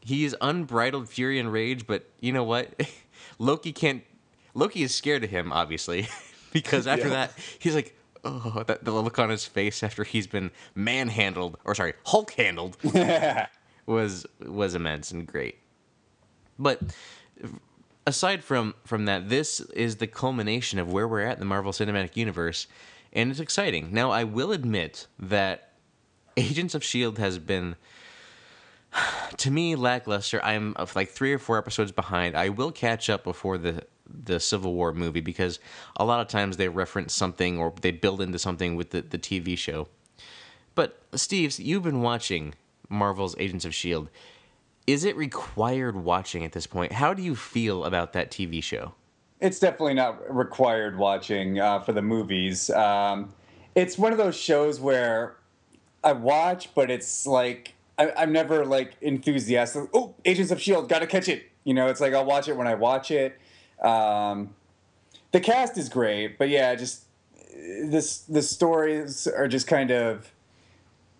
he's 0.00 0.34
unbridled 0.40 1.08
fury 1.08 1.38
and 1.38 1.52
rage. 1.52 1.86
But 1.86 2.08
you 2.20 2.32
know 2.32 2.44
what? 2.44 2.80
Loki 3.38 3.72
can't. 3.72 4.02
Loki 4.54 4.82
is 4.82 4.94
scared 4.94 5.22
of 5.22 5.30
him, 5.30 5.52
obviously, 5.52 6.08
because 6.52 6.86
after 6.86 7.08
Yeah. 7.08 7.14
that 7.14 7.32
he's 7.58 7.74
like, 7.74 7.96
oh, 8.24 8.64
that 8.66 8.84
the 8.84 8.90
look 8.92 9.18
on 9.18 9.28
his 9.30 9.44
face 9.44 9.82
after 9.82 10.04
he's 10.04 10.26
been 10.26 10.50
manhandled 10.74 11.58
or 11.64 11.74
sorry, 11.74 11.92
Hulk 12.06 12.32
handled 12.32 12.76
was 13.86 14.26
was 14.46 14.74
immense 14.74 15.10
and 15.10 15.26
great. 15.26 15.58
But 16.60 16.80
aside 18.06 18.44
from 18.44 18.74
from 18.84 19.06
that, 19.06 19.28
this 19.28 19.60
is 19.60 19.96
the 19.96 20.06
culmination 20.06 20.78
of 20.78 20.92
where 20.92 21.08
we're 21.08 21.22
at 21.22 21.34
in 21.34 21.40
the 21.40 21.46
Marvel 21.46 21.72
Cinematic 21.72 22.16
Universe, 22.16 22.68
and 23.12 23.30
it's 23.30 23.40
exciting. 23.40 23.92
Now, 23.92 24.10
I 24.10 24.24
will 24.24 24.52
admit 24.52 25.06
that 25.18 25.72
Agents 26.36 26.74
of 26.74 26.84
Shield 26.84 27.18
has 27.18 27.38
been 27.38 27.76
to 29.38 29.50
me 29.50 29.74
lackluster. 29.74 30.42
I'm 30.44 30.74
uh, 30.76 30.86
like 30.94 31.08
three 31.08 31.32
or 31.32 31.38
four 31.38 31.58
episodes 31.58 31.92
behind. 31.92 32.36
I 32.36 32.50
will 32.50 32.70
catch 32.70 33.10
up 33.10 33.24
before 33.24 33.58
the 33.58 33.84
the 34.12 34.40
Civil 34.40 34.74
War 34.74 34.92
movie 34.92 35.20
because 35.20 35.60
a 35.96 36.04
lot 36.04 36.20
of 36.20 36.28
times 36.28 36.56
they 36.56 36.68
reference 36.68 37.14
something 37.14 37.58
or 37.58 37.72
they 37.80 37.92
build 37.92 38.20
into 38.20 38.38
something 38.38 38.74
with 38.76 38.90
the, 38.90 39.02
the 39.02 39.18
TV 39.18 39.56
show. 39.56 39.86
But 40.74 41.00
Steve's, 41.14 41.60
you've 41.60 41.84
been 41.84 42.02
watching 42.02 42.54
Marvel's 42.88 43.36
Agents 43.38 43.64
of 43.64 43.74
Shield. 43.74 44.08
Is 44.90 45.04
it 45.04 45.16
required 45.16 45.94
watching 45.94 46.44
at 46.44 46.50
this 46.50 46.66
point? 46.66 46.90
How 46.90 47.14
do 47.14 47.22
you 47.22 47.36
feel 47.36 47.84
about 47.84 48.12
that 48.14 48.32
TV 48.32 48.60
show? 48.60 48.92
It's 49.40 49.60
definitely 49.60 49.94
not 49.94 50.34
required 50.34 50.98
watching 50.98 51.60
uh, 51.60 51.78
for 51.78 51.92
the 51.92 52.02
movies. 52.02 52.70
Um, 52.70 53.32
it's 53.76 53.96
one 53.96 54.10
of 54.10 54.18
those 54.18 54.36
shows 54.36 54.80
where 54.80 55.36
I 56.02 56.12
watch, 56.12 56.74
but 56.74 56.90
it's 56.90 57.24
like 57.24 57.74
I, 57.98 58.10
I'm 58.16 58.32
never 58.32 58.66
like 58.66 58.96
enthusiastic. 59.00 59.88
Oh, 59.94 60.16
Agents 60.24 60.50
of 60.50 60.60
Shield, 60.60 60.88
gotta 60.88 61.06
catch 61.06 61.28
it. 61.28 61.44
You 61.62 61.72
know, 61.72 61.86
it's 61.86 62.00
like 62.00 62.12
I'll 62.12 62.24
watch 62.24 62.48
it 62.48 62.56
when 62.56 62.66
I 62.66 62.74
watch 62.74 63.12
it. 63.12 63.38
Um, 63.80 64.54
the 65.30 65.38
cast 65.38 65.78
is 65.78 65.88
great, 65.88 66.36
but 66.36 66.48
yeah, 66.48 66.74
just 66.74 67.04
this 67.84 68.18
the 68.22 68.42
stories 68.42 69.28
are 69.28 69.46
just 69.46 69.68
kind 69.68 69.92
of 69.92 70.32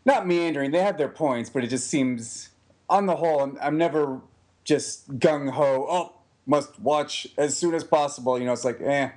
not 0.04 0.26
meandering. 0.26 0.72
They 0.72 0.82
have 0.82 0.98
their 0.98 1.08
points, 1.08 1.48
but 1.50 1.62
it 1.62 1.68
just 1.68 1.88
seems, 1.88 2.49
on 2.90 3.06
the 3.06 3.16
whole, 3.16 3.40
I'm, 3.40 3.56
I'm 3.62 3.78
never 3.78 4.20
just 4.64 5.18
gung 5.18 5.50
ho. 5.50 5.86
Oh, 5.88 6.12
must 6.46 6.78
watch 6.80 7.26
as 7.38 7.56
soon 7.56 7.74
as 7.74 7.84
possible. 7.84 8.38
You 8.38 8.44
know, 8.44 8.52
it's 8.52 8.64
like, 8.64 8.80
eh, 8.82 9.10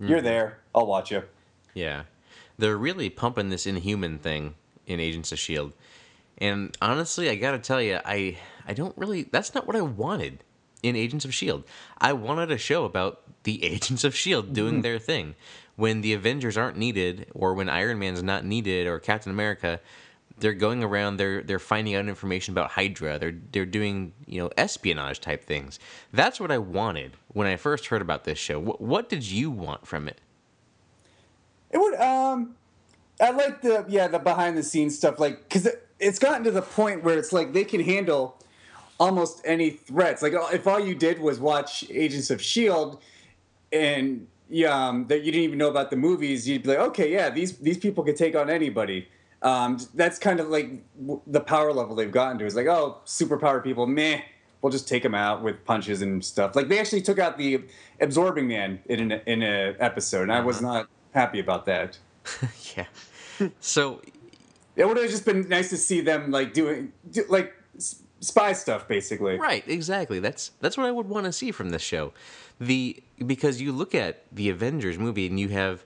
you're 0.00 0.20
there. 0.20 0.58
I'll 0.74 0.86
watch 0.86 1.10
you. 1.10 1.22
Yeah. 1.74 2.02
They're 2.58 2.76
really 2.76 3.08
pumping 3.10 3.48
this 3.50 3.66
inhuman 3.66 4.18
thing 4.18 4.54
in 4.86 5.00
Agents 5.00 5.32
of 5.32 5.38
Shield. 5.38 5.72
And 6.38 6.76
honestly, 6.82 7.30
I 7.30 7.34
got 7.36 7.52
to 7.52 7.58
tell 7.58 7.80
you, 7.82 7.98
I 8.04 8.36
I 8.66 8.72
don't 8.74 8.96
really 8.96 9.22
that's 9.24 9.54
not 9.54 9.66
what 9.66 9.74
I 9.76 9.80
wanted 9.80 10.44
in 10.82 10.94
Agents 10.96 11.24
of 11.24 11.34
Shield. 11.34 11.64
I 11.98 12.12
wanted 12.12 12.50
a 12.52 12.58
show 12.58 12.84
about 12.84 13.22
the 13.44 13.64
Agents 13.74 14.04
of 14.04 14.14
Shield 14.14 14.52
doing 14.52 14.74
Mm-hmm. 14.74 14.82
their 14.82 14.98
thing. 14.98 15.34
When 15.76 16.00
the 16.00 16.12
Avengers 16.12 16.56
aren't 16.56 16.76
needed 16.76 17.26
or 17.34 17.54
when 17.54 17.68
Iron 17.68 17.98
Man's 18.00 18.22
not 18.22 18.44
needed 18.44 18.86
or 18.88 18.98
Captain 18.98 19.30
America, 19.30 19.80
they're 20.40 20.52
going 20.54 20.82
around 20.84 21.16
they're 21.16 21.42
they're 21.42 21.58
finding 21.58 21.94
out 21.94 22.06
information 22.06 22.52
about 22.54 22.70
Hydra. 22.70 23.18
They're 23.18 23.34
they're 23.52 23.66
doing, 23.66 24.12
you 24.26 24.40
know, 24.40 24.50
espionage 24.56 25.20
type 25.20 25.44
things. 25.44 25.78
That's 26.12 26.40
what 26.40 26.50
I 26.50 26.58
wanted 26.58 27.12
when 27.28 27.46
I 27.46 27.56
first 27.56 27.86
heard 27.86 28.02
about 28.02 28.24
this 28.24 28.38
show. 28.38 28.58
What, 28.58 28.80
what 28.80 29.08
did 29.08 29.24
you 29.24 29.50
want 29.50 29.86
from 29.86 30.08
it? 30.08 30.20
It 31.70 31.78
would. 31.78 31.94
Um, 31.96 32.56
I 33.20 33.30
like 33.30 33.62
the 33.62 33.84
yeah 33.88 34.08
the 34.08 34.18
behind 34.18 34.56
the 34.56 34.62
scenes 34.62 34.96
stuff, 34.96 35.18
like 35.18 35.48
because 35.48 35.66
it, 35.66 35.86
it's 35.98 36.18
gotten 36.18 36.44
to 36.44 36.50
the 36.50 36.62
point 36.62 37.02
where 37.02 37.18
it's 37.18 37.32
like 37.32 37.52
they 37.52 37.64
can 37.64 37.80
handle 37.80 38.38
almost 38.98 39.40
any 39.44 39.70
threats. 39.70 40.22
Like 40.22 40.34
if 40.52 40.66
all 40.66 40.80
you 40.80 40.94
did 40.94 41.20
was 41.20 41.40
watch 41.40 41.84
Agents 41.90 42.30
of 42.30 42.40
Shield, 42.40 43.00
and 43.72 44.26
yeah, 44.48 44.88
um, 44.88 45.06
that 45.08 45.24
you 45.24 45.32
didn't 45.32 45.44
even 45.44 45.58
know 45.58 45.68
about 45.68 45.90
the 45.90 45.96
movies, 45.96 46.48
you'd 46.48 46.62
be 46.62 46.70
like, 46.70 46.78
okay, 46.78 47.12
yeah, 47.12 47.30
these 47.30 47.58
these 47.58 47.78
people 47.78 48.04
can 48.04 48.14
take 48.14 48.34
on 48.34 48.48
anybody. 48.48 49.08
Um, 49.42 49.78
that's 49.94 50.18
kind 50.18 50.40
of 50.40 50.48
like 50.48 50.70
w- 51.00 51.20
the 51.26 51.40
power 51.40 51.72
level 51.72 51.94
they've 51.94 52.10
gotten 52.10 52.38
to. 52.38 52.46
Is 52.46 52.56
like, 52.56 52.66
oh, 52.66 52.98
superpower 53.06 53.62
people, 53.62 53.86
meh. 53.86 54.22
We'll 54.60 54.72
just 54.72 54.88
take 54.88 55.04
them 55.04 55.14
out 55.14 55.42
with 55.42 55.64
punches 55.64 56.02
and 56.02 56.24
stuff. 56.24 56.56
Like 56.56 56.66
they 56.68 56.80
actually 56.80 57.02
took 57.02 57.20
out 57.20 57.38
the 57.38 57.62
absorbing 58.00 58.48
man 58.48 58.80
in 58.86 59.12
an 59.12 59.20
in 59.26 59.42
a 59.42 59.76
episode, 59.78 60.22
and 60.22 60.32
I 60.32 60.40
was 60.40 60.60
not 60.60 60.88
happy 61.14 61.38
about 61.38 61.66
that. 61.66 61.96
yeah. 62.76 62.86
So 63.60 64.02
It 64.74 64.86
would 64.86 64.96
have 64.96 65.08
just 65.10 65.24
been 65.24 65.48
nice 65.48 65.70
to 65.70 65.76
see 65.76 66.00
them 66.00 66.32
like 66.32 66.52
doing 66.54 66.92
do, 67.10 67.24
like 67.28 67.54
spy 68.20 68.52
stuff, 68.52 68.88
basically. 68.88 69.38
Right, 69.38 69.62
exactly. 69.68 70.18
That's 70.18 70.50
that's 70.60 70.76
what 70.76 70.86
I 70.86 70.90
would 70.90 71.08
want 71.08 71.26
to 71.26 71.32
see 71.32 71.52
from 71.52 71.70
this 71.70 71.82
show. 71.82 72.12
The 72.60 73.00
because 73.24 73.60
you 73.60 73.70
look 73.70 73.94
at 73.94 74.24
the 74.32 74.48
Avengers 74.50 74.98
movie 74.98 75.26
and 75.26 75.38
you 75.38 75.48
have 75.50 75.84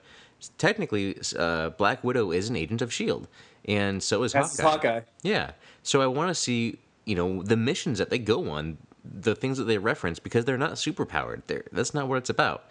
technically 0.57 1.17
uh, 1.37 1.69
Black 1.71 2.03
Widow 2.03 2.31
is 2.31 2.49
an 2.49 2.55
agent 2.55 2.81
of 2.81 2.93
Shield, 2.93 3.27
and 3.65 4.01
so 4.01 4.23
is 4.23 4.33
Hawkeye. 4.33 4.63
Hawkeye. 4.63 5.01
Yeah. 5.21 5.51
So 5.83 6.01
I 6.01 6.07
want 6.07 6.29
to 6.29 6.35
see 6.35 6.79
you 7.05 7.15
know 7.15 7.43
the 7.43 7.57
missions 7.57 7.99
that 7.99 8.09
they 8.09 8.19
go 8.19 8.49
on, 8.49 8.77
the 9.03 9.35
things 9.35 9.57
that 9.57 9.65
they 9.65 9.77
reference 9.77 10.19
because 10.19 10.45
they're 10.45 10.57
not 10.57 10.73
superpowered. 10.73 11.43
They're, 11.47 11.65
that's 11.71 11.93
not 11.93 12.07
what 12.07 12.17
it's 12.17 12.29
about. 12.29 12.65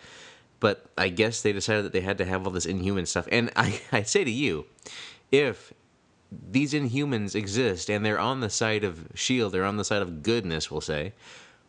But 0.60 0.86
I 0.96 1.08
guess 1.08 1.42
they 1.42 1.52
decided 1.52 1.84
that 1.84 1.92
they 1.92 2.02
had 2.02 2.18
to 2.18 2.24
have 2.24 2.46
all 2.46 2.52
this 2.52 2.66
inhuman 2.66 3.06
stuff. 3.06 3.26
And 3.32 3.50
I, 3.56 3.80
I 3.92 4.02
say 4.02 4.22
to 4.22 4.30
you, 4.30 4.66
if 5.32 5.72
these 6.50 6.72
inhumans 6.72 7.34
exist 7.34 7.90
and 7.90 8.04
they're 8.04 8.18
on 8.18 8.40
the 8.40 8.50
side 8.50 8.84
of 8.84 9.06
shield 9.14 9.52
they're 9.52 9.64
on 9.64 9.76
the 9.76 9.84
side 9.84 10.02
of 10.02 10.22
goodness 10.22 10.70
we'll 10.70 10.80
say 10.80 11.12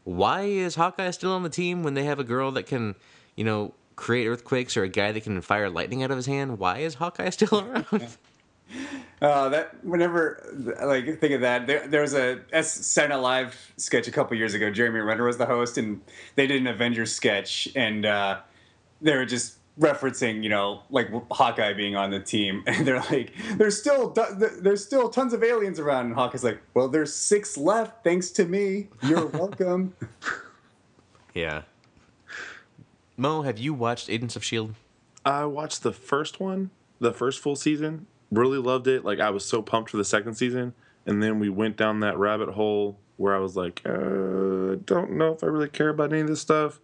why 0.04 0.44
is 0.44 0.76
hawkeye 0.76 1.12
still 1.12 1.32
on 1.32 1.44
the 1.44 1.50
team 1.50 1.84
when 1.84 1.94
they 1.94 2.04
have 2.04 2.20
a 2.20 2.24
girl 2.24 2.52
that 2.52 2.66
can 2.66 2.96
you 3.36 3.44
know 3.44 3.74
create 3.96 4.28
earthquakes 4.28 4.76
or 4.78 4.84
a 4.84 4.90
guy 4.90 5.12
that 5.12 5.24
can 5.24 5.42
fire 5.42 5.70
lightning 5.70 6.04
out 6.04 6.12
of 6.12 6.18
his 6.18 6.26
hand 6.26 6.60
why 6.60 6.80
is 6.80 6.96
hawkeye 6.96 7.30
still 7.30 7.60
around 7.72 8.18
Uh, 9.22 9.48
that 9.50 9.84
whenever 9.86 10.44
like 10.84 11.06
think 11.20 11.34
of 11.34 11.42
that, 11.42 11.66
there, 11.66 11.88
there 11.88 12.02
was 12.02 12.14
a 12.14 12.42
S 12.52 12.72
Saturday 12.72 13.14
Night 13.14 13.22
Live 13.22 13.74
sketch 13.78 14.08
a 14.08 14.12
couple 14.12 14.36
years 14.36 14.54
ago. 14.54 14.70
Jeremy 14.70 15.00
Renner 15.00 15.24
was 15.24 15.38
the 15.38 15.46
host, 15.46 15.78
and 15.78 16.02
they 16.36 16.46
did 16.46 16.60
an 16.60 16.68
Avengers 16.68 17.14
sketch, 17.16 17.70
and 17.74 18.06
uh, 18.06 18.40
they 19.02 19.16
were 19.16 19.26
just 19.26 19.60
referencing, 19.80 20.44
you 20.44 20.50
know, 20.50 20.84
like 20.90 21.10
Hawkeye 21.32 21.74
being 21.74 21.96
on 21.96 22.12
the 22.12 22.20
team, 22.20 22.64
and 22.68 22.86
they're 22.86 23.00
like, 23.00 23.32
"There's 23.56 23.80
still 23.80 24.14
there's 24.60 24.84
still 24.84 25.10
tons 25.10 25.32
of 25.34 25.42
aliens 25.42 25.80
around," 25.80 26.08
and 26.08 26.16
Hawkeye's 26.16 26.44
like, 26.44 26.62
"Well, 26.74 26.90
there's 26.90 27.14
six 27.14 27.58
left, 27.58 28.04
thanks 28.04 28.30
to 28.32 28.46
me. 28.46 28.90
You're 29.04 29.26
welcome." 29.28 29.96
yeah 31.34 31.62
mo 33.18 33.42
have 33.44 33.60
you 33.60 33.74
watched 33.74 34.10
agents 34.10 34.36
of 34.36 34.44
shield 34.44 34.76
I 35.26 35.46
watched 35.46 35.84
the 35.84 35.94
first 35.94 36.40
one, 36.40 36.70
the 37.00 37.14
first 37.14 37.40
full 37.40 37.56
season. 37.56 38.08
Really 38.32 38.58
loved 38.58 38.88
it. 38.88 39.06
Like 39.06 39.20
I 39.20 39.30
was 39.30 39.46
so 39.46 39.62
pumped 39.62 39.92
for 39.92 39.98
the 39.98 40.06
second 40.06 40.36
season, 40.36 40.74
and 41.06 41.22
then 41.22 41.40
we 41.40 41.50
went 41.50 41.78
down 41.78 42.02
that 42.02 42.18
rabbit 42.18 42.50
hole 42.50 42.98
where 43.18 43.36
I 43.36 43.40
was 43.40 43.56
like, 43.56 43.82
uh, 43.86 44.76
don't 44.86 45.12
know 45.12 45.34
if 45.34 45.44
I 45.44 45.48
really 45.48 45.70
care 45.70 45.90
about 45.90 46.12
any 46.12 46.22
of 46.22 46.28
this 46.28 46.42
stuff. 46.42 46.80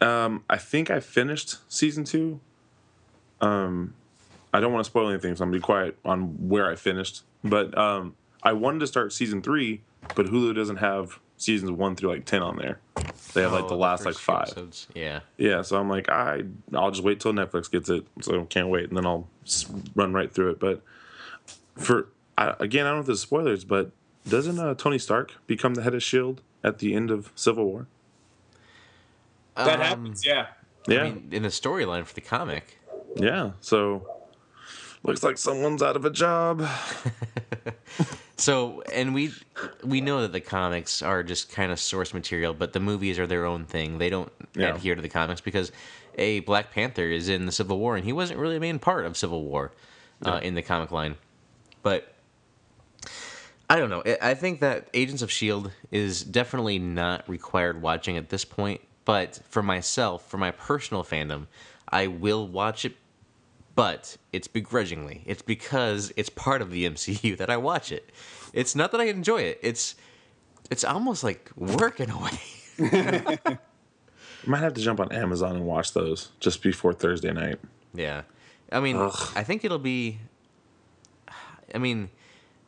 Um, 0.00 0.44
I 0.48 0.56
think 0.56 0.90
I 0.90 1.00
finished 1.00 1.56
season 1.70 2.04
two. 2.04 2.40
Um, 3.40 3.94
I 4.54 4.60
don't 4.60 4.72
want 4.72 4.84
to 4.84 4.90
spoil 4.90 5.10
anything, 5.10 5.36
so 5.36 5.44
I'm 5.44 5.50
gonna 5.50 5.58
be 5.58 5.62
quiet 5.62 5.98
on 6.04 6.48
where 6.48 6.70
I 6.70 6.76
finished. 6.76 7.24
But 7.44 7.76
um, 7.76 8.14
I 8.42 8.52
wanted 8.52 8.80
to 8.80 8.86
start 8.86 9.12
season 9.12 9.42
three, 9.42 9.82
but 10.14 10.26
Hulu 10.26 10.54
doesn't 10.54 10.76
have 10.76 11.20
seasons 11.40 11.70
one 11.72 11.96
through 11.96 12.10
like 12.10 12.24
ten 12.24 12.42
on 12.42 12.56
there. 12.56 12.78
They 13.34 13.42
have 13.42 13.52
like 13.52 13.64
Oh, 13.64 13.68
the 13.68 13.74
last 13.76 14.04
like 14.04 14.14
five. 14.16 14.48
episodes. 14.48 14.86
yeah 14.94 15.20
Yeah, 15.38 15.62
so 15.62 15.78
I'm 15.78 15.88
like, 15.88 16.08
I 16.08 16.42
I'll 16.74 16.90
just 16.90 17.02
wait 17.02 17.20
till 17.20 17.32
Netflix 17.32 17.70
gets 17.70 17.88
it. 17.88 18.06
So 18.22 18.40
I 18.40 18.44
can't 18.44 18.68
wait, 18.68 18.88
and 18.88 18.96
then 18.96 19.06
I'll 19.06 19.26
run 19.94 20.12
right 20.12 20.32
through 20.32 20.50
it. 20.50 20.60
But 20.60 20.82
for 21.76 22.08
I, 22.38 22.54
again, 22.60 22.86
I 22.86 22.90
don't 22.90 22.98
know 22.98 23.00
if 23.00 23.06
this 23.06 23.16
is 23.18 23.22
spoilers, 23.22 23.64
but 23.64 23.90
doesn't 24.28 24.58
uh, 24.58 24.74
Tony 24.74 24.98
Stark 24.98 25.32
become 25.46 25.74
the 25.74 25.82
head 25.82 25.94
of 25.94 26.02
Shield 26.02 26.42
at 26.62 26.78
the 26.78 26.94
end 26.94 27.10
of 27.10 27.32
Civil 27.34 27.64
War? 27.64 27.86
that 29.56 29.74
Um, 29.74 29.80
happens, 29.80 30.24
yeah. 30.26 30.46
Yeah, 30.88 31.00
I 31.00 31.10
mean, 31.10 31.28
in 31.32 31.42
the 31.42 31.48
storyline 31.50 32.04
for 32.06 32.14
the 32.14 32.20
comic 32.20 32.78
yeah. 33.16 33.52
So 33.60 34.06
looks 35.02 35.22
like 35.22 35.36
someone's 35.38 35.82
out 35.82 35.96
of 35.96 36.04
a 36.04 36.10
job. 36.10 36.60
So, 38.40 38.80
and 38.92 39.12
we 39.14 39.32
we 39.84 40.00
know 40.00 40.22
that 40.22 40.32
the 40.32 40.40
comics 40.40 41.02
are 41.02 41.22
just 41.22 41.52
kind 41.52 41.70
of 41.70 41.78
source 41.78 42.14
material, 42.14 42.54
but 42.54 42.72
the 42.72 42.80
movies 42.80 43.18
are 43.18 43.26
their 43.26 43.44
own 43.44 43.66
thing. 43.66 43.98
They 43.98 44.08
don't 44.08 44.32
Yeah. 44.54 44.74
adhere 44.74 44.94
to 44.94 45.02
the 45.02 45.10
comics 45.10 45.40
because 45.42 45.70
a 46.16 46.40
Black 46.40 46.72
Panther 46.72 47.04
is 47.04 47.28
in 47.28 47.44
the 47.44 47.52
Civil 47.52 47.78
War, 47.78 47.96
and 47.96 48.04
he 48.04 48.12
wasn't 48.14 48.40
really 48.40 48.56
a 48.56 48.60
main 48.60 48.78
part 48.78 49.04
of 49.04 49.16
Civil 49.16 49.44
War 49.44 49.72
uh, 50.24 50.40
in 50.42 50.54
the 50.54 50.62
comic 50.62 50.90
line. 50.90 51.16
But 51.82 52.14
I 53.68 53.76
don't 53.76 53.90
know. 53.90 54.02
I- 54.06 54.30
I 54.30 54.34
think 54.34 54.60
that 54.60 54.88
Agents 54.94 55.22
of 55.22 55.30
Shield 55.30 55.70
is 55.92 56.22
definitely 56.24 56.78
not 56.78 57.28
required 57.28 57.82
watching 57.82 58.16
at 58.16 58.30
this 58.30 58.44
point. 58.44 58.80
But 59.04 59.40
for 59.48 59.62
myself, 59.62 60.28
for 60.30 60.38
my 60.38 60.50
personal 60.50 61.02
fandom, 61.04 61.46
I 61.88 62.06
will 62.06 62.46
watch 62.48 62.84
it 62.84 62.96
but 63.80 64.18
it's 64.30 64.46
begrudgingly. 64.46 65.22
It's 65.24 65.40
because 65.40 66.12
it's 66.14 66.28
part 66.28 66.60
of 66.60 66.70
the 66.70 66.84
MCU 66.84 67.34
that 67.38 67.48
I 67.48 67.56
watch 67.56 67.90
it. 67.90 68.10
It's 68.52 68.76
not 68.76 68.92
that 68.92 69.00
I 69.00 69.04
enjoy 69.04 69.40
it. 69.40 69.58
It's 69.62 69.94
it's 70.70 70.84
almost 70.84 71.24
like 71.24 71.50
work 71.56 71.98
in 71.98 72.10
a 72.10 72.18
way. 72.18 73.38
Might 74.46 74.58
have 74.58 74.74
to 74.74 74.82
jump 74.82 75.00
on 75.00 75.10
Amazon 75.12 75.56
and 75.56 75.64
watch 75.64 75.94
those 75.94 76.28
just 76.40 76.62
before 76.62 76.92
Thursday 76.92 77.32
night. 77.32 77.58
yeah. 77.94 78.22
I 78.70 78.80
mean, 78.80 78.96
Ugh. 78.98 79.32
I 79.34 79.42
think 79.42 79.64
it'll 79.64 79.78
be 79.78 80.18
I 81.74 81.78
mean, 81.78 82.10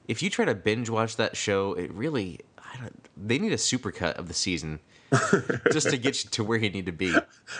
if 0.08 0.22
you 0.22 0.30
try 0.30 0.46
to 0.46 0.54
binge 0.54 0.88
watch 0.88 1.16
that 1.16 1.36
show, 1.36 1.74
it 1.74 1.92
really 1.92 2.40
I 2.58 2.80
don't, 2.80 3.08
they 3.18 3.38
need 3.38 3.52
a 3.52 3.56
supercut 3.56 4.14
of 4.14 4.28
the 4.28 4.34
season 4.34 4.80
just 5.72 5.90
to 5.90 5.98
get 5.98 6.24
you 6.24 6.30
to 6.30 6.42
where 6.42 6.56
you 6.56 6.70
need 6.70 6.86
to 6.86 6.92
be. 6.92 7.14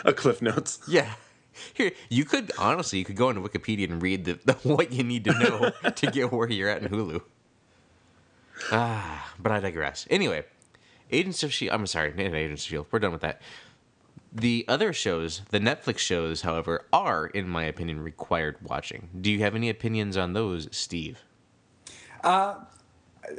A 0.05 0.11
Cliff 0.11 0.41
Notes. 0.41 0.79
Yeah. 0.87 1.13
Here, 1.73 1.91
you 2.09 2.25
could 2.25 2.51
honestly, 2.57 2.99
you 2.99 3.05
could 3.05 3.15
go 3.15 3.29
into 3.29 3.41
Wikipedia 3.41 3.89
and 3.89 4.01
read 4.01 4.25
the, 4.25 4.39
the 4.45 4.53
what 4.67 4.91
you 4.91 5.03
need 5.03 5.23
to 5.25 5.33
know 5.33 5.71
to 5.89 6.11
get 6.11 6.31
where 6.31 6.49
you're 6.49 6.69
at 6.69 6.83
in 6.83 6.89
Hulu. 6.89 7.21
Ah, 8.71 9.33
but 9.39 9.51
I 9.51 9.59
digress. 9.59 10.07
Anyway, 10.09 10.45
Agents 11.11 11.43
of 11.43 11.53
Shield. 11.53 11.73
I'm 11.73 11.85
sorry, 11.87 12.09
not 12.09 12.19
Agents 12.35 12.63
of 12.63 12.69
Shield. 12.69 12.87
We're 12.91 12.99
done 12.99 13.11
with 13.11 13.21
that. 13.21 13.41
The 14.35 14.65
other 14.67 14.93
shows, 14.93 15.41
the 15.51 15.59
Netflix 15.59 15.99
shows, 15.99 16.41
however, 16.41 16.87
are, 16.91 17.27
in 17.27 17.47
my 17.47 17.65
opinion, 17.65 18.01
required 18.01 18.57
watching. 18.63 19.09
Do 19.19 19.31
you 19.31 19.39
have 19.39 19.53
any 19.53 19.69
opinions 19.69 20.17
on 20.17 20.33
those, 20.33 20.67
Steve? 20.71 21.19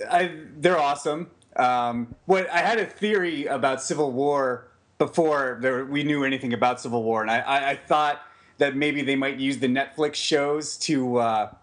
I, 0.09 0.37
they're 0.57 0.79
awesome. 0.79 1.31
Um, 1.57 2.15
what 2.27 2.49
I 2.51 2.59
had 2.59 2.79
a 2.79 2.87
theory 2.87 3.47
about 3.47 3.83
Civil 3.83 4.13
War 4.13 4.69
before 4.99 5.59
there, 5.61 5.85
we 5.85 6.03
knew 6.03 6.25
anything 6.25 6.53
about 6.53 6.81
Civil 6.81 7.03
War, 7.03 7.23
and 7.23 7.31
I, 7.31 7.41
I, 7.41 7.71
I 7.71 7.77
thought 7.77 8.23
that 8.59 8.77
maybe 8.77 9.03
they 9.03 9.17
might 9.17 9.39
use 9.39 9.59
the 9.59 9.67
Netflix 9.67 10.15
shows 10.15 10.77
to 10.79 11.17
uh, 11.17 11.55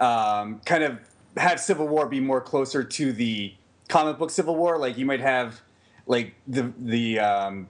um, 0.00 0.60
kind 0.64 0.82
of 0.82 0.98
have 1.36 1.60
Civil 1.60 1.88
War 1.88 2.06
be 2.06 2.20
more 2.20 2.40
closer 2.40 2.82
to 2.82 3.12
the 3.12 3.54
comic 3.88 4.18
book 4.18 4.30
Civil 4.30 4.56
War. 4.56 4.78
Like 4.78 4.98
you 4.98 5.06
might 5.06 5.20
have 5.20 5.60
like 6.06 6.34
the 6.46 6.72
the 6.78 7.20
um, 7.20 7.68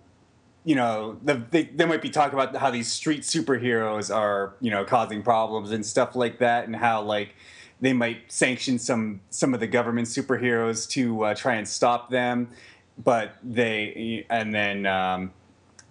you 0.65 0.77
know, 0.77 1.19
the, 1.25 1.43
they, 1.51 1.65
they 1.65 1.85
might 1.85 2.03
be 2.03 2.11
talking 2.11 2.39
about 2.39 2.55
how 2.57 2.71
these 2.71 2.91
street 2.91 3.23
superheroes 3.23 4.15
are, 4.15 4.55
you 4.61 4.71
know, 4.71 4.85
causing 4.85 5.23
problems 5.23 5.73
and 5.73 5.85
stuff 5.85 6.15
like 6.15 6.39
that, 6.39 6.67
and 6.67 6.77
how 6.77 7.03
like 7.03 7.35
they 7.81 7.93
might 7.93 8.31
sanction 8.31 8.79
some 8.79 9.21
some 9.31 9.55
of 9.55 9.61
the 9.61 9.67
government 9.67 10.07
superheroes 10.07 10.89
to 10.91 11.25
uh, 11.25 11.35
try 11.35 11.55
and 11.55 11.67
stop 11.67 12.11
them, 12.11 12.49
but 12.99 13.37
they 13.43 14.27
and 14.31 14.55
then 14.55 14.87
um, 14.87 15.33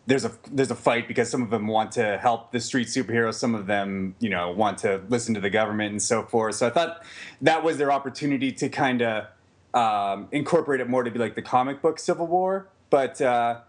there's 0.05 0.25
a 0.25 0.31
there's 0.51 0.71
a 0.71 0.75
fight 0.75 1.07
because 1.07 1.29
some 1.29 1.41
of 1.41 1.49
them 1.49 1.67
want 1.67 1.91
to 1.93 2.17
help 2.17 2.51
the 2.51 2.59
street 2.59 2.87
superheroes, 2.87 3.35
some 3.35 3.55
of 3.55 3.67
them 3.67 4.15
you 4.19 4.29
know 4.29 4.51
want 4.51 4.77
to 4.79 5.01
listen 5.09 5.33
to 5.33 5.41
the 5.41 5.49
government 5.49 5.91
and 5.91 6.01
so 6.01 6.23
forth. 6.23 6.55
So 6.55 6.67
I 6.67 6.69
thought 6.69 7.03
that 7.41 7.63
was 7.63 7.77
their 7.77 7.91
opportunity 7.91 8.51
to 8.53 8.69
kind 8.69 9.01
of 9.01 9.27
um, 9.73 10.27
incorporate 10.31 10.81
it 10.81 10.89
more 10.89 11.03
to 11.03 11.11
be 11.11 11.19
like 11.19 11.35
the 11.35 11.41
comic 11.41 11.81
book 11.81 11.99
Civil 11.99 12.27
War, 12.27 12.67
but. 12.89 13.21
Uh, 13.21 13.61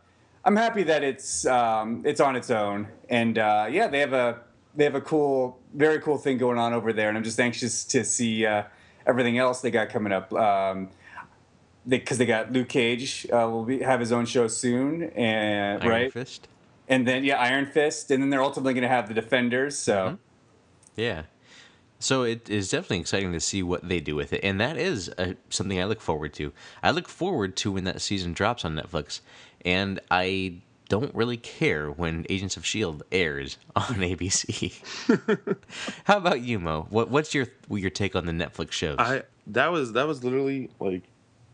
I'm 0.44 0.56
happy 0.56 0.82
that 0.82 1.04
it's 1.04 1.46
um, 1.46 2.02
it's 2.04 2.20
on 2.20 2.34
its 2.34 2.50
own, 2.50 2.88
and 3.08 3.38
uh, 3.38 3.68
yeah, 3.70 3.86
they 3.86 4.00
have 4.00 4.12
a 4.12 4.40
they 4.74 4.84
have 4.84 4.94
a 4.94 5.00
cool, 5.00 5.58
very 5.74 6.00
cool 6.00 6.18
thing 6.18 6.38
going 6.38 6.58
on 6.58 6.72
over 6.72 6.92
there, 6.92 7.08
and 7.08 7.16
I'm 7.16 7.24
just 7.24 7.38
anxious 7.38 7.84
to 7.84 8.04
see 8.04 8.46
uh, 8.46 8.64
everything 9.06 9.38
else 9.38 9.60
they 9.60 9.70
got 9.70 9.90
coming 9.90 10.12
up. 10.12 10.32
Um, 10.32 10.90
because 11.86 12.18
they, 12.18 12.26
got 12.26 12.52
Luke 12.52 12.68
Cage 12.68 13.26
uh, 13.32 13.48
will 13.50 13.64
be, 13.64 13.80
have 13.80 14.00
his 14.00 14.12
own 14.12 14.26
show 14.26 14.48
soon, 14.48 15.04
and 15.10 15.82
Iron 15.82 15.90
right, 15.90 16.12
Fist? 16.12 16.48
and 16.88 17.06
then 17.06 17.24
yeah, 17.24 17.40
Iron 17.40 17.66
Fist, 17.66 18.10
and 18.10 18.22
then 18.22 18.30
they're 18.30 18.42
ultimately 18.42 18.74
going 18.74 18.82
to 18.82 18.88
have 18.88 19.08
the 19.08 19.14
Defenders. 19.14 19.76
So 19.76 20.18
Yeah. 20.96 21.22
So 21.98 22.24
it 22.24 22.50
is 22.50 22.68
definitely 22.68 22.98
exciting 22.98 23.32
to 23.32 23.38
see 23.38 23.62
what 23.62 23.88
they 23.88 24.00
do 24.00 24.16
with 24.16 24.32
it, 24.32 24.40
and 24.42 24.60
that 24.60 24.76
is 24.76 25.08
uh 25.18 25.34
something 25.50 25.80
I 25.80 25.84
look 25.84 26.00
forward 26.00 26.34
to. 26.34 26.52
I 26.82 26.90
look 26.90 27.08
forward 27.08 27.56
to 27.58 27.72
when 27.72 27.84
that 27.84 28.00
season 28.00 28.32
drops 28.32 28.64
on 28.64 28.74
Netflix, 28.74 29.20
and 29.64 30.00
I 30.10 30.62
don't 30.92 31.14
really 31.14 31.38
care 31.38 31.90
when 31.90 32.26
Agents 32.28 32.58
of 32.58 32.66
Shield 32.66 33.02
airs 33.10 33.56
on 33.76 33.82
ABC. 33.84 34.74
How 36.04 36.18
about 36.18 36.42
you, 36.42 36.58
Mo? 36.58 36.86
What, 36.90 37.08
what's 37.08 37.34
your 37.34 37.46
your 37.70 37.90
take 37.90 38.14
on 38.14 38.26
the 38.26 38.32
Netflix 38.32 38.72
shows? 38.72 38.96
I 38.98 39.22
that 39.46 39.72
was 39.72 39.92
that 39.92 40.06
was 40.06 40.22
literally 40.22 40.70
like 40.80 41.02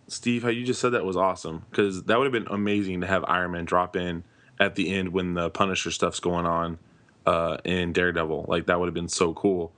Steve, 0.08 0.42
how 0.42 0.48
you 0.48 0.64
just 0.64 0.80
said 0.80 0.90
that 0.90 1.04
was 1.04 1.16
awesome 1.16 1.64
because 1.70 2.04
that 2.04 2.18
would 2.18 2.24
have 2.24 2.32
been 2.32 2.52
amazing 2.52 3.02
to 3.02 3.06
have 3.06 3.24
Iron 3.28 3.52
Man 3.52 3.66
drop 3.66 3.94
in 3.94 4.24
at 4.58 4.74
the 4.74 4.92
end 4.92 5.12
when 5.12 5.34
the 5.34 5.50
Punisher 5.50 5.90
stuff's 5.90 6.18
going 6.18 6.46
on 6.46 6.78
uh, 7.26 7.58
in 7.64 7.92
Daredevil. 7.92 8.46
Like 8.48 8.66
that 8.66 8.80
would 8.80 8.86
have 8.86 8.94
been 8.94 9.08
so 9.08 9.34
cool. 9.34 9.72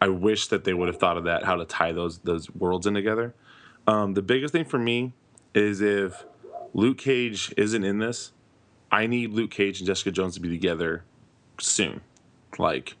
I 0.00 0.08
wish 0.08 0.48
that 0.48 0.64
they 0.64 0.74
would 0.74 0.88
have 0.88 0.98
thought 0.98 1.16
of 1.16 1.24
that, 1.24 1.44
how 1.44 1.56
to 1.56 1.64
tie 1.64 1.92
those 1.92 2.18
those 2.18 2.50
worlds 2.50 2.86
in 2.86 2.94
together. 2.94 3.34
Um, 3.86 4.14
the 4.14 4.22
biggest 4.22 4.52
thing 4.52 4.64
for 4.64 4.78
me 4.78 5.12
is 5.54 5.80
if 5.80 6.24
Luke 6.74 6.98
Cage 6.98 7.54
isn't 7.56 7.84
in 7.84 7.98
this, 7.98 8.32
I 8.90 9.06
need 9.06 9.30
Luke 9.30 9.50
Cage 9.50 9.80
and 9.80 9.86
Jessica 9.86 10.10
Jones 10.10 10.34
to 10.34 10.40
be 10.40 10.48
together 10.48 11.04
soon. 11.58 12.00
Like 12.58 12.96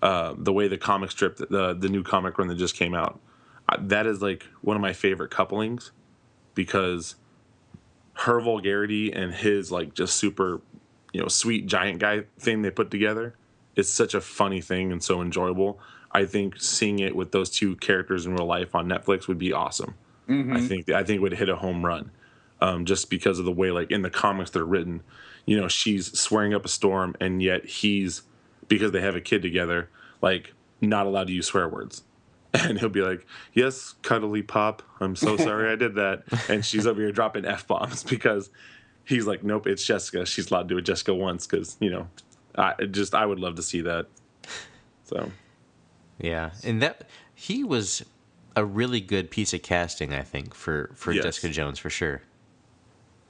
uh, 0.00 0.34
the 0.38 0.52
way 0.52 0.68
the 0.68 0.78
comic 0.78 1.10
strip, 1.10 1.36
the 1.36 1.74
the 1.78 1.88
new 1.88 2.02
comic 2.02 2.38
run 2.38 2.48
that 2.48 2.56
just 2.56 2.74
came 2.74 2.94
out, 2.94 3.20
that 3.80 4.06
is 4.06 4.22
like 4.22 4.44
one 4.62 4.76
of 4.76 4.82
my 4.82 4.92
favorite 4.92 5.30
couplings 5.30 5.92
because 6.54 7.16
her 8.14 8.40
vulgarity 8.40 9.12
and 9.12 9.34
his 9.34 9.72
like 9.72 9.94
just 9.94 10.16
super, 10.16 10.60
you 11.12 11.20
know, 11.20 11.28
sweet 11.28 11.66
giant 11.66 11.98
guy 11.98 12.24
thing 12.38 12.62
they 12.62 12.70
put 12.70 12.90
together 12.90 13.34
is 13.76 13.92
such 13.92 14.14
a 14.14 14.20
funny 14.20 14.60
thing 14.60 14.92
and 14.92 15.02
so 15.02 15.20
enjoyable. 15.20 15.78
I 16.12 16.26
think 16.26 16.60
seeing 16.60 17.00
it 17.00 17.16
with 17.16 17.32
those 17.32 17.50
two 17.50 17.74
characters 17.76 18.24
in 18.24 18.34
real 18.34 18.46
life 18.46 18.74
on 18.74 18.86
Netflix 18.86 19.26
would 19.26 19.38
be 19.38 19.52
awesome. 19.52 19.96
I 20.56 20.60
think 20.60 20.88
I 20.90 21.02
think 21.02 21.16
it 21.16 21.22
would 21.22 21.34
hit 21.34 21.48
a 21.48 21.56
home 21.56 21.84
run, 21.84 22.10
um, 22.60 22.84
just 22.84 23.10
because 23.10 23.38
of 23.38 23.44
the 23.44 23.52
way 23.52 23.70
like 23.72 23.90
in 23.90 24.02
the 24.02 24.10
comics 24.10 24.50
they're 24.50 24.64
written. 24.64 25.02
You 25.44 25.60
know, 25.60 25.68
she's 25.68 26.18
swearing 26.18 26.54
up 26.54 26.64
a 26.64 26.68
storm, 26.68 27.14
and 27.20 27.42
yet 27.42 27.66
he's 27.66 28.22
because 28.68 28.92
they 28.92 29.00
have 29.02 29.16
a 29.16 29.20
kid 29.20 29.42
together, 29.42 29.90
like 30.22 30.54
not 30.80 31.06
allowed 31.06 31.26
to 31.26 31.32
use 31.32 31.46
swear 31.48 31.68
words. 31.68 32.04
And 32.64 32.78
he'll 32.78 32.88
be 32.88 33.02
like, 33.02 33.26
"Yes, 33.52 33.94
cuddly 34.02 34.42
pop, 34.42 34.82
I'm 35.00 35.16
so 35.16 35.36
sorry 35.36 35.72
I 35.72 35.76
did 35.76 35.96
that." 35.96 36.22
And 36.48 36.64
she's 36.64 36.86
over 36.86 37.00
here 37.00 37.10
dropping 37.12 37.44
f 37.44 37.66
bombs 37.66 38.02
because 38.14 38.50
he's 39.04 39.26
like, 39.26 39.42
"Nope, 39.42 39.66
it's 39.66 39.84
Jessica. 39.84 40.24
She's 40.24 40.50
allowed 40.50 40.68
to 40.68 40.74
do 40.74 40.78
it 40.78 40.82
Jessica 40.82 41.12
once." 41.14 41.46
Because 41.46 41.76
you 41.80 41.90
know, 41.90 42.08
I 42.56 42.74
just 42.84 43.14
I 43.14 43.26
would 43.26 43.40
love 43.40 43.56
to 43.56 43.62
see 43.62 43.80
that. 43.82 44.06
So 45.02 45.32
yeah, 46.18 46.50
and 46.62 46.80
that 46.80 47.08
he 47.34 47.64
was 47.64 48.04
a 48.56 48.64
really 48.64 49.00
good 49.00 49.30
piece 49.30 49.52
of 49.52 49.62
casting, 49.62 50.14
I 50.14 50.22
think, 50.22 50.54
for 50.54 50.90
for 50.94 51.12
Yes. 51.12 51.24
Jessica 51.24 51.48
Jones 51.48 51.78
for 51.78 51.90
sure. 51.90 52.22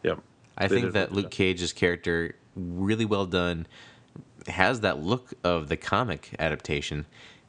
yep, 0.03 0.21
I 0.59 0.69
They 0.69 0.81
think 0.81 0.93
that 0.93 1.13
Luke 1.13 1.27
job. 1.27 1.33
Cage's 1.33 1.73
character 1.73 2.37
really 2.55 3.05
well 3.07 3.27
done 3.27 3.67
has 4.47 4.81
that 4.81 4.99
look 4.99 5.33
of 5.43 5.69
the 5.69 5.77
comic 5.79 6.35
adaptation, 6.39 7.07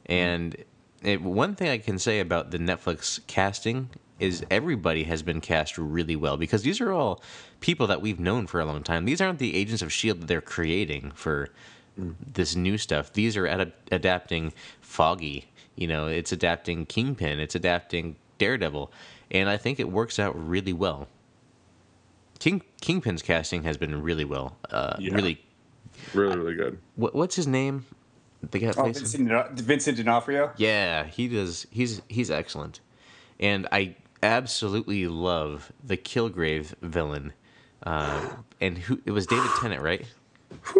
mm-hmm. 0.08 0.12
and 0.12 0.64
it, 1.02 1.22
one 1.22 1.54
thing 1.54 1.68
I 1.68 1.78
can 1.78 1.98
say 1.98 2.20
about 2.20 2.50
the 2.50 2.58
Netflix 2.58 3.20
casting 3.26 3.90
is 4.18 4.44
everybody 4.50 5.04
has 5.04 5.22
been 5.22 5.40
cast 5.40 5.76
really 5.76 6.16
well 6.16 6.36
because 6.36 6.62
these 6.62 6.80
are 6.80 6.90
all 6.92 7.22
people 7.60 7.86
that 7.88 8.00
we've 8.00 8.18
known 8.18 8.46
for 8.46 8.60
a 8.60 8.64
long 8.64 8.82
time. 8.82 9.04
These 9.04 9.20
aren't 9.20 9.38
the 9.38 9.54
Agents 9.54 9.82
of 9.82 9.92
Shield 9.92 10.22
that 10.22 10.26
they're 10.26 10.40
creating 10.40 11.12
for 11.14 11.50
this 11.96 12.56
new 12.56 12.78
stuff. 12.78 13.12
These 13.12 13.36
are 13.36 13.46
ad- 13.46 13.72
adapting 13.92 14.52
Foggy. 14.80 15.48
You 15.76 15.86
know, 15.86 16.06
it's 16.06 16.32
adapting 16.32 16.86
Kingpin. 16.86 17.40
It's 17.40 17.54
adapting 17.54 18.16
Daredevil, 18.38 18.90
and 19.30 19.48
I 19.50 19.56
think 19.58 19.78
it 19.78 19.90
works 19.90 20.18
out 20.18 20.34
really 20.48 20.72
well. 20.72 21.08
King 22.38 22.62
Kingpin's 22.80 23.22
casting 23.22 23.62
has 23.64 23.76
been 23.76 24.02
really 24.02 24.24
well. 24.24 24.56
Uh, 24.70 24.96
Yeah. 24.98 25.14
Really, 25.14 25.42
really 26.14 26.36
really 26.36 26.54
good. 26.54 26.78
what, 26.96 27.14
what's 27.14 27.36
his 27.36 27.46
name? 27.46 27.84
The 28.50 28.58
guy 28.58 28.66
that 28.66 28.78
oh, 28.78 28.84
Vincent, 28.84 29.28
D'Ono- 29.28 29.48
Vincent 29.54 29.96
D'Onofrio. 29.96 30.52
Yeah, 30.56 31.04
he 31.04 31.28
does. 31.28 31.66
He's 31.70 32.02
he's 32.08 32.30
excellent, 32.30 32.80
and 33.40 33.66
I 33.72 33.96
absolutely 34.22 35.06
love 35.06 35.72
the 35.82 35.96
Kilgrave 35.96 36.74
villain. 36.80 37.32
Uh, 37.82 38.30
and 38.60 38.78
who 38.78 39.00
it 39.04 39.10
was 39.12 39.26
David 39.26 39.50
Tennant, 39.60 39.82
right? 39.82 40.06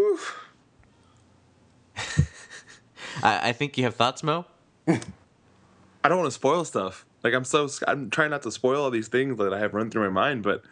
I, 3.22 3.48
I 3.48 3.52
think 3.52 3.78
you 3.78 3.84
have 3.84 3.94
thoughts, 3.94 4.22
Mo. 4.22 4.46
I 4.88 6.08
don't 6.08 6.18
want 6.18 6.28
to 6.28 6.34
spoil 6.34 6.64
stuff. 6.64 7.04
Like 7.22 7.34
I'm 7.34 7.44
so 7.44 7.68
I'm 7.86 8.10
trying 8.10 8.30
not 8.30 8.42
to 8.42 8.50
spoil 8.50 8.82
all 8.82 8.90
these 8.90 9.08
things 9.08 9.38
that 9.38 9.52
I 9.52 9.58
have 9.58 9.74
run 9.74 9.90
through 9.90 10.04
my 10.04 10.08
mind, 10.08 10.42
but 10.42 10.62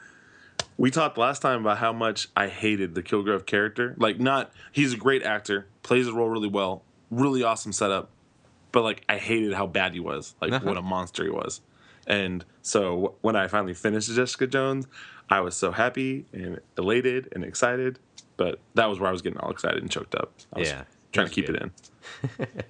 we 0.76 0.90
talked 0.90 1.16
last 1.18 1.40
time 1.42 1.60
about 1.60 1.78
how 1.78 1.92
much 1.92 2.28
I 2.36 2.48
hated 2.48 2.94
the 2.94 3.02
Kilgrave 3.02 3.46
character. 3.46 3.94
Like 3.98 4.18
not 4.18 4.50
he's 4.72 4.92
a 4.92 4.96
great 4.96 5.22
actor, 5.22 5.66
plays 5.82 6.06
the 6.06 6.12
role 6.12 6.28
really 6.28 6.48
well, 6.48 6.82
really 7.10 7.42
awesome 7.42 7.72
setup, 7.72 8.10
but 8.72 8.82
like 8.82 9.04
I 9.08 9.18
hated 9.18 9.52
how 9.54 9.66
bad 9.66 9.94
he 9.94 10.00
was, 10.00 10.34
like 10.40 10.52
Uh-huh. 10.52 10.66
what 10.66 10.76
a 10.76 10.82
monster 10.82 11.24
he 11.24 11.30
was. 11.30 11.60
And 12.06 12.44
so 12.62 13.14
when 13.22 13.34
I 13.36 13.46
finally 13.48 13.74
finished 13.74 14.10
Jessica 14.10 14.46
Jones, 14.46 14.86
I 15.30 15.40
was 15.40 15.56
so 15.56 15.72
happy 15.72 16.26
and 16.32 16.60
elated 16.76 17.28
and 17.32 17.44
excited, 17.44 17.98
but 18.36 18.58
that 18.74 18.90
was 18.90 18.98
where 19.00 19.08
I 19.08 19.12
was 19.12 19.22
getting 19.22 19.38
all 19.38 19.50
excited 19.50 19.80
and 19.80 19.90
choked 19.90 20.14
up. 20.14 20.32
I 20.52 20.58
was 20.58 20.68
Yeah, 20.68 20.84
trying 21.12 21.28
to 21.28 21.32
keep 21.32 21.48
was 21.48 21.56
it 21.56 21.62
in. 21.62 22.46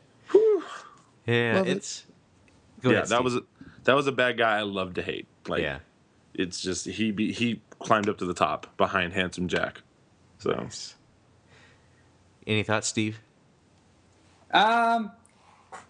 Yeah, 1.27 1.55
Love 1.57 1.69
it. 1.69 1.77
it's. 1.79 2.05
Go 2.83 2.91
yeah, 2.91 2.97
ahead, 2.99 3.09
that 3.09 3.15
Steve. 3.17 3.25
was 3.25 3.39
that 3.85 3.97
was 3.97 4.07
a 4.07 4.13
bad 4.13 4.37
guy 4.37 4.59
I 4.59 4.63
love 4.63 4.95
to 4.95 5.03
hate. 5.03 5.27
Like 5.49 5.63
yeah. 5.63 5.79
it's 6.35 6.61
just 6.61 6.85
he 6.87 7.11
be, 7.13 7.33
he 7.33 7.63
climbed 7.85 8.09
up 8.09 8.19
to 8.19 8.25
the 8.25 8.35
top 8.35 8.77
behind 8.77 9.13
handsome 9.13 9.49
Jack. 9.49 9.83
So 10.39 10.69
Any 12.47 12.63
thoughts, 12.63 12.89
Steve? 12.89 13.21
Um, 14.53 15.13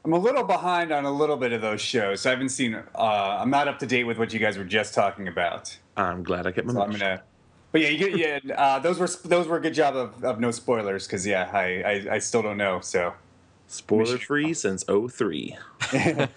I'm 0.04 0.12
a 0.12 0.18
little 0.18 0.44
behind 0.44 0.92
on 0.92 1.04
a 1.04 1.10
little 1.10 1.36
bit 1.36 1.52
of 1.52 1.60
those 1.60 1.80
shows. 1.80 2.20
So 2.22 2.30
I 2.30 2.32
haven't 2.32 2.50
seen. 2.50 2.74
Uh, 2.74 3.38
I'm 3.40 3.50
not 3.50 3.68
up 3.68 3.78
to 3.80 3.86
date 3.86 4.04
with 4.04 4.18
what 4.18 4.32
you 4.32 4.38
guys 4.38 4.56
were 4.56 4.64
just 4.64 4.94
talking 4.94 5.28
about. 5.28 5.76
I'm 5.96 6.22
glad 6.22 6.46
I 6.46 6.52
kept 6.52 6.66
my 6.66 6.72
So 6.72 6.82
I'm 6.82 6.90
mouth 6.90 7.00
gonna. 7.00 7.22
But 7.72 7.80
yeah, 7.80 7.88
you 7.88 7.98
get 7.98 8.44
yeah. 8.44 8.54
Uh, 8.54 8.78
those 8.78 8.98
were 8.98 9.08
those 9.24 9.48
were 9.48 9.56
a 9.56 9.60
good 9.60 9.74
job 9.74 9.96
of, 9.96 10.22
of 10.22 10.38
no 10.38 10.50
spoilers 10.50 11.06
because 11.06 11.26
yeah, 11.26 11.50
I, 11.52 11.82
I 11.82 12.14
I 12.14 12.18
still 12.18 12.42
don't 12.42 12.56
know. 12.56 12.80
So 12.80 13.14
Spoiler 13.66 14.18
free 14.18 14.54
since 14.54 14.84
03. 14.84 15.56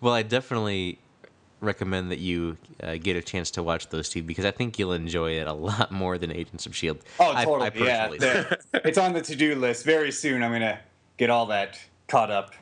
Well, 0.00 0.14
I 0.14 0.22
definitely 0.22 0.98
recommend 1.60 2.10
that 2.10 2.18
you 2.18 2.56
uh, 2.82 2.96
get 2.96 3.16
a 3.16 3.22
chance 3.22 3.50
to 3.52 3.62
watch 3.62 3.88
those 3.88 4.08
two 4.08 4.22
because 4.22 4.44
I 4.44 4.50
think 4.50 4.78
you'll 4.78 4.92
enjoy 4.92 5.32
it 5.32 5.46
a 5.46 5.52
lot 5.52 5.92
more 5.92 6.18
than 6.18 6.32
Agents 6.32 6.66
of 6.66 6.74
Shield. 6.74 6.98
oh 7.18 7.32
totally 7.44 7.84
I 7.84 8.10
yeah. 8.10 8.54
it's 8.72 8.98
on 8.98 9.12
the 9.12 9.22
to 9.22 9.36
do 9.36 9.54
list 9.54 9.84
very 9.84 10.12
soon. 10.12 10.42
I'm 10.42 10.52
gonna 10.52 10.80
get 11.16 11.30
all 11.30 11.46
that 11.46 11.78
caught 12.08 12.30
up. 12.30 12.54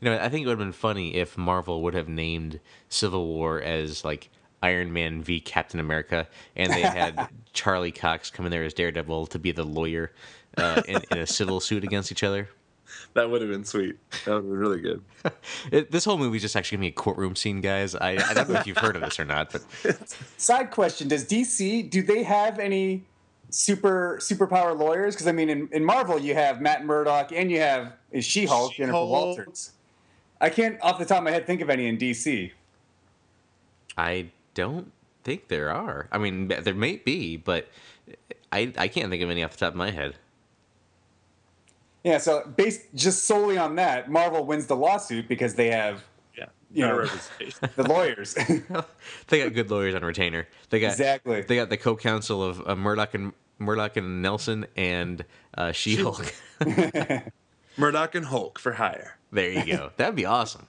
You 0.00 0.10
know, 0.10 0.18
I 0.18 0.28
think 0.28 0.44
it 0.44 0.46
would 0.48 0.58
have 0.58 0.66
been 0.66 0.72
funny 0.72 1.14
if 1.16 1.36
Marvel 1.36 1.82
would 1.82 1.94
have 1.94 2.08
named 2.08 2.60
Civil 2.88 3.26
War 3.26 3.60
as 3.60 4.04
like 4.04 4.30
Iron 4.62 4.92
Man 4.92 5.22
v 5.22 5.40
Captain 5.40 5.80
America, 5.80 6.26
and 6.56 6.72
they 6.72 6.82
had 6.82 7.28
Charlie 7.52 7.92
Cox 7.92 8.30
come 8.30 8.46
in 8.46 8.50
there 8.50 8.64
as 8.64 8.74
Daredevil 8.74 9.26
to 9.28 9.38
be 9.38 9.52
the 9.52 9.64
lawyer 9.64 10.12
uh, 10.56 10.82
in, 10.88 11.02
in 11.10 11.18
a 11.18 11.26
civil 11.26 11.60
suit 11.60 11.84
against 11.84 12.10
each 12.10 12.22
other. 12.22 12.48
That 13.14 13.28
would 13.28 13.40
have 13.40 13.50
been 13.50 13.64
sweet. 13.64 13.96
That 14.24 14.34
would 14.34 14.36
have 14.36 14.44
been 14.44 14.58
really 14.58 14.80
good. 14.80 15.02
It, 15.72 15.90
this 15.90 16.04
whole 16.04 16.16
movie 16.16 16.36
is 16.36 16.42
just 16.42 16.56
actually 16.56 16.78
gonna 16.78 16.86
be 16.86 16.88
a 16.88 16.92
courtroom 16.92 17.36
scene, 17.36 17.60
guys. 17.60 17.94
I, 17.94 18.12
I 18.12 18.34
don't 18.34 18.48
know 18.48 18.58
if 18.58 18.66
you've 18.66 18.78
heard 18.78 18.96
of 18.96 19.02
this 19.02 19.20
or 19.20 19.24
not, 19.24 19.52
but 19.52 19.62
Side 20.38 20.70
question: 20.70 21.08
Does 21.08 21.24
DC 21.24 21.90
do 21.90 22.02
they 22.02 22.22
have 22.22 22.58
any 22.58 23.02
super 23.50 24.18
superpower 24.20 24.78
lawyers? 24.78 25.14
Because 25.14 25.26
I 25.26 25.32
mean, 25.32 25.50
in, 25.50 25.68
in 25.72 25.84
Marvel, 25.84 26.18
you 26.18 26.34
have 26.34 26.60
Matt 26.60 26.84
Murdock 26.84 27.32
and 27.32 27.50
you 27.50 27.60
have 27.60 27.92
is 28.10 28.24
She 28.24 28.46
Hulk 28.46 28.72
Jennifer 28.74 29.04
Walters. 29.04 29.72
I 30.40 30.48
can't 30.48 30.80
off 30.80 30.98
the 30.98 31.04
top 31.04 31.18
of 31.18 31.24
my 31.24 31.30
head 31.30 31.46
think 31.46 31.60
of 31.60 31.68
any 31.68 31.86
in 31.86 31.98
DC. 31.98 32.52
I 33.98 34.30
don't 34.54 34.92
think 35.24 35.48
there 35.48 35.70
are. 35.70 36.08
I 36.10 36.18
mean, 36.18 36.48
there 36.48 36.74
may 36.74 36.96
be, 36.96 37.36
but 37.36 37.68
I 38.52 38.72
I 38.78 38.88
can't 38.88 39.10
think 39.10 39.22
of 39.22 39.30
any 39.30 39.44
off 39.44 39.52
the 39.52 39.58
top 39.58 39.74
of 39.74 39.76
my 39.76 39.90
head. 39.90 40.14
Yeah, 42.04 42.18
so 42.18 42.44
based 42.56 42.82
just 42.94 43.24
solely 43.24 43.58
on 43.58 43.74
that, 43.76 44.10
Marvel 44.10 44.44
wins 44.44 44.66
the 44.66 44.76
lawsuit 44.76 45.28
because 45.28 45.54
they 45.54 45.70
have 45.70 46.02
Yeah. 46.36 46.46
You 46.72 46.86
know. 46.86 47.06
The 47.76 47.82
lawyers. 47.88 48.34
They 49.28 49.42
got 49.42 49.52
good 49.54 49.70
lawyers 49.70 49.94
on 49.94 50.02
retainer. 50.04 50.46
They 50.70 50.80
got 50.80 50.92
Exactly. 50.92 51.42
They 51.42 51.56
got 51.56 51.68
the 51.68 51.76
co-counsel 51.76 52.42
of 52.42 52.62
uh, 52.66 52.74
Murdock 52.76 53.14
and 53.14 53.32
Murdock 53.58 53.96
and 53.96 54.22
Nelson 54.22 54.66
and 54.76 55.24
uh, 55.56 55.72
She-Hulk. 55.72 56.32
Murdock 57.76 58.14
and 58.14 58.26
Hulk 58.26 58.58
for 58.58 58.72
hire. 58.72 59.16
there 59.32 59.50
you 59.50 59.64
go. 59.76 59.90
That'd 59.96 60.16
be 60.16 60.24
awesome. 60.24 60.66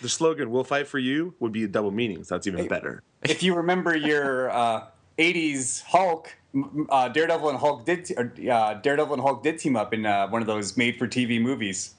The 0.00 0.08
slogan 0.08 0.50
"We'll 0.50 0.64
fight 0.64 0.86
for 0.86 0.98
you" 0.98 1.34
would 1.40 1.52
be 1.52 1.64
a 1.64 1.68
double 1.68 1.90
meanings. 1.90 2.28
That's 2.28 2.46
even 2.46 2.68
better. 2.68 3.02
if 3.22 3.42
you 3.42 3.54
remember 3.54 3.96
your 3.96 4.50
uh, 4.50 4.84
'80s 5.18 5.82
Hulk, 5.82 6.34
uh, 6.88 7.08
Daredevil 7.08 7.48
and 7.48 7.58
Hulk 7.58 7.84
did 7.84 8.04
te- 8.06 8.14
or, 8.14 8.32
uh, 8.50 8.74
Daredevil 8.74 9.14
and 9.14 9.22
Hulk 9.22 9.42
did 9.42 9.58
team 9.58 9.76
up 9.76 9.92
in 9.92 10.06
uh, 10.06 10.28
one 10.28 10.40
of 10.40 10.46
those 10.46 10.76
made-for-TV 10.76 11.40
movies. 11.40 11.94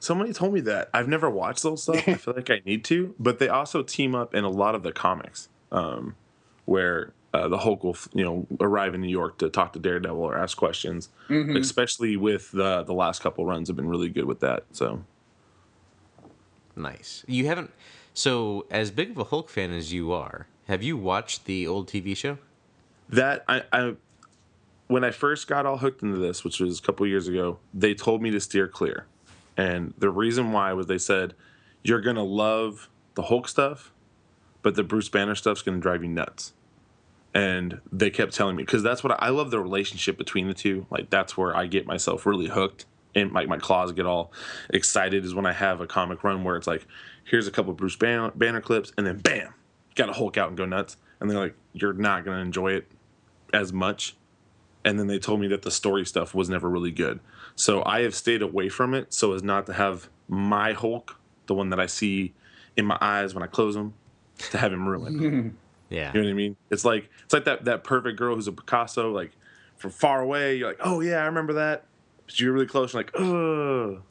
Somebody 0.00 0.32
told 0.32 0.54
me 0.54 0.60
that. 0.60 0.90
I've 0.94 1.08
never 1.08 1.28
watched 1.28 1.62
those 1.62 1.82
stuff. 1.82 2.06
I 2.08 2.14
feel 2.14 2.34
like 2.34 2.50
I 2.50 2.60
need 2.64 2.84
to, 2.84 3.14
but 3.18 3.38
they 3.38 3.48
also 3.48 3.82
team 3.82 4.14
up 4.14 4.34
in 4.34 4.44
a 4.44 4.50
lot 4.50 4.74
of 4.74 4.82
the 4.82 4.92
comics, 4.92 5.48
um, 5.72 6.14
where 6.66 7.12
uh, 7.34 7.48
the 7.48 7.58
Hulk 7.58 7.82
will, 7.82 7.96
you 8.14 8.24
know, 8.24 8.46
arrive 8.60 8.94
in 8.94 9.00
New 9.00 9.08
York 9.08 9.38
to 9.38 9.50
talk 9.50 9.72
to 9.72 9.78
Daredevil 9.78 10.22
or 10.22 10.38
ask 10.38 10.56
questions. 10.56 11.08
Especially 11.56 12.16
with 12.16 12.52
the 12.52 12.84
the 12.84 12.94
last 12.94 13.22
couple 13.22 13.44
runs 13.44 13.68
have 13.68 13.76
been 13.76 13.88
really 13.88 14.08
good 14.08 14.24
with 14.24 14.40
that. 14.40 14.64
So 14.72 15.02
Nice. 16.78 17.24
You 17.26 17.46
haven't. 17.46 17.72
So, 18.14 18.66
as 18.70 18.90
big 18.90 19.10
of 19.10 19.18
a 19.18 19.24
Hulk 19.24 19.48
fan 19.48 19.72
as 19.72 19.92
you 19.92 20.12
are, 20.12 20.46
have 20.68 20.82
you 20.82 20.96
watched 20.96 21.46
the 21.46 21.66
old 21.66 21.88
TV 21.88 22.16
show? 22.16 22.38
that 23.08 23.44
I, 23.48 23.62
I 23.72 23.94
when 24.86 25.04
I 25.04 25.10
first 25.10 25.48
got 25.48 25.66
all 25.66 25.78
hooked 25.78 26.02
into 26.02 26.18
this, 26.18 26.44
which 26.44 26.60
was 26.60 26.78
a 26.78 26.82
couple 26.82 27.06
years 27.06 27.28
ago, 27.28 27.58
they 27.74 27.94
told 27.94 28.22
me 28.22 28.30
to 28.30 28.40
steer 28.40 28.66
clear. 28.66 29.06
And 29.56 29.92
the 29.98 30.08
reason 30.10 30.52
why 30.52 30.72
was 30.72 30.86
they 30.86 30.98
said, 30.98 31.34
You're 31.82 32.00
gonna 32.00 32.24
love 32.24 32.88
the 33.14 33.22
Hulk 33.22 33.48
stuff, 33.48 33.92
but 34.62 34.74
the 34.76 34.84
Bruce 34.84 35.08
Banner 35.08 35.34
stuff's 35.34 35.62
gonna 35.62 35.78
drive 35.78 36.02
you 36.02 36.08
nuts. 36.08 36.52
And 37.34 37.80
they 37.92 38.10
kept 38.10 38.34
telling 38.34 38.56
me 38.56 38.62
because 38.62 38.82
that's 38.82 39.04
what 39.04 39.12
I, 39.12 39.26
I 39.26 39.28
love 39.28 39.50
the 39.50 39.60
relationship 39.60 40.16
between 40.16 40.48
the 40.48 40.54
two. 40.54 40.86
Like 40.90 41.10
that's 41.10 41.36
where 41.36 41.56
I 41.56 41.66
get 41.66 41.86
myself 41.86 42.24
really 42.24 42.48
hooked 42.48 42.86
and 43.14 43.32
my, 43.32 43.46
my 43.46 43.58
claws 43.58 43.92
get 43.92 44.06
all 44.06 44.32
excited 44.70 45.24
is 45.24 45.34
when 45.34 45.46
I 45.46 45.52
have 45.52 45.80
a 45.80 45.86
comic 45.86 46.22
run 46.24 46.44
where 46.44 46.56
it's 46.56 46.66
like, 46.66 46.86
here's 47.24 47.46
a 47.46 47.50
couple 47.50 47.72
Bruce 47.72 47.96
Banner, 47.96 48.30
Banner 48.32 48.60
clips, 48.60 48.92
and 48.96 49.06
then 49.06 49.18
bam, 49.18 49.54
got 49.98 50.08
a 50.08 50.12
Hulk 50.14 50.38
out 50.38 50.48
and 50.48 50.56
go 50.56 50.64
nuts. 50.64 50.96
And 51.20 51.30
they're 51.30 51.38
like, 51.38 51.56
you're 51.74 51.92
not 51.92 52.24
gonna 52.24 52.40
enjoy 52.40 52.72
it 52.72 52.90
as 53.52 53.72
much. 53.72 54.16
And 54.84 54.98
then 54.98 55.08
they 55.08 55.18
told 55.18 55.40
me 55.40 55.48
that 55.48 55.62
the 55.62 55.70
story 55.70 56.06
stuff 56.06 56.34
was 56.34 56.48
never 56.48 56.70
really 56.70 56.92
good. 56.92 57.20
So 57.56 57.82
I 57.84 58.02
have 58.02 58.14
stayed 58.14 58.40
away 58.40 58.68
from 58.68 58.94
it 58.94 59.12
so 59.12 59.32
as 59.32 59.42
not 59.42 59.66
to 59.66 59.72
have 59.74 60.08
my 60.28 60.72
Hulk, 60.72 61.18
the 61.46 61.54
one 61.54 61.70
that 61.70 61.80
I 61.80 61.86
see 61.86 62.32
in 62.76 62.86
my 62.86 62.96
eyes 63.00 63.34
when 63.34 63.42
I 63.42 63.48
close 63.48 63.74
them, 63.74 63.94
to 64.50 64.58
have 64.58 64.72
him 64.72 64.88
ruined. 64.88 65.56
Yeah. 65.90 66.12
You 66.12 66.20
know 66.20 66.26
what 66.26 66.32
I 66.32 66.34
mean? 66.34 66.56
It's 66.70 66.84
like 66.84 67.08
it's 67.24 67.32
like 67.32 67.46
that 67.46 67.64
that 67.64 67.82
perfect 67.82 68.18
girl 68.18 68.34
who's 68.34 68.46
a 68.46 68.52
Picasso, 68.52 69.10
like 69.10 69.32
from 69.78 69.90
far 69.90 70.20
away, 70.20 70.56
you're 70.56 70.68
like, 70.68 70.80
oh 70.80 71.00
yeah, 71.00 71.22
I 71.22 71.24
remember 71.24 71.54
that. 71.54 71.86
But 72.26 72.38
you're 72.38 72.52
really 72.52 72.66
close, 72.66 72.92
you're 72.92 73.04
like, 73.04 73.12
ugh. 73.14 74.02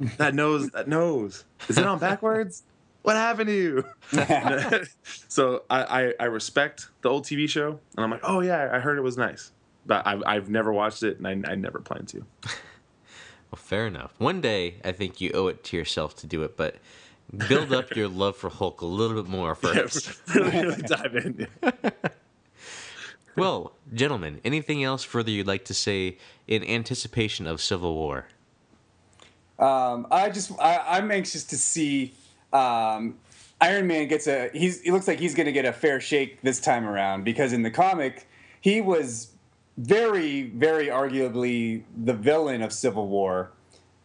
that 0.18 0.34
nose, 0.34 0.68
that 0.70 0.88
nose. 0.88 1.44
Is 1.68 1.78
it 1.78 1.86
on 1.86 2.00
backwards? 2.00 2.64
What 3.06 3.14
happened 3.14 3.46
to 3.46 3.54
you? 3.54 3.84
so 5.28 5.62
I, 5.70 5.84
I 5.84 6.14
I 6.18 6.24
respect 6.24 6.88
the 7.02 7.08
old 7.08 7.22
TV 7.22 7.48
show, 7.48 7.78
and 7.96 8.04
I'm 8.04 8.10
like, 8.10 8.22
oh 8.24 8.40
yeah, 8.40 8.68
I 8.72 8.80
heard 8.80 8.98
it 8.98 9.02
was 9.02 9.16
nice, 9.16 9.52
but 9.86 10.04
I've 10.04 10.24
I've 10.26 10.50
never 10.50 10.72
watched 10.72 11.04
it, 11.04 11.18
and 11.20 11.46
I, 11.46 11.52
I 11.52 11.54
never 11.54 11.78
plan 11.78 12.04
to. 12.06 12.26
Well, 13.52 13.60
fair 13.62 13.86
enough. 13.86 14.12
One 14.18 14.40
day, 14.40 14.74
I 14.84 14.90
think 14.90 15.20
you 15.20 15.30
owe 15.32 15.46
it 15.46 15.62
to 15.66 15.76
yourself 15.76 16.16
to 16.16 16.26
do 16.26 16.42
it, 16.42 16.56
but 16.56 16.78
build 17.48 17.72
up 17.72 17.94
your 17.94 18.08
love 18.22 18.36
for 18.36 18.50
Hulk 18.50 18.80
a 18.80 18.86
little 18.86 19.22
bit 19.22 19.30
more 19.30 19.54
first. 19.54 20.20
really, 20.34 20.50
really 20.50 20.82
dive 20.82 21.14
in. 21.14 21.46
Well, 23.36 23.76
gentlemen, 23.94 24.40
anything 24.44 24.82
else 24.82 25.04
further 25.04 25.30
you'd 25.30 25.46
like 25.46 25.64
to 25.66 25.74
say 25.74 26.18
in 26.48 26.64
anticipation 26.64 27.46
of 27.46 27.60
Civil 27.60 27.94
War? 27.94 28.26
Um, 29.60 30.08
I 30.10 30.28
just 30.28 30.50
I, 30.60 30.98
I'm 30.98 31.12
anxious 31.12 31.44
to 31.44 31.56
see 31.56 32.12
um, 32.52 33.16
Iron 33.60 33.86
Man 33.86 34.08
gets 34.08 34.26
a 34.26 34.50
he's 34.52 34.80
he 34.82 34.90
looks 34.90 35.08
like 35.08 35.18
he's 35.18 35.34
going 35.34 35.46
to 35.46 35.52
get 35.52 35.64
a 35.64 35.72
fair 35.72 36.00
shake 36.00 36.42
this 36.42 36.60
time 36.60 36.86
around 36.86 37.24
because 37.24 37.52
in 37.52 37.62
the 37.62 37.70
comic 37.70 38.28
he 38.60 38.80
was 38.80 39.32
very 39.78 40.42
very 40.42 40.86
arguably 40.86 41.82
the 42.04 42.12
villain 42.12 42.62
of 42.62 42.72
Civil 42.72 43.08
War, 43.08 43.50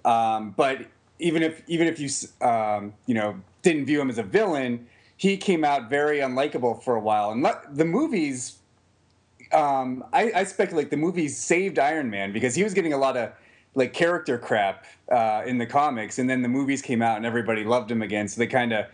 um, 0.06 0.54
but 0.56 0.86
even 1.20 1.44
if 1.44 1.62
even 1.68 1.88
if 1.88 2.00
you 2.00 2.10
um, 2.46 2.94
you 3.06 3.14
know 3.14 3.40
didn't 3.62 3.86
view 3.86 4.02
him 4.02 4.10
as 4.10 4.18
a 4.18 4.24
villain, 4.24 4.88
he 5.18 5.38
came 5.38 5.64
out 5.64 5.90
very 5.90 6.20
unlikable 6.20 6.82
for 6.82 6.96
a 6.96 7.00
while, 7.00 7.32
and 7.32 7.44
le- 7.44 7.62
the 7.72 7.86
movies 7.86 8.58
um, 9.54 10.04
I, 10.14 10.32
I 10.34 10.44
speculate 10.46 10.90
the 10.90 10.98
movie 10.98 11.28
saved 11.28 11.80
Iron 11.80 12.10
Man 12.10 12.32
because 12.32 12.56
he 12.56 12.64
was 12.64 12.74
getting 12.74 12.94
a 12.94 12.98
lot 12.98 13.18
of 13.18 13.32
like 13.76 13.94
character 13.94 14.38
crap 14.38 14.86
uh, 15.12 15.44
in 15.46 15.58
the 15.58 15.66
comics, 15.66 16.20
and 16.20 16.30
then 16.30 16.42
the 16.42 16.50
movies 16.50 16.82
came 16.82 17.02
out 17.02 17.18
and 17.18 17.26
everybody 17.26 17.64
loved 17.64 17.90
him 17.90 18.02
again. 18.02 18.28
So 18.28 18.40
they 18.40 18.48
kind 18.48 18.74
of 18.74 18.86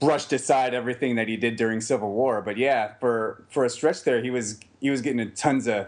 brushed 0.00 0.32
aside 0.32 0.74
everything 0.74 1.16
that 1.16 1.28
he 1.28 1.36
did 1.36 1.56
during 1.56 1.80
Civil 1.80 2.12
War. 2.12 2.42
But 2.42 2.56
yeah, 2.56 2.94
for 3.00 3.44
for 3.48 3.64
a 3.64 3.70
stretch 3.70 4.04
there, 4.04 4.22
he 4.22 4.30
was 4.30 4.58
he 4.80 4.90
was 4.90 5.00
getting 5.00 5.30
tons 5.32 5.66
of 5.66 5.86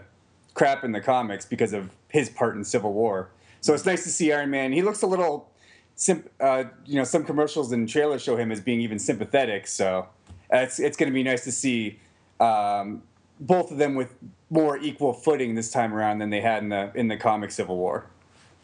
crap 0.53 0.83
in 0.83 0.91
the 0.91 1.01
comics 1.01 1.45
because 1.45 1.73
of 1.73 1.89
his 2.09 2.29
part 2.29 2.55
in 2.55 2.63
Civil 2.63 2.93
War. 2.93 3.29
So 3.61 3.73
it's 3.73 3.85
nice 3.85 4.03
to 4.03 4.09
see 4.09 4.33
Iron 4.33 4.49
Man. 4.49 4.73
He 4.73 4.81
looks 4.81 5.01
a 5.01 5.07
little, 5.07 5.49
simp- 5.95 6.29
uh, 6.39 6.65
you 6.85 6.95
know, 6.95 7.03
some 7.03 7.23
commercials 7.23 7.71
and 7.71 7.87
trailers 7.87 8.21
show 8.21 8.35
him 8.35 8.51
as 8.51 8.59
being 8.59 8.81
even 8.81 8.99
sympathetic. 8.99 9.67
So 9.67 10.07
it's 10.51 10.79
it's 10.79 10.97
going 10.97 11.09
to 11.09 11.13
be 11.13 11.23
nice 11.23 11.43
to 11.45 11.51
see 11.51 11.99
um, 12.39 13.03
both 13.39 13.71
of 13.71 13.77
them 13.77 13.95
with 13.95 14.13
more 14.49 14.77
equal 14.77 15.13
footing 15.13 15.55
this 15.55 15.71
time 15.71 15.93
around 15.93 16.19
than 16.19 16.29
they 16.29 16.41
had 16.41 16.63
in 16.63 16.69
the 16.69 16.91
in 16.95 17.07
the 17.07 17.17
comic 17.17 17.51
Civil 17.51 17.77
War. 17.77 18.10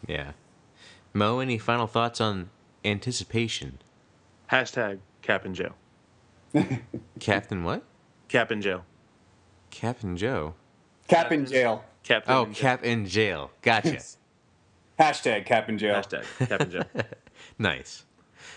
Yeah. 0.06 0.32
Mo, 1.12 1.40
any 1.40 1.58
final 1.58 1.86
thoughts 1.86 2.20
on 2.20 2.50
anticipation? 2.84 3.78
Hashtag 4.50 4.98
Cap 5.22 5.44
in 5.44 5.54
jail. 5.54 5.74
Captain 7.20 7.64
what? 7.64 7.82
Cap 8.28 8.52
in 8.52 8.62
jail. 8.62 8.84
Captain 9.70 10.16
Joe. 10.16 10.54
Cap 11.08 11.32
in 11.32 11.46
jail. 11.46 11.84
Captain. 12.02 12.34
Oh, 12.34 12.44
in 12.44 12.52
jail. 12.52 12.60
Cap 12.62 12.80
oh, 12.82 12.86
in 12.86 13.06
jail. 13.06 13.50
Gotcha. 13.62 13.98
Hashtag 14.98 15.46
Cap 15.46 15.68
in 15.68 15.78
jail. 15.78 15.94
Hashtag 15.94 16.48
Cap 16.48 16.60
in 16.62 16.70
jail. 16.70 16.84
nice. 17.58 18.04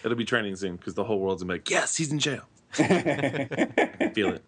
It'll 0.03 0.17
be 0.17 0.25
trending 0.25 0.55
soon 0.55 0.77
because 0.77 0.93
the 0.95 1.03
whole 1.03 1.19
world's 1.19 1.43
gonna 1.43 1.53
be 1.53 1.59
like, 1.59 1.69
yes, 1.69 1.97
he's 1.97 2.11
in 2.11 2.19
jail. 2.19 2.43
Feel 2.71 4.33
it. 4.35 4.43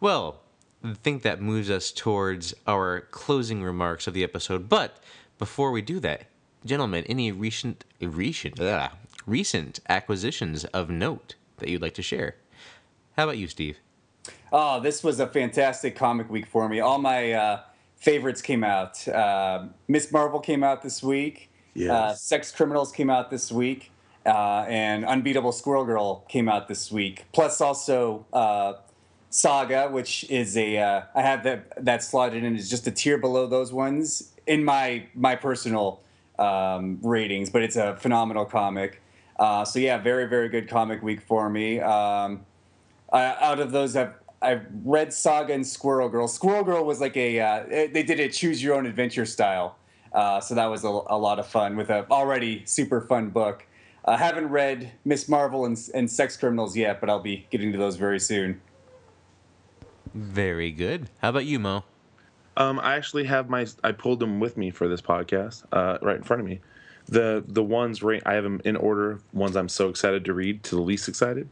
Well, 0.00 0.40
I 0.84 0.94
think 0.94 1.22
that 1.22 1.40
moves 1.40 1.70
us 1.70 1.92
towards 1.92 2.54
our 2.66 3.02
closing 3.12 3.62
remarks 3.62 4.06
of 4.06 4.14
the 4.14 4.24
episode. 4.24 4.68
But 4.68 4.98
before 5.42 5.72
we 5.72 5.82
do 5.82 5.98
that, 5.98 6.26
gentlemen, 6.64 7.02
any 7.08 7.32
recent 7.32 7.84
recent 8.00 8.60
ugh, 8.60 8.92
recent 9.26 9.80
acquisitions 9.88 10.64
of 10.66 10.88
note 10.88 11.34
that 11.56 11.68
you'd 11.68 11.82
like 11.82 11.94
to 11.94 12.00
share? 12.00 12.36
How 13.16 13.24
about 13.24 13.38
you, 13.38 13.48
Steve? 13.48 13.78
Oh, 14.52 14.78
this 14.78 15.02
was 15.02 15.18
a 15.18 15.26
fantastic 15.26 15.96
comic 15.96 16.30
week 16.30 16.46
for 16.46 16.68
me. 16.68 16.78
All 16.78 16.98
my 16.98 17.32
uh, 17.32 17.60
favorites 17.96 18.40
came 18.40 18.62
out. 18.62 19.08
Uh, 19.08 19.64
Miss 19.88 20.12
Marvel 20.12 20.38
came 20.38 20.62
out 20.62 20.80
this 20.80 21.02
week. 21.02 21.50
Yes. 21.74 21.90
Uh, 21.90 22.14
Sex 22.14 22.52
Criminals 22.52 22.92
came 22.92 23.10
out 23.10 23.28
this 23.28 23.50
week. 23.50 23.90
Uh, 24.24 24.64
and 24.68 25.04
Unbeatable 25.04 25.50
Squirrel 25.50 25.84
Girl 25.84 26.24
came 26.28 26.48
out 26.48 26.68
this 26.68 26.92
week. 26.92 27.24
Plus, 27.32 27.60
also 27.60 28.24
uh, 28.32 28.74
Saga, 29.30 29.88
which 29.88 30.22
is 30.30 30.56
a 30.56 30.78
uh, 30.78 31.02
I 31.16 31.22
have 31.22 31.42
that 31.42 31.84
that 31.84 32.04
slotted 32.04 32.44
in 32.44 32.54
is 32.54 32.70
just 32.70 32.86
a 32.86 32.92
tier 32.92 33.18
below 33.18 33.48
those 33.48 33.72
ones 33.72 34.31
in 34.52 34.62
my 34.64 35.06
my 35.14 35.34
personal 35.34 36.00
um, 36.38 36.98
ratings, 37.02 37.48
but 37.48 37.62
it's 37.62 37.76
a 37.76 37.96
phenomenal 37.96 38.44
comic. 38.44 39.00
Uh, 39.38 39.64
so 39.64 39.78
yeah, 39.78 39.96
very 39.96 40.26
very 40.28 40.48
good 40.48 40.68
comic 40.68 41.02
week 41.02 41.22
for 41.22 41.48
me. 41.48 41.80
Um, 41.80 42.44
uh, 43.10 43.34
out 43.40 43.60
of 43.60 43.72
those, 43.72 43.96
I've 43.96 44.14
I've 44.42 44.66
read 44.84 45.12
Saga 45.12 45.54
and 45.54 45.66
Squirrel 45.66 46.10
Girl. 46.10 46.28
Squirrel 46.28 46.64
Girl 46.64 46.84
was 46.84 47.00
like 47.00 47.16
a 47.16 47.40
uh, 47.40 47.64
they 47.68 48.02
did 48.02 48.20
a 48.20 48.28
choose 48.28 48.62
your 48.62 48.74
own 48.74 48.84
adventure 48.84 49.24
style, 49.24 49.76
uh, 50.12 50.40
so 50.40 50.54
that 50.54 50.66
was 50.66 50.84
a, 50.84 50.88
a 50.88 51.18
lot 51.18 51.38
of 51.38 51.46
fun 51.46 51.74
with 51.76 51.88
a 51.88 52.06
already 52.10 52.62
super 52.66 53.00
fun 53.00 53.30
book. 53.30 53.64
I 54.04 54.16
haven't 54.16 54.48
read 54.48 54.92
Miss 55.04 55.28
Marvel 55.28 55.64
and, 55.64 55.78
and 55.94 56.10
Sex 56.10 56.36
Criminals 56.36 56.76
yet, 56.76 57.00
but 57.00 57.08
I'll 57.08 57.20
be 57.20 57.46
getting 57.50 57.70
to 57.70 57.78
those 57.78 57.94
very 57.96 58.18
soon. 58.18 58.60
Very 60.12 60.72
good. 60.72 61.08
How 61.22 61.30
about 61.30 61.46
you, 61.46 61.60
Mo? 61.60 61.84
Um, 62.56 62.78
I 62.80 62.96
actually 62.96 63.24
have 63.24 63.48
my. 63.48 63.66
I 63.82 63.92
pulled 63.92 64.20
them 64.20 64.40
with 64.40 64.56
me 64.56 64.70
for 64.70 64.88
this 64.88 65.00
podcast, 65.00 65.64
uh, 65.72 65.98
right 66.02 66.16
in 66.16 66.22
front 66.22 66.40
of 66.40 66.46
me. 66.46 66.60
The 67.06 67.42
the 67.46 67.62
ones 67.62 68.02
right, 68.02 68.22
I 68.26 68.34
have 68.34 68.44
them 68.44 68.60
in 68.64 68.76
order. 68.76 69.20
Ones 69.32 69.56
I'm 69.56 69.68
so 69.68 69.88
excited 69.88 70.24
to 70.26 70.34
read 70.34 70.62
to 70.64 70.74
the 70.76 70.82
least 70.82 71.08
excited. 71.08 71.48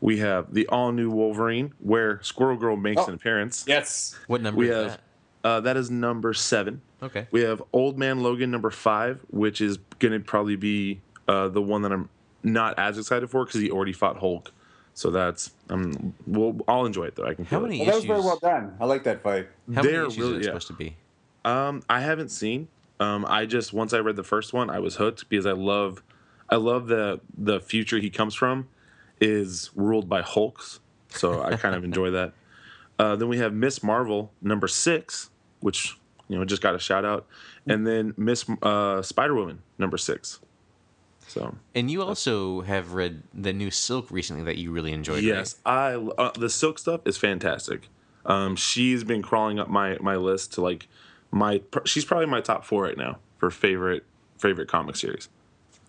We 0.00 0.18
have 0.18 0.54
the 0.54 0.66
all 0.68 0.92
new 0.92 1.10
Wolverine, 1.10 1.72
where 1.80 2.20
Squirrel 2.22 2.56
Girl 2.56 2.76
makes 2.76 3.02
Oh. 3.02 3.06
an 3.08 3.14
appearance. 3.14 3.64
Yes. 3.66 4.16
What 4.26 4.40
number 4.42 4.58
We 4.58 4.70
is 4.70 4.92
have 4.92 5.00
uh, 5.44 5.60
that 5.60 5.76
is 5.76 5.90
number 5.90 6.32
seven. 6.34 6.80
Okay. 7.02 7.26
We 7.30 7.42
have 7.42 7.62
Old 7.72 7.98
Man 7.98 8.22
Logan 8.22 8.50
number 8.50 8.70
five, 8.70 9.20
which 9.30 9.60
is 9.60 9.78
going 9.98 10.12
to 10.12 10.20
probably 10.20 10.56
be 10.56 11.00
uh, 11.28 11.48
the 11.48 11.62
one 11.62 11.82
that 11.82 11.92
I'm 11.92 12.08
not 12.42 12.78
as 12.78 12.96
excited 12.98 13.28
for 13.30 13.44
because 13.44 13.60
he 13.60 13.70
already 13.70 13.92
fought 13.92 14.16
Hulk. 14.18 14.50
So 14.98 15.12
that's 15.12 15.52
um, 15.70 16.12
well, 16.26 16.56
I'll 16.66 16.84
enjoy 16.84 17.04
it 17.04 17.14
though. 17.14 17.24
I 17.24 17.34
can. 17.34 17.44
How 17.44 17.58
feel 17.58 17.66
it. 17.66 17.68
many 17.68 17.78
Well, 17.78 17.86
that 17.86 17.94
was 17.94 18.04
very 18.04 18.18
well 18.20 18.38
done. 18.42 18.76
I 18.80 18.84
like 18.84 19.04
that 19.04 19.22
fight. 19.22 19.46
How 19.72 19.82
many 19.82 19.92
They're 19.92 20.06
issues 20.06 20.18
really- 20.18 20.34
are 20.34 20.38
yeah. 20.38 20.44
supposed 20.46 20.66
to 20.66 20.72
be? 20.72 20.96
Um, 21.44 21.84
I 21.88 22.00
haven't 22.00 22.30
seen. 22.30 22.66
Um, 22.98 23.24
I 23.28 23.46
just 23.46 23.72
once 23.72 23.92
I 23.92 23.98
read 23.98 24.16
the 24.16 24.24
first 24.24 24.52
one, 24.52 24.70
I 24.70 24.80
was 24.80 24.96
hooked 24.96 25.28
because 25.28 25.46
I 25.46 25.52
love, 25.52 26.02
I 26.50 26.56
love 26.56 26.88
the 26.88 27.20
the 27.36 27.60
future 27.60 27.98
he 28.00 28.10
comes 28.10 28.34
from, 28.34 28.66
is 29.20 29.70
ruled 29.76 30.08
by 30.08 30.20
Hulks. 30.20 30.80
So 31.10 31.44
I 31.44 31.54
kind 31.54 31.76
of 31.76 31.84
enjoy 31.90 32.10
that. 32.10 32.32
Uh, 32.98 33.14
then 33.14 33.28
we 33.28 33.38
have 33.38 33.52
Miss 33.54 33.84
Marvel 33.84 34.32
number 34.42 34.66
six, 34.66 35.30
which 35.60 35.96
you 36.28 36.36
know 36.36 36.44
just 36.44 36.60
got 36.60 36.74
a 36.74 36.80
shout 36.80 37.04
out, 37.04 37.24
and 37.68 37.86
then 37.86 38.14
Miss 38.16 38.44
uh, 38.62 39.00
Spider 39.02 39.34
Woman 39.36 39.62
number 39.78 39.96
six. 39.96 40.40
So 41.28 41.54
And 41.74 41.90
you 41.90 42.02
also 42.02 42.62
have 42.62 42.94
read 42.94 43.22
the 43.34 43.52
new 43.52 43.70
Silk 43.70 44.10
recently 44.10 44.42
that 44.44 44.56
you 44.56 44.70
really 44.72 44.92
enjoyed. 44.92 45.22
yes, 45.22 45.56
I 45.66 45.92
uh, 45.94 46.32
the 46.38 46.48
Silk 46.50 46.78
stuff 46.78 47.02
is 47.04 47.16
fantastic. 47.16 47.88
Um, 48.24 48.56
she's 48.56 49.04
been 49.04 49.22
crawling 49.22 49.58
up 49.58 49.68
my 49.68 49.96
my 50.00 50.16
list 50.16 50.54
to 50.54 50.62
like 50.62 50.88
my. 51.30 51.60
She's 51.84 52.04
probably 52.04 52.26
my 52.26 52.40
top 52.40 52.64
four 52.64 52.82
right 52.84 52.96
now 52.96 53.18
for 53.38 53.50
favorite 53.50 54.04
favorite 54.38 54.68
comic 54.68 54.96
series. 54.96 55.28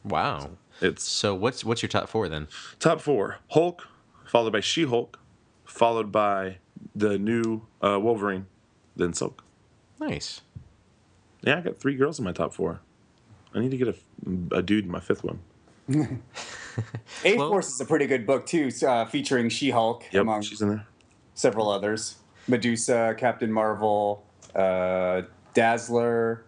Right? 0.03 0.11
Wow. 0.11 0.49
It's 0.81 1.03
So 1.03 1.35
what's 1.35 1.63
what's 1.65 1.81
your 1.81 1.89
top 1.89 2.07
four 2.09 2.29
then? 2.29 2.47
top 2.79 3.01
four: 3.01 3.37
Hulk, 3.49 3.87
followed 4.25 4.53
by 4.53 4.59
She 4.61 4.85
Hulk, 4.85 5.19
followed 5.65 6.11
by 6.11 6.57
the 6.95 7.17
new 7.17 7.63
uh, 7.81 7.99
Wolverine, 7.99 8.45
then 8.95 9.13
Silk. 9.13 9.43
Nice. 9.99 10.41
Yeah, 11.41 11.57
I 11.57 11.61
got 11.61 11.77
three 11.77 11.95
girls 11.95 12.19
in 12.19 12.25
my 12.25 12.31
top 12.31 12.53
four. 12.53 12.79
I 13.53 13.59
need 13.59 13.71
to 13.71 13.77
get 13.77 13.87
a, 13.89 13.95
a 14.51 14.61
dude 14.61 14.85
in 14.85 14.91
my 14.91 14.99
fifth 14.99 15.23
one. 15.23 15.39
A 17.25 17.35
Well- 17.37 17.49
Force 17.49 17.69
is 17.73 17.81
a 17.81 17.85
pretty 17.85 18.05
good 18.07 18.25
book 18.25 18.45
too, 18.45 18.69
uh, 18.87 19.05
featuring 19.05 19.49
She-Hulk 19.49 20.05
Yep, 20.11 20.21
among 20.21 20.41
she's 20.43 20.61
in 20.61 20.69
there. 20.69 20.85
several 21.33 21.69
others. 21.69 22.15
Medusa, 22.47 23.15
Captain 23.17 23.51
Marvel, 23.51 24.23
uh, 24.55 25.23
Dazzler, 25.53 26.43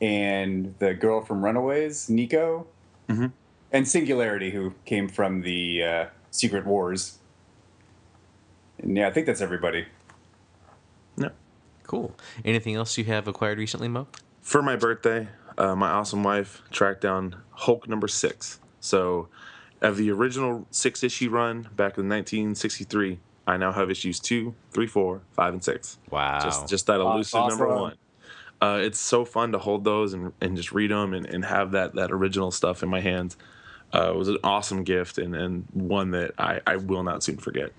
and 0.00 0.74
the 0.78 0.94
girl 0.94 1.20
from 1.20 1.44
Runaways, 1.44 2.08
Nico, 2.08 2.66
Mhm. 3.08 3.32
and 3.72 3.86
Singularity, 3.86 4.50
who 4.50 4.74
came 4.84 5.08
from 5.08 5.42
the 5.42 5.82
uh, 5.82 6.06
Secret 6.30 6.64
Wars. 6.66 7.18
And 8.78 8.96
yeah, 8.96 9.06
I 9.08 9.10
think 9.12 9.26
that's 9.26 9.40
everybody. 9.40 9.86
Yeah. 11.16 11.28
Cool. 11.84 12.14
Anything 12.44 12.74
else 12.74 12.96
you 12.98 13.04
have 13.04 13.28
acquired 13.28 13.58
recently, 13.58 13.88
Mo? 13.88 14.06
For 14.40 14.62
my 14.62 14.76
birthday, 14.76 15.28
uh, 15.58 15.74
my 15.74 15.88
awesome 15.88 16.22
wife 16.22 16.62
tracked 16.70 17.00
down 17.00 17.36
Hulk 17.50 17.88
number 17.88 18.08
six. 18.08 18.60
So, 18.80 19.28
of 19.80 19.96
the 19.96 20.10
original 20.10 20.66
six 20.70 21.02
issue 21.02 21.30
run 21.30 21.62
back 21.62 21.98
in 21.98 22.08
1963, 22.08 23.18
I 23.46 23.56
now 23.56 23.72
have 23.72 23.90
issues 23.90 24.18
two, 24.18 24.54
three, 24.72 24.86
four, 24.86 25.22
five, 25.32 25.52
and 25.52 25.62
six. 25.62 25.98
Wow. 26.10 26.40
Just 26.42 26.68
just 26.68 26.86
that 26.86 27.00
Wow, 27.00 27.14
elusive 27.14 27.48
number 27.48 27.68
one. 27.68 27.96
Uh, 28.60 28.78
it's 28.80 28.98
so 28.98 29.24
fun 29.24 29.52
to 29.52 29.58
hold 29.58 29.84
those 29.84 30.14
and, 30.14 30.32
and 30.40 30.56
just 30.56 30.72
read 30.72 30.90
them 30.90 31.12
and, 31.12 31.26
and 31.26 31.44
have 31.44 31.72
that, 31.72 31.94
that 31.96 32.10
original 32.10 32.50
stuff 32.50 32.82
in 32.82 32.88
my 32.88 33.00
hands. 33.00 33.36
Uh, 33.92 34.10
it 34.10 34.16
was 34.16 34.28
an 34.28 34.38
awesome 34.42 34.84
gift 34.84 35.18
and, 35.18 35.36
and 35.36 35.66
one 35.72 36.12
that 36.12 36.32
I, 36.38 36.60
I 36.66 36.76
will 36.76 37.02
not 37.02 37.22
soon 37.22 37.36
forget. 37.36 37.72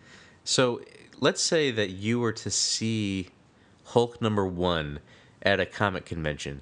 So 0.44 0.82
let's 1.20 1.42
say 1.42 1.72
that 1.72 1.90
you 1.90 2.20
were 2.20 2.34
to 2.34 2.52
see 2.52 3.30
Hulk 3.86 4.22
number 4.22 4.46
one 4.46 5.00
at 5.42 5.60
a 5.60 5.66
comic 5.66 6.06
convention. 6.06 6.62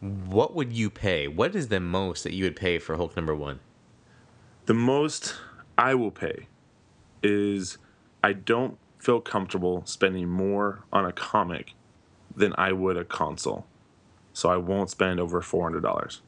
What 0.00 0.54
would 0.54 0.72
you 0.72 0.90
pay? 0.90 1.26
What 1.28 1.56
is 1.56 1.68
the 1.68 1.80
most 1.80 2.24
that 2.24 2.32
you 2.32 2.44
would 2.44 2.56
pay 2.56 2.78
for 2.78 2.96
Hulk 2.96 3.16
number 3.16 3.34
one? 3.34 3.60
The 4.66 4.74
most 4.74 5.34
I 5.76 5.94
will 5.94 6.10
pay 6.10 6.46
is 7.22 7.78
I 8.22 8.32
don't 8.32 8.78
feel 8.98 9.20
comfortable 9.20 9.82
spending 9.86 10.28
more 10.28 10.84
on 10.92 11.04
a 11.04 11.12
comic 11.12 11.74
than 12.34 12.54
I 12.56 12.72
would 12.72 12.96
a 12.96 13.04
console. 13.04 13.66
So 14.32 14.50
I 14.50 14.56
won't 14.56 14.90
spend 14.90 15.18
over 15.18 15.40
$400. 15.40 16.20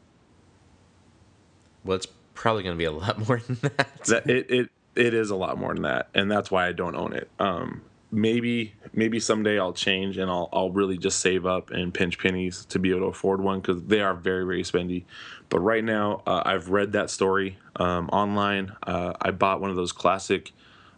Well, 1.85 1.97
it's 1.97 2.09
probably 2.35 2.63
going 2.63 2.75
to 2.75 2.79
be 2.79 2.85
a 2.85 2.93
lot 2.93 3.19
more 3.29 3.39
than 3.39 3.59
that. 3.63 4.05
that 4.07 4.31
it, 4.31 4.51
it 4.51 4.71
it 4.97 5.15
is 5.15 5.31
a 5.31 5.37
lot 5.37 5.57
more 5.57 5.73
than 5.73 5.83
that 5.85 6.09
and 6.15 6.31
that's 6.31 6.51
why 6.51 6.67
i 6.67 6.73
don't 6.73 6.97
own 6.97 7.13
it 7.13 7.31
um 7.39 7.83
maybe 8.13 8.75
maybe 8.93 9.21
someday 9.21 9.59
i'll 9.59 9.73
change 9.73 10.19
and 10.19 10.31
i'll 10.31 10.49
i'll 10.53 10.71
really 10.71 10.99
just 10.99 11.21
save 11.21 11.47
up 11.47 11.71
and 11.71 11.95
pinch 11.95 12.19
pennies 12.19 12.65
to 12.65 12.79
be 12.79 12.91
able 12.91 13.01
to 13.01 13.07
afford 13.07 13.41
one 13.41 13.61
because 13.61 13.83
they 13.85 14.01
are 14.01 14.15
very 14.15 14.45
very 14.45 14.63
spendy. 14.63 15.05
But 15.49 15.61
right 15.61 15.85
now 15.85 16.23
uh, 16.27 16.43
i've 16.45 16.71
read 16.71 16.93
that 16.93 17.11
story 17.11 17.59
um, 17.77 18.09
online. 18.09 18.73
Uh, 18.83 19.15
i 19.21 19.31
bought 19.31 19.61
one 19.61 19.71
of 19.71 19.77
those 19.77 19.93
classic 19.93 20.53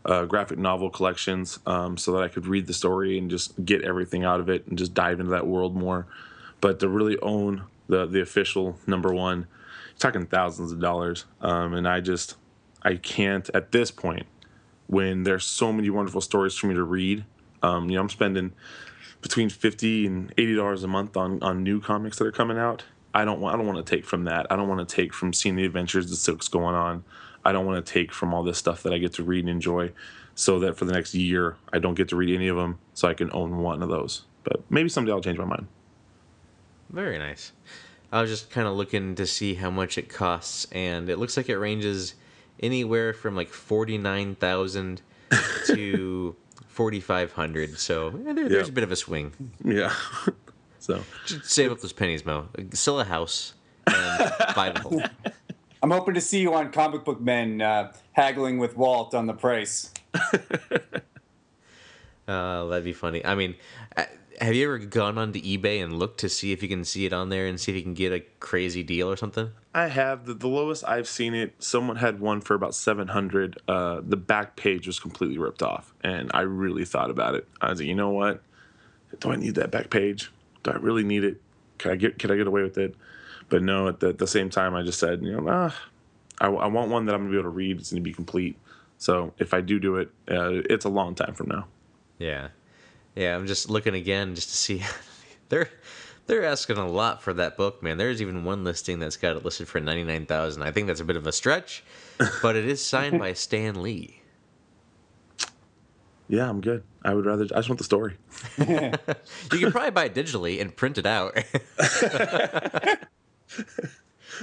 uh, 0.05 0.25
graphic 0.25 0.59
novel 0.59 0.91
collections 0.91 1.59
um, 1.67 1.97
so 1.97 2.13
that 2.13 2.23
i 2.23 2.29
could 2.29 2.47
read 2.47 2.67
the 2.67 2.75
story 2.75 3.19
and 3.19 3.31
just 3.31 3.63
get 3.65 3.83
everything 3.83 4.25
out 4.25 4.41
of 4.41 4.49
it 4.49 4.67
and 4.67 4.79
just 4.79 4.95
dive 4.95 5.21
into 5.21 5.31
that 5.33 5.47
world 5.47 5.77
more. 5.77 6.07
But 6.61 6.81
to 6.81 6.89
really 6.89 7.19
own 7.21 7.65
the 7.89 8.07
the 8.07 8.21
official 8.21 8.79
number 8.87 9.13
one 9.13 9.47
talking 9.99 10.27
thousands 10.27 10.73
of 10.73 10.81
dollars 10.81 11.27
um, 11.41 11.75
and 11.75 11.87
i 11.87 12.01
just 12.01 12.37
I 12.83 12.97
can't 12.97 13.49
at 13.55 13.71
this 13.71 13.91
point 13.91 14.27
when 14.87 15.23
there's 15.23 15.45
so 15.45 15.73
many 15.73 15.91
wonderful 15.91 16.21
stories 16.21 16.55
for 16.57 16.67
me 16.67 16.75
to 16.75 16.83
read. 16.83 17.25
Um, 17.63 17.89
you 17.89 17.97
know, 17.97 18.03
I'm 18.03 18.09
spending 18.09 18.53
between 19.21 19.49
fifty 19.49 20.07
and 20.07 20.33
eighty 20.37 20.55
dollars 20.55 20.83
a 20.85 20.89
month 20.89 21.17
on 21.17 21.43
on 21.43 21.63
new 21.63 21.81
comics 21.81 22.19
that 22.19 22.27
are 22.27 22.33
coming 22.33 22.59
out. 22.59 22.85
I 23.15 23.25
don't 23.25 23.41
want 23.41 23.55
I 23.55 23.59
don't 23.59 23.67
want 23.67 23.85
to 23.85 23.97
take 23.97 24.05
from 24.05 24.25
that. 24.25 24.47
I 24.51 24.57
don't 24.57 24.69
want 24.69 24.87
to 24.87 24.97
take 24.97 25.13
from 25.13 25.33
seeing 25.33 25.57
the 25.57 25.65
adventures 25.65 26.11
that 26.11 26.17
Silk's 26.17 26.49
going 26.49 26.75
on. 26.75 27.05
I 27.45 27.53
don't 27.53 27.67
want 27.67 27.85
to 27.85 27.93
take 27.93 28.13
from 28.13 28.33
all 28.33 28.43
this 28.43 28.59
stuff 28.59 28.83
that 28.85 28.93
I 28.93 28.99
get 28.99 29.15
to 29.15 29.25
read 29.25 29.41
and 29.41 29.51
enjoy. 29.51 29.93
So 30.35 30.59
that 30.61 30.77
for 30.77 30.87
the 30.87 30.93
next 30.93 31.15
year 31.15 31.57
I 31.73 31.79
don't 31.79 31.95
get 31.95 32.09
to 32.09 32.17
read 32.17 32.35
any 32.35 32.49
of 32.49 32.57
them, 32.57 32.79
so 32.95 33.09
I 33.09 33.15
can 33.15 33.31
own 33.33 33.59
one 33.59 33.83
of 33.83 33.89
those. 33.89 34.23
But 34.45 34.63
maybe 34.71 34.89
someday 34.89 35.13
I'll 35.13 35.21
change 35.21 35.39
my 35.39 35.45
mind. 35.45 35.67
Very 36.91 37.19
nice. 37.19 37.53
I 38.11 38.21
was 38.21 38.31
just 38.31 38.51
kind 38.51 38.67
of 38.67 38.75
looking 38.75 39.15
to 39.15 39.27
see 39.27 39.55
how 39.55 39.71
much 39.71 39.97
it 39.99 40.09
costs, 40.09 40.67
and 40.73 41.09
it 41.09 41.19
looks 41.19 41.37
like 41.37 41.49
it 41.49 41.57
ranges 41.57 42.15
anywhere 42.63 43.13
from 43.13 43.35
like 43.37 43.49
forty 43.49 43.99
nine 43.99 44.35
thousand 44.37 45.03
to 45.67 46.37
forty 46.69 47.01
five 47.01 47.33
hundred. 47.33 47.79
So 47.79 48.09
eh, 48.09 48.33
there, 48.33 48.49
there's 48.49 48.67
Yeah. 48.69 48.73
a 48.73 48.75
bit 48.75 48.85
of 48.85 48.93
a 48.93 48.97
swing. 48.97 49.33
Yeah. 49.65 49.95
so 50.79 51.03
Just 51.27 51.51
save 51.51 51.73
up 51.73 51.81
those 51.81 51.93
pennies, 51.93 52.25
Mo. 52.25 52.49
Sell 52.73 53.01
a 53.01 53.05
house 53.05 53.55
and 53.87 54.33
buy 54.55 54.71
the 54.71 54.81
Hulk. 54.81 55.03
I'm 55.83 55.91
hoping 55.91 56.15
to 56.15 56.21
see 56.21 56.41
you 56.41 56.55
on 56.55 56.71
Comic 56.71 57.05
Book 57.05 57.21
Men 57.21 57.61
uh, 57.61 57.93
haggling 58.13 58.59
with 58.59 58.77
Walt 58.77 59.15
on 59.15 59.27
the 59.27 59.33
price. 59.35 59.91
Uh, 62.29 62.67
that'd 62.67 62.85
be 62.85 62.93
funny. 62.93 63.25
I 63.25 63.35
mean, 63.35 63.57
I, 63.97 64.07
have 64.41 64.55
you 64.55 64.65
ever 64.65 64.79
gone 64.79 65.19
onto 65.19 65.41
eBay 65.41 65.83
and 65.83 65.99
looked 65.99 66.21
to 66.21 66.29
see 66.29 66.53
if 66.53 66.63
you 66.63 66.69
can 66.69 66.85
see 66.85 67.07
it 67.07 67.13
on 67.13 67.29
there 67.29 67.47
and 67.47 67.61
see 67.61 67.73
if 67.73 67.77
you 67.77 67.83
can 67.83 67.95
get 67.95 68.13
a 68.13 68.21
crazy 68.41 68.83
deal 68.83 69.11
or 69.11 69.17
something? 69.17 69.51
I 69.75 69.89
have 69.89 70.27
the, 70.27 70.35
the 70.35 70.49
lowest 70.49 70.85
I've 70.87 71.09
seen 71.09 71.35
it. 71.35 71.55
Someone 71.63 71.97
had 71.97 72.21
one 72.21 72.41
for 72.41 72.55
about 72.55 72.75
seven 72.75 73.09
hundred. 73.09 73.59
Uh, 73.69 74.01
the 74.03 74.17
back 74.17 74.57
page 74.57 74.87
was 74.87 75.01
completely 75.01 75.39
ripped 75.39 75.63
off, 75.63 75.95
and 76.03 76.31
I 76.35 76.43
really 76.43 76.85
thought 76.85 77.11
about 77.11 77.35
it. 77.35 77.49
I 77.61 77.71
was 77.71 77.81
like, 77.81 77.89
you 77.89 77.95
know 77.95 78.11
what? 78.11 78.43
Do 79.21 79.31
I 79.31 79.37
need 79.37 79.55
that 79.57 79.71
back 79.71 79.91
page? 79.91 80.31
Do 80.63 80.73
I 80.73 80.77
really 80.77 81.05
need 81.05 81.25
it? 81.25 81.41
Can 81.79 81.91
I 81.93 81.97
get 81.97 82.19
can 82.19 82.31
I 82.31 82.37
get 82.37 82.47
away 82.47 82.63
with 82.63 82.79
it? 82.79 82.95
But 83.49 83.63
no. 83.63 83.89
At 83.89 84.01
the, 84.01 84.09
at 84.09 84.19
the 84.19 84.27
same 84.27 84.51
time, 84.51 84.75
I 84.75 84.83
just 84.83 84.99
said, 84.99 85.23
you 85.23 85.33
know, 85.33 85.47
ah, 85.49 85.77
I, 86.41 86.47
I 86.47 86.67
want 86.67 86.91
one 86.91 87.07
that 87.07 87.15
I'm 87.15 87.23
gonna 87.23 87.31
be 87.31 87.37
able 87.37 87.45
to 87.45 87.49
read. 87.51 87.79
It's 87.79 87.91
gonna 87.91 88.03
be 88.03 88.13
complete. 88.13 88.57
So 88.99 89.33
if 89.39 89.53
I 89.53 89.61
do 89.61 89.81
do 89.81 89.97
it, 89.97 90.11
uh, 90.31 90.63
it's 90.71 90.85
a 90.85 90.89
long 90.89 91.15
time 91.15 91.35
from 91.35 91.49
now. 91.49 91.67
Yeah, 92.19 92.49
yeah. 93.15 93.35
I'm 93.37 93.47
just 93.47 93.71
looking 93.71 93.95
again 93.95 94.35
just 94.35 94.49
to 94.51 94.57
see. 94.57 94.83
they're 95.49 95.69
they're 96.27 96.45
asking 96.45 96.79
a 96.79 96.89
lot 96.89 97.23
for 97.23 97.33
that 97.35 97.57
book, 97.57 97.83
man. 97.83 97.99
There's 97.99 98.23
even 98.23 98.45
one 98.45 98.65
listing 98.65 98.99
that's 98.99 99.17
got 99.17 99.37
it 99.37 99.45
listed 99.45 99.69
for 99.69 99.81
ninety 99.81 100.05
nine 100.05 100.27
thousand. 100.27 100.63
I 100.63 100.71
think 100.71 100.87
that's 100.87 101.01
a 101.01 101.05
bit 101.05 101.17
of 101.17 101.27
a 101.27 101.33
stretch, 101.33 101.83
but 102.41 102.57
it 102.57 102.67
is 102.67 102.85
signed 102.85 103.19
by 103.19 103.33
Stan 103.35 103.83
Lee. 103.83 104.21
Yeah, 106.29 106.49
I'm 106.49 106.61
good. 106.61 106.83
I 107.05 107.13
would 107.13 107.27
rather. 107.27 107.45
I 107.45 107.59
just 107.59 107.69
want 107.69 107.79
the 107.79 107.85
story. 107.85 108.17
You 108.59 109.59
can 109.59 109.73
probably 109.73 109.91
buy 109.91 110.05
it 110.07 110.15
digitally 110.15 110.61
and 110.61 110.75
print 110.75 110.97
it 110.97 111.05
out. 111.05 111.37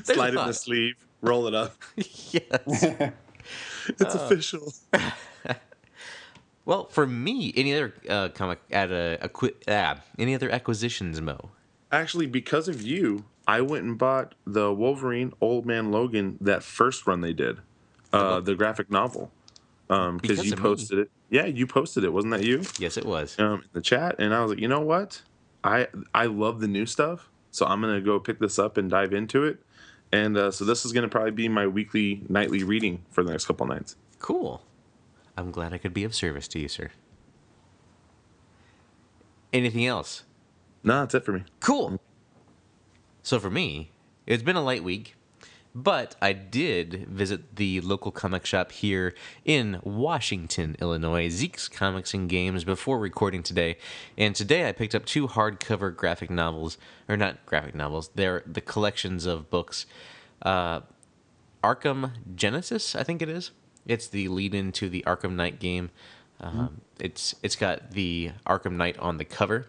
Slide 0.03 0.33
it 0.33 0.39
in 0.39 0.47
the 0.47 0.53
sleeve, 0.53 0.95
roll 1.21 1.47
it 1.47 1.55
up. 1.55 1.75
yes. 1.95 2.85
It's 3.87 4.15
uh, 4.15 4.19
official. 4.19 4.71
Well, 6.69 6.85
for 6.85 7.07
me, 7.07 7.51
any 7.55 7.73
other 7.73 7.95
uh, 8.07 8.29
comic 8.29 8.59
at 8.69 8.91
a, 8.91 9.17
acqui- 9.23 9.55
ah, 9.67 10.01
any 10.19 10.35
other 10.35 10.51
acquisitions, 10.51 11.19
Mo? 11.19 11.49
Actually, 11.91 12.27
because 12.27 12.67
of 12.67 12.79
you, 12.83 13.25
I 13.47 13.61
went 13.61 13.85
and 13.85 13.97
bought 13.97 14.35
the 14.45 14.71
Wolverine 14.71 15.33
Old 15.41 15.65
Man 15.65 15.91
Logan 15.91 16.37
that 16.41 16.61
first 16.61 17.07
run 17.07 17.21
they 17.21 17.33
did, 17.33 17.57
uh, 18.13 18.39
the 18.41 18.53
graphic 18.53 18.91
novel, 18.91 19.31
um, 19.89 20.17
because 20.17 20.45
you 20.45 20.53
of 20.53 20.59
me. 20.59 20.61
posted 20.61 20.99
it. 20.99 21.11
Yeah, 21.31 21.47
you 21.47 21.65
posted 21.65 22.03
it, 22.03 22.13
wasn't 22.13 22.33
that 22.33 22.43
you? 22.43 22.61
Yes, 22.77 22.97
it 22.97 23.05
was. 23.05 23.39
Um, 23.39 23.61
in 23.63 23.69
the 23.73 23.81
chat, 23.81 24.17
and 24.19 24.31
I 24.31 24.43
was 24.43 24.51
like, 24.51 24.59
you 24.59 24.67
know 24.67 24.81
what? 24.81 25.23
I 25.63 25.87
I 26.13 26.27
love 26.27 26.59
the 26.59 26.67
new 26.67 26.85
stuff, 26.85 27.31
so 27.49 27.65
I'm 27.65 27.81
gonna 27.81 27.99
go 27.99 28.19
pick 28.19 28.37
this 28.37 28.59
up 28.59 28.77
and 28.77 28.91
dive 28.91 29.11
into 29.11 29.43
it. 29.43 29.57
And 30.11 30.37
uh, 30.37 30.51
so 30.51 30.65
this 30.65 30.85
is 30.85 30.91
gonna 30.91 31.09
probably 31.09 31.31
be 31.31 31.49
my 31.49 31.65
weekly, 31.65 32.21
nightly 32.29 32.63
reading 32.63 33.05
for 33.09 33.23
the 33.23 33.31
next 33.31 33.47
couple 33.47 33.65
nights. 33.65 33.95
Cool. 34.19 34.61
I'm 35.39 35.51
glad 35.51 35.71
I 35.73 35.77
could 35.77 35.93
be 35.93 36.03
of 36.03 36.13
service 36.13 36.49
to 36.49 36.59
you, 36.59 36.67
sir. 36.67 36.91
Anything 39.53 39.85
else? 39.85 40.23
No, 40.83 40.99
that's 40.99 41.15
it 41.15 41.23
for 41.23 41.31
me. 41.31 41.43
Cool. 41.61 41.99
So 43.23 43.39
for 43.39 43.49
me, 43.49 43.91
it's 44.27 44.43
been 44.43 44.57
a 44.57 44.61
light 44.61 44.83
week, 44.83 45.15
but 45.73 46.15
I 46.21 46.33
did 46.33 47.07
visit 47.07 47.55
the 47.55 47.79
local 47.79 48.11
comic 48.11 48.45
shop 48.45 48.73
here 48.73 49.13
in 49.45 49.79
Washington, 49.83 50.75
Illinois, 50.81 51.29
Zeke's 51.29 51.69
Comics 51.69 52.13
and 52.13 52.29
Games, 52.29 52.65
before 52.65 52.99
recording 52.99 53.41
today. 53.41 53.77
And 54.17 54.35
today 54.35 54.67
I 54.67 54.73
picked 54.73 54.93
up 54.93 55.05
two 55.05 55.29
hardcover 55.29 55.95
graphic 55.95 56.29
novels, 56.29 56.77
or 57.07 57.15
not 57.15 57.45
graphic 57.45 57.75
novels, 57.75 58.09
they're 58.13 58.43
the 58.45 58.61
collections 58.61 59.25
of 59.25 59.49
books. 59.49 59.85
Uh, 60.41 60.81
Arkham 61.63 62.11
Genesis, 62.35 62.93
I 62.93 63.03
think 63.03 63.21
it 63.21 63.29
is. 63.29 63.51
It's 63.85 64.07
the 64.07 64.27
lead 64.27 64.53
into 64.53 64.89
the 64.89 65.03
Arkham 65.07 65.35
Knight 65.35 65.59
game. 65.59 65.89
Um, 66.41 66.81
It's 66.99 67.35
it's 67.43 67.55
got 67.55 67.91
the 67.91 68.31
Arkham 68.45 68.73
Knight 68.73 68.97
on 68.99 69.17
the 69.17 69.25
cover, 69.25 69.67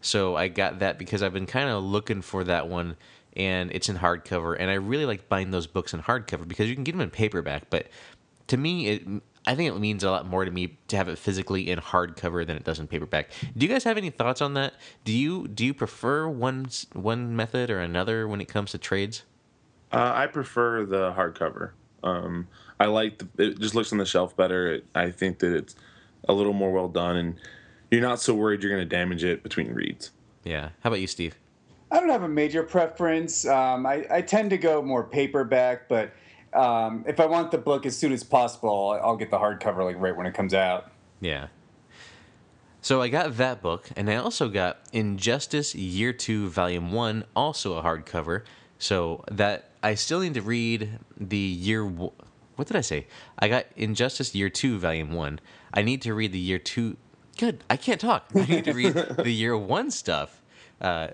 so 0.00 0.36
I 0.36 0.48
got 0.48 0.78
that 0.78 0.98
because 0.98 1.22
I've 1.22 1.32
been 1.32 1.46
kind 1.46 1.68
of 1.68 1.82
looking 1.82 2.22
for 2.22 2.44
that 2.44 2.68
one, 2.68 2.96
and 3.36 3.70
it's 3.72 3.88
in 3.88 3.96
hardcover, 3.96 4.56
and 4.58 4.70
I 4.70 4.74
really 4.74 5.04
like 5.04 5.28
buying 5.28 5.50
those 5.50 5.66
books 5.66 5.92
in 5.94 6.02
hardcover 6.02 6.46
because 6.46 6.68
you 6.68 6.74
can 6.74 6.84
get 6.84 6.92
them 6.92 7.00
in 7.00 7.10
paperback. 7.10 7.70
But 7.70 7.88
to 8.48 8.56
me, 8.56 8.88
it 8.88 9.02
I 9.46 9.54
think 9.54 9.74
it 9.74 9.78
means 9.78 10.02
a 10.02 10.10
lot 10.10 10.26
more 10.26 10.44
to 10.44 10.50
me 10.50 10.76
to 10.88 10.96
have 10.96 11.08
it 11.08 11.18
physically 11.18 11.70
in 11.70 11.78
hardcover 11.78 12.44
than 12.46 12.56
it 12.56 12.64
does 12.64 12.80
in 12.80 12.88
paperback. 12.88 13.30
Do 13.56 13.64
you 13.64 13.72
guys 13.72 13.84
have 13.84 13.96
any 13.96 14.10
thoughts 14.10 14.40
on 14.40 14.54
that? 14.54 14.74
Do 15.04 15.12
you 15.12 15.46
do 15.48 15.64
you 15.64 15.72
prefer 15.72 16.28
one 16.28 16.66
one 16.92 17.34
method 17.36 17.70
or 17.70 17.78
another 17.80 18.26
when 18.26 18.40
it 18.40 18.46
comes 18.46 18.72
to 18.72 18.78
trades? 18.78 19.22
Uh, 19.92 20.12
I 20.14 20.26
prefer 20.26 20.84
the 20.84 21.12
hardcover. 21.12 21.70
Um, 22.02 22.48
I 22.78 22.86
like 22.86 23.18
the, 23.18 23.28
it. 23.44 23.58
Just 23.58 23.74
looks 23.74 23.92
on 23.92 23.98
the 23.98 24.06
shelf 24.06 24.36
better. 24.36 24.80
I 24.94 25.10
think 25.10 25.38
that 25.40 25.54
it's 25.54 25.74
a 26.28 26.32
little 26.32 26.52
more 26.52 26.72
well 26.72 26.88
done, 26.88 27.16
and 27.16 27.40
you're 27.90 28.02
not 28.02 28.20
so 28.20 28.34
worried 28.34 28.62
you're 28.62 28.72
going 28.72 28.86
to 28.86 28.96
damage 28.96 29.24
it 29.24 29.42
between 29.42 29.72
reads. 29.72 30.10
Yeah. 30.44 30.70
How 30.82 30.90
about 30.90 31.00
you, 31.00 31.06
Steve? 31.06 31.36
I 31.90 32.00
don't 32.00 32.08
have 32.08 32.22
a 32.22 32.28
major 32.28 32.62
preference. 32.62 33.46
Um, 33.46 33.86
I, 33.86 34.06
I 34.10 34.20
tend 34.20 34.50
to 34.50 34.58
go 34.58 34.82
more 34.82 35.04
paperback, 35.04 35.88
but 35.88 36.12
um, 36.52 37.04
if 37.06 37.20
I 37.20 37.26
want 37.26 37.50
the 37.50 37.58
book 37.58 37.86
as 37.86 37.96
soon 37.96 38.12
as 38.12 38.24
possible, 38.24 38.90
I'll, 38.90 39.10
I'll 39.10 39.16
get 39.16 39.30
the 39.30 39.38
hardcover 39.38 39.84
like 39.84 39.96
right 39.98 40.16
when 40.16 40.26
it 40.26 40.34
comes 40.34 40.52
out. 40.52 40.90
Yeah. 41.20 41.48
So 42.82 43.02
I 43.02 43.08
got 43.08 43.36
that 43.38 43.62
book, 43.62 43.88
and 43.96 44.08
I 44.08 44.16
also 44.16 44.48
got 44.48 44.78
Injustice 44.92 45.74
Year 45.74 46.12
Two, 46.12 46.48
Volume 46.48 46.92
One, 46.92 47.24
also 47.34 47.76
a 47.76 47.82
hardcover. 47.82 48.42
So 48.78 49.24
that 49.30 49.70
I 49.82 49.94
still 49.94 50.20
need 50.20 50.34
to 50.34 50.42
read 50.42 50.98
the 51.16 51.36
year. 51.36 51.90
What 52.56 52.68
did 52.68 52.76
I 52.76 52.80
say? 52.80 53.06
I 53.38 53.48
got 53.48 53.66
Injustice 53.76 54.34
Year 54.34 54.48
Two, 54.50 54.78
Volume 54.78 55.12
One. 55.12 55.40
I 55.72 55.82
need 55.82 56.02
to 56.02 56.14
read 56.14 56.32
the 56.32 56.38
Year 56.38 56.58
Two. 56.58 56.96
Good. 57.38 57.62
I 57.68 57.76
can't 57.76 58.00
talk. 58.00 58.26
I 58.34 58.46
need 58.46 58.64
to 58.64 58.72
read 58.72 58.94
the 59.18 59.30
Year 59.30 59.56
One 59.56 59.90
stuff 59.90 60.42
uh, 60.80 61.08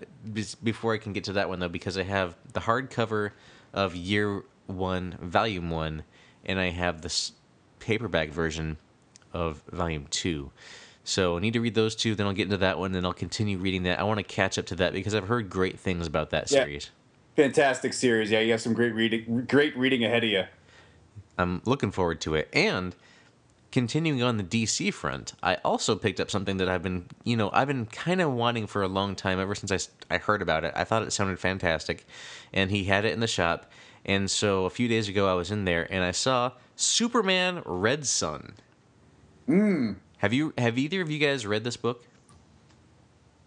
before 0.62 0.94
I 0.94 0.98
can 0.98 1.12
get 1.12 1.24
to 1.24 1.32
that 1.34 1.48
one 1.48 1.58
though, 1.58 1.68
because 1.68 1.98
I 1.98 2.04
have 2.04 2.36
the 2.52 2.60
hardcover 2.60 3.32
of 3.72 3.94
Year 3.96 4.44
One, 4.66 5.18
Volume 5.20 5.70
One, 5.70 6.04
and 6.44 6.58
I 6.60 6.70
have 6.70 7.02
this 7.02 7.32
paperback 7.80 8.30
version 8.30 8.76
of 9.32 9.62
volume 9.72 10.06
two. 10.10 10.52
So 11.04 11.36
I 11.36 11.40
need 11.40 11.54
to 11.54 11.60
read 11.60 11.74
those 11.74 11.96
two, 11.96 12.14
then 12.14 12.28
I'll 12.28 12.32
get 12.32 12.44
into 12.44 12.58
that 12.58 12.78
one, 12.78 12.92
then 12.92 13.04
I'll 13.04 13.12
continue 13.12 13.58
reading 13.58 13.82
that. 13.84 13.98
I 13.98 14.04
want 14.04 14.18
to 14.18 14.22
catch 14.24 14.56
up 14.56 14.66
to 14.66 14.76
that 14.76 14.92
because 14.92 15.16
I've 15.16 15.26
heard 15.26 15.50
great 15.50 15.80
things 15.80 16.06
about 16.06 16.30
that 16.30 16.48
Yeah. 16.52 16.62
series. 16.62 16.90
Fantastic 17.34 17.92
series. 17.92 18.30
Yeah, 18.30 18.38
you 18.40 18.52
have 18.52 18.60
some 18.60 18.74
great 18.74 18.94
reading, 18.94 19.46
great 19.48 19.76
reading 19.76 20.04
ahead 20.04 20.22
of 20.22 20.30
you. 20.30 20.44
I'm 21.38 21.62
looking 21.64 21.90
forward 21.90 22.20
to 22.22 22.34
it. 22.34 22.48
And 22.52 22.94
continuing 23.70 24.22
on 24.22 24.36
the 24.36 24.44
DC 24.44 24.92
front, 24.92 25.32
I 25.42 25.56
also 25.64 25.96
picked 25.96 26.20
up 26.20 26.30
something 26.30 26.58
that 26.58 26.68
I've 26.68 26.82
been, 26.82 27.06
you 27.24 27.36
know, 27.36 27.50
I've 27.52 27.68
been 27.68 27.86
kind 27.86 28.20
of 28.20 28.32
wanting 28.32 28.66
for 28.66 28.82
a 28.82 28.88
long 28.88 29.14
time 29.14 29.40
ever 29.40 29.54
since 29.54 29.72
I, 30.10 30.14
I 30.14 30.18
heard 30.18 30.42
about 30.42 30.64
it. 30.64 30.72
I 30.76 30.84
thought 30.84 31.02
it 31.02 31.12
sounded 31.12 31.38
fantastic. 31.38 32.06
And 32.52 32.70
he 32.70 32.84
had 32.84 33.04
it 33.04 33.12
in 33.12 33.20
the 33.20 33.26
shop. 33.26 33.70
And 34.04 34.30
so 34.30 34.64
a 34.66 34.70
few 34.70 34.88
days 34.88 35.08
ago, 35.08 35.28
I 35.30 35.34
was 35.34 35.50
in 35.50 35.64
there 35.64 35.90
and 35.90 36.04
I 36.04 36.10
saw 36.10 36.52
Superman 36.76 37.62
Red 37.64 38.06
Son. 38.06 38.54
Mm. 39.48 39.96
Have 40.18 40.32
you 40.32 40.52
have 40.58 40.78
either 40.78 41.00
of 41.00 41.10
you 41.10 41.18
guys 41.18 41.46
read 41.46 41.64
this 41.64 41.76
book? 41.76 42.04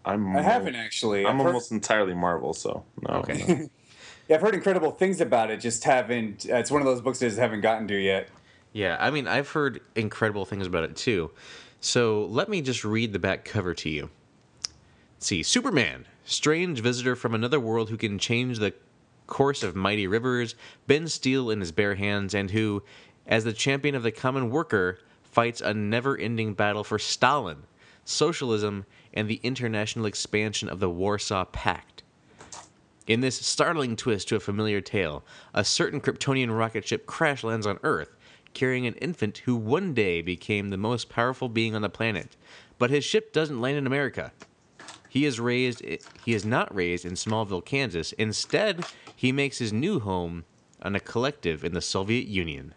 I'm 0.04 0.36
I 0.36 0.42
haven't 0.42 0.76
actually. 0.76 1.26
I'm 1.26 1.32
I've 1.36 1.36
heard- 1.38 1.46
almost 1.48 1.72
entirely 1.72 2.14
Marvel, 2.14 2.54
so 2.54 2.84
no. 3.02 3.16
Okay. 3.16 3.68
Yeah, 4.28 4.36
I've 4.36 4.42
heard 4.42 4.54
incredible 4.54 4.90
things 4.90 5.20
about 5.20 5.50
it. 5.50 5.58
Just 5.58 5.84
haven't. 5.84 6.46
Uh, 6.50 6.56
it's 6.56 6.70
one 6.70 6.80
of 6.80 6.86
those 6.86 7.00
books 7.00 7.20
that 7.20 7.26
I 7.26 7.28
just 7.28 7.38
haven't 7.38 7.60
gotten 7.60 7.86
to 7.88 7.96
yet. 7.96 8.28
Yeah, 8.72 8.96
I 9.00 9.10
mean, 9.10 9.26
I've 9.26 9.50
heard 9.50 9.80
incredible 9.94 10.44
things 10.44 10.66
about 10.66 10.84
it 10.84 10.96
too. 10.96 11.30
So 11.80 12.26
let 12.26 12.48
me 12.48 12.60
just 12.60 12.84
read 12.84 13.12
the 13.12 13.18
back 13.18 13.44
cover 13.44 13.72
to 13.74 13.88
you. 13.88 14.10
Let's 15.16 15.26
see, 15.26 15.42
Superman, 15.42 16.06
strange 16.24 16.80
visitor 16.80 17.16
from 17.16 17.34
another 17.34 17.60
world 17.60 17.88
who 17.88 17.96
can 17.96 18.18
change 18.18 18.58
the 18.58 18.74
course 19.26 19.62
of 19.62 19.74
mighty 19.74 20.06
rivers, 20.06 20.54
bend 20.86 21.10
steel 21.10 21.50
in 21.50 21.60
his 21.60 21.72
bare 21.72 21.94
hands, 21.94 22.34
and 22.34 22.50
who, 22.50 22.82
as 23.26 23.44
the 23.44 23.52
champion 23.52 23.94
of 23.94 24.02
the 24.02 24.12
common 24.12 24.50
worker, 24.50 24.98
fights 25.22 25.60
a 25.60 25.72
never-ending 25.72 26.54
battle 26.54 26.84
for 26.84 26.98
Stalin, 26.98 27.64
socialism, 28.04 28.84
and 29.14 29.28
the 29.28 29.40
international 29.42 30.06
expansion 30.06 30.68
of 30.68 30.80
the 30.80 30.90
Warsaw 30.90 31.44
Pact. 31.46 31.95
In 33.06 33.20
this 33.20 33.36
startling 33.36 33.94
twist 33.94 34.28
to 34.28 34.36
a 34.36 34.40
familiar 34.40 34.80
tale, 34.80 35.24
a 35.54 35.64
certain 35.64 36.00
Kryptonian 36.00 36.56
rocket 36.56 36.86
ship 36.88 37.06
crash 37.06 37.44
lands 37.44 37.66
on 37.66 37.78
Earth, 37.84 38.16
carrying 38.52 38.84
an 38.84 38.94
infant 38.94 39.38
who 39.38 39.54
one 39.54 39.94
day 39.94 40.22
became 40.22 40.70
the 40.70 40.76
most 40.76 41.08
powerful 41.08 41.48
being 41.48 41.76
on 41.76 41.82
the 41.82 41.88
planet. 41.88 42.36
But 42.78 42.90
his 42.90 43.04
ship 43.04 43.32
doesn't 43.32 43.60
land 43.60 43.78
in 43.78 43.86
America. 43.86 44.32
He 45.08 45.24
is 45.24 45.38
raised 45.38 45.82
he 45.82 46.34
is 46.34 46.44
not 46.44 46.74
raised 46.74 47.04
in 47.04 47.12
Smallville, 47.12 47.64
Kansas. 47.64 48.12
Instead, 48.12 48.84
he 49.14 49.30
makes 49.30 49.58
his 49.58 49.72
new 49.72 50.00
home 50.00 50.44
on 50.82 50.96
a 50.96 51.00
collective 51.00 51.64
in 51.64 51.74
the 51.74 51.80
Soviet 51.80 52.26
Union. 52.26 52.74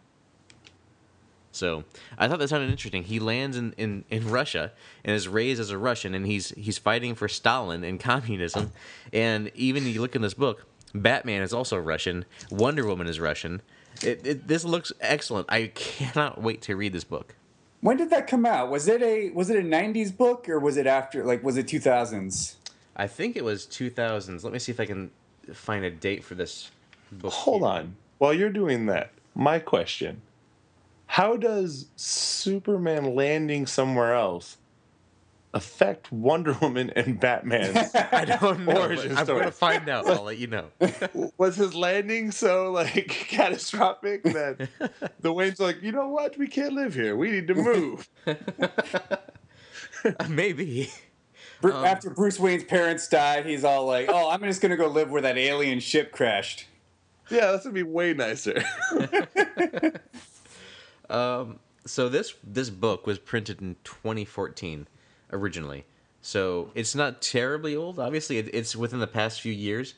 So 1.52 1.84
I 2.18 2.28
thought 2.28 2.40
that 2.40 2.50
sounded 2.50 2.70
interesting. 2.70 3.04
He 3.04 3.20
lands 3.20 3.58
in, 3.58 3.74
in, 3.74 4.06
in 4.10 4.30
Russia 4.30 4.72
and 5.04 5.16
is 5.16 5.28
raised 5.28 5.60
as 5.60 5.72
a 5.72 5.78
Russian, 5.78 6.14
and 6.14 6.26
he's 6.26 6.50
he's 6.52 6.78
fighting 6.78 7.16
for 7.16 7.28
Stalin 7.28 7.84
and 7.84 8.00
communism. 8.00 8.72
And 9.12 9.52
even 9.56 9.86
you 9.88 10.02
look 10.02 10.16
in 10.16 10.22
this 10.22 10.36
book, 10.36 10.66
Batman 10.94 11.42
is 11.42 11.54
also 11.54 11.78
Russian. 11.78 12.26
Wonder 12.52 12.86
Woman 12.86 13.08
is 13.08 13.20
Russian. 13.20 13.62
It, 14.04 14.26
it, 14.26 14.48
this 14.48 14.64
looks 14.64 14.92
excellent. 15.02 15.48
I 15.50 15.68
cannot 15.74 16.42
wait 16.42 16.62
to 16.64 16.76
read 16.76 16.94
this 16.94 17.04
book. 17.04 17.36
When 17.82 17.98
did 17.98 18.10
that 18.10 18.28
come 18.28 18.46
out? 18.46 18.70
Was 18.70 18.88
it 18.88 19.02
a 19.02 19.32
was 19.32 19.50
it 19.50 19.58
a 19.58 19.68
'90s 19.68 20.16
book 20.16 20.50
or 20.50 20.60
was 20.60 20.78
it 20.78 20.86
after? 20.86 21.24
Like, 21.24 21.44
was 21.44 21.58
it 21.58 21.68
2000s? 21.68 22.56
I 22.96 23.08
think 23.08 23.38
it 23.38 23.44
was 23.44 23.66
2000s. 23.66 24.44
Let 24.44 24.52
me 24.52 24.60
see 24.60 24.72
if 24.72 24.80
I 24.80 24.86
can 24.86 25.12
find 25.54 25.86
a 25.86 25.90
date 25.90 26.24
for 26.24 26.36
this 26.36 26.72
book. 27.12 27.32
Hold 27.32 27.62
here. 27.62 27.70
on. 27.70 27.96
While 28.18 28.34
you're 28.34 28.50
doing 28.50 28.88
that, 28.88 29.12
my 29.34 29.60
question: 29.60 30.22
How 31.12 31.38
does 31.38 31.88
Superman 31.96 33.16
landing 33.16 33.66
somewhere 33.66 34.14
else 34.14 34.58
affect 35.56 36.12
Wonder 36.12 36.54
Woman 36.62 36.92
and 36.96 37.20
Batman's? 37.20 37.96
I 37.96 38.26
don't 38.26 38.64
know. 38.64 38.80
Origin 38.80 39.10
but 39.10 39.18
I'm 39.18 39.26
story. 39.26 39.40
gonna 39.40 39.52
find 39.52 39.90
out. 39.90 40.06
I'll 40.08 40.22
let 40.24 40.38
you 40.38 40.46
know. 40.46 40.68
was 41.40 41.56
his 41.56 41.74
landing 41.74 42.30
so 42.30 42.72
like 42.72 43.08
catastrophic 43.28 44.22
that 44.24 44.70
the 45.20 45.34
Wayne's 45.34 45.60
like, 45.60 45.82
you 45.82 45.92
know 45.92 46.10
what? 46.10 46.38
We 46.38 46.48
can't 46.48 46.74
live 46.74 46.94
here. 46.94 47.16
We 47.16 47.32
need 47.32 47.48
to 47.48 47.56
move. 47.56 48.08
Maybe. 50.30 50.92
Bru- 51.60 51.74
Um, 51.74 51.86
after 51.86 52.12
Bruce 52.12 52.40
Wayne's 52.40 52.64
parents 52.66 53.08
died, 53.08 53.48
he's 53.48 53.64
all 53.64 53.86
like, 53.86 54.10
"Oh, 54.10 54.30
I'm 54.30 54.42
just 54.44 54.62
gonna 54.62 54.78
go 54.78 54.88
live 54.88 55.10
where 55.10 55.24
that 55.24 55.38
alien 55.40 55.80
ship 55.80 56.12
crashed." 56.12 56.68
yeah, 57.32 57.52
that's 57.52 57.64
gonna 57.64 57.74
be 57.74 57.84
way 57.84 58.14
nicer. 58.14 58.64
Um, 61.10 61.60
so 61.86 62.10
this 62.10 62.34
this 62.44 62.70
book 62.70 63.08
was 63.08 63.20
printed 63.20 63.62
in 63.62 63.76
2014 63.84 64.88
originally. 65.32 65.86
So 66.22 66.72
it's 66.76 66.96
not 66.96 67.22
terribly 67.22 67.76
old. 67.76 68.00
Obviously, 68.00 68.38
it, 68.38 68.54
it's 68.54 68.76
within 68.76 69.00
the 69.00 69.08
past 69.08 69.42
few 69.42 69.54
years. 69.54 69.96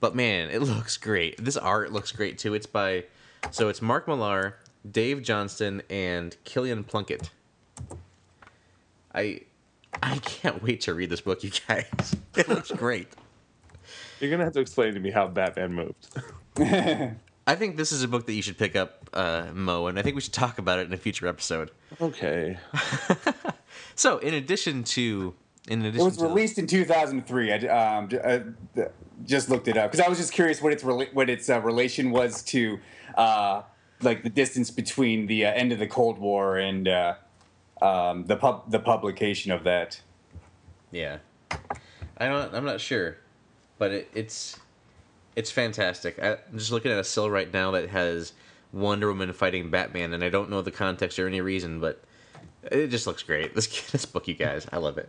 But 0.00 0.14
man, 0.14 0.50
it 0.50 0.60
looks 0.62 0.96
great. 0.96 1.42
This 1.42 1.56
art 1.56 1.92
looks 1.92 2.12
great 2.12 2.38
too. 2.38 2.54
It's 2.54 2.66
by 2.66 3.04
so 3.50 3.68
it's 3.68 3.80
Mark 3.80 4.08
Millar, 4.08 4.56
Dave 4.90 5.22
Johnson, 5.22 5.82
and 5.88 6.36
Killian 6.44 6.84
Plunkett. 6.84 7.30
I 9.14 9.42
I 10.02 10.18
can't 10.18 10.62
wait 10.62 10.82
to 10.82 10.94
read 10.94 11.10
this 11.10 11.20
book, 11.20 11.42
you 11.44 11.50
guys. 11.68 12.16
It 12.36 12.48
looks 12.48 12.70
great. 12.70 13.08
You're 14.20 14.30
gonna 14.30 14.44
have 14.44 14.52
to 14.52 14.60
explain 14.60 14.94
to 14.94 15.00
me 15.00 15.10
how 15.10 15.26
Batman 15.26 15.72
moved. 15.74 16.08
I 17.48 17.54
think 17.54 17.78
this 17.78 17.92
is 17.92 18.02
a 18.02 18.08
book 18.08 18.26
that 18.26 18.34
you 18.34 18.42
should 18.42 18.58
pick 18.58 18.76
up, 18.76 19.08
uh, 19.14 19.46
Mo, 19.54 19.86
and 19.86 19.98
I 19.98 20.02
think 20.02 20.14
we 20.14 20.20
should 20.20 20.34
talk 20.34 20.58
about 20.58 20.80
it 20.80 20.86
in 20.86 20.92
a 20.92 20.98
future 20.98 21.26
episode. 21.26 21.70
okay. 22.00 22.58
So, 23.94 24.18
in 24.18 24.34
addition 24.34 24.84
to, 24.84 25.34
in 25.68 25.80
addition, 25.84 26.00
It 26.00 26.04
was 26.04 26.16
to 26.18 26.24
released 26.26 26.58
in 26.58 26.66
2003. 26.68 27.52
I, 27.52 27.56
um, 27.96 28.08
j- 28.08 28.18
uh, 28.76 28.84
just 29.24 29.50
looked 29.50 29.66
it 29.66 29.76
up 29.76 29.90
because 29.90 30.04
I 30.04 30.08
was 30.08 30.18
just 30.18 30.32
curious 30.32 30.62
what 30.62 30.72
its 30.72 30.84
rela- 30.84 31.12
what 31.12 31.28
its 31.28 31.50
uh, 31.50 31.60
relation 31.60 32.10
was 32.12 32.42
to 32.44 32.78
uh, 33.16 33.62
like 34.02 34.22
the 34.22 34.30
distance 34.30 34.70
between 34.70 35.26
the 35.26 35.46
uh, 35.46 35.50
end 35.52 35.72
of 35.72 35.80
the 35.80 35.86
Cold 35.88 36.18
War 36.18 36.58
and 36.58 36.86
uh, 36.86 37.14
um, 37.82 38.24
the 38.26 38.36
pub- 38.36 38.70
the 38.70 38.78
publication 38.78 39.50
of 39.50 39.64
that. 39.64 40.00
Yeah, 40.92 41.18
I 42.18 42.28
don't. 42.28 42.54
I'm 42.54 42.64
not 42.64 42.80
sure, 42.80 43.18
but 43.78 43.90
it, 43.90 44.10
it's 44.14 44.58
it's 45.38 45.50
fantastic. 45.50 46.18
I, 46.22 46.32
I'm 46.32 46.58
just 46.58 46.72
looking 46.72 46.90
at 46.92 46.98
a 46.98 47.04
sill 47.04 47.30
right 47.30 47.52
now 47.52 47.70
that 47.72 47.88
has 47.90 48.32
Wonder 48.72 49.08
Woman 49.08 49.32
fighting 49.32 49.70
Batman, 49.70 50.12
and 50.12 50.22
I 50.24 50.28
don't 50.28 50.50
know 50.50 50.62
the 50.62 50.70
context 50.70 51.18
or 51.18 51.26
any 51.26 51.40
reason, 51.40 51.80
but 51.80 52.02
it 52.64 52.88
just 52.88 53.06
looks 53.06 53.22
great. 53.22 53.54
This 53.54 53.90
this 53.90 54.04
book, 54.04 54.28
you 54.28 54.34
guys, 54.34 54.66
I 54.72 54.78
love 54.78 54.98
it. 54.98 55.08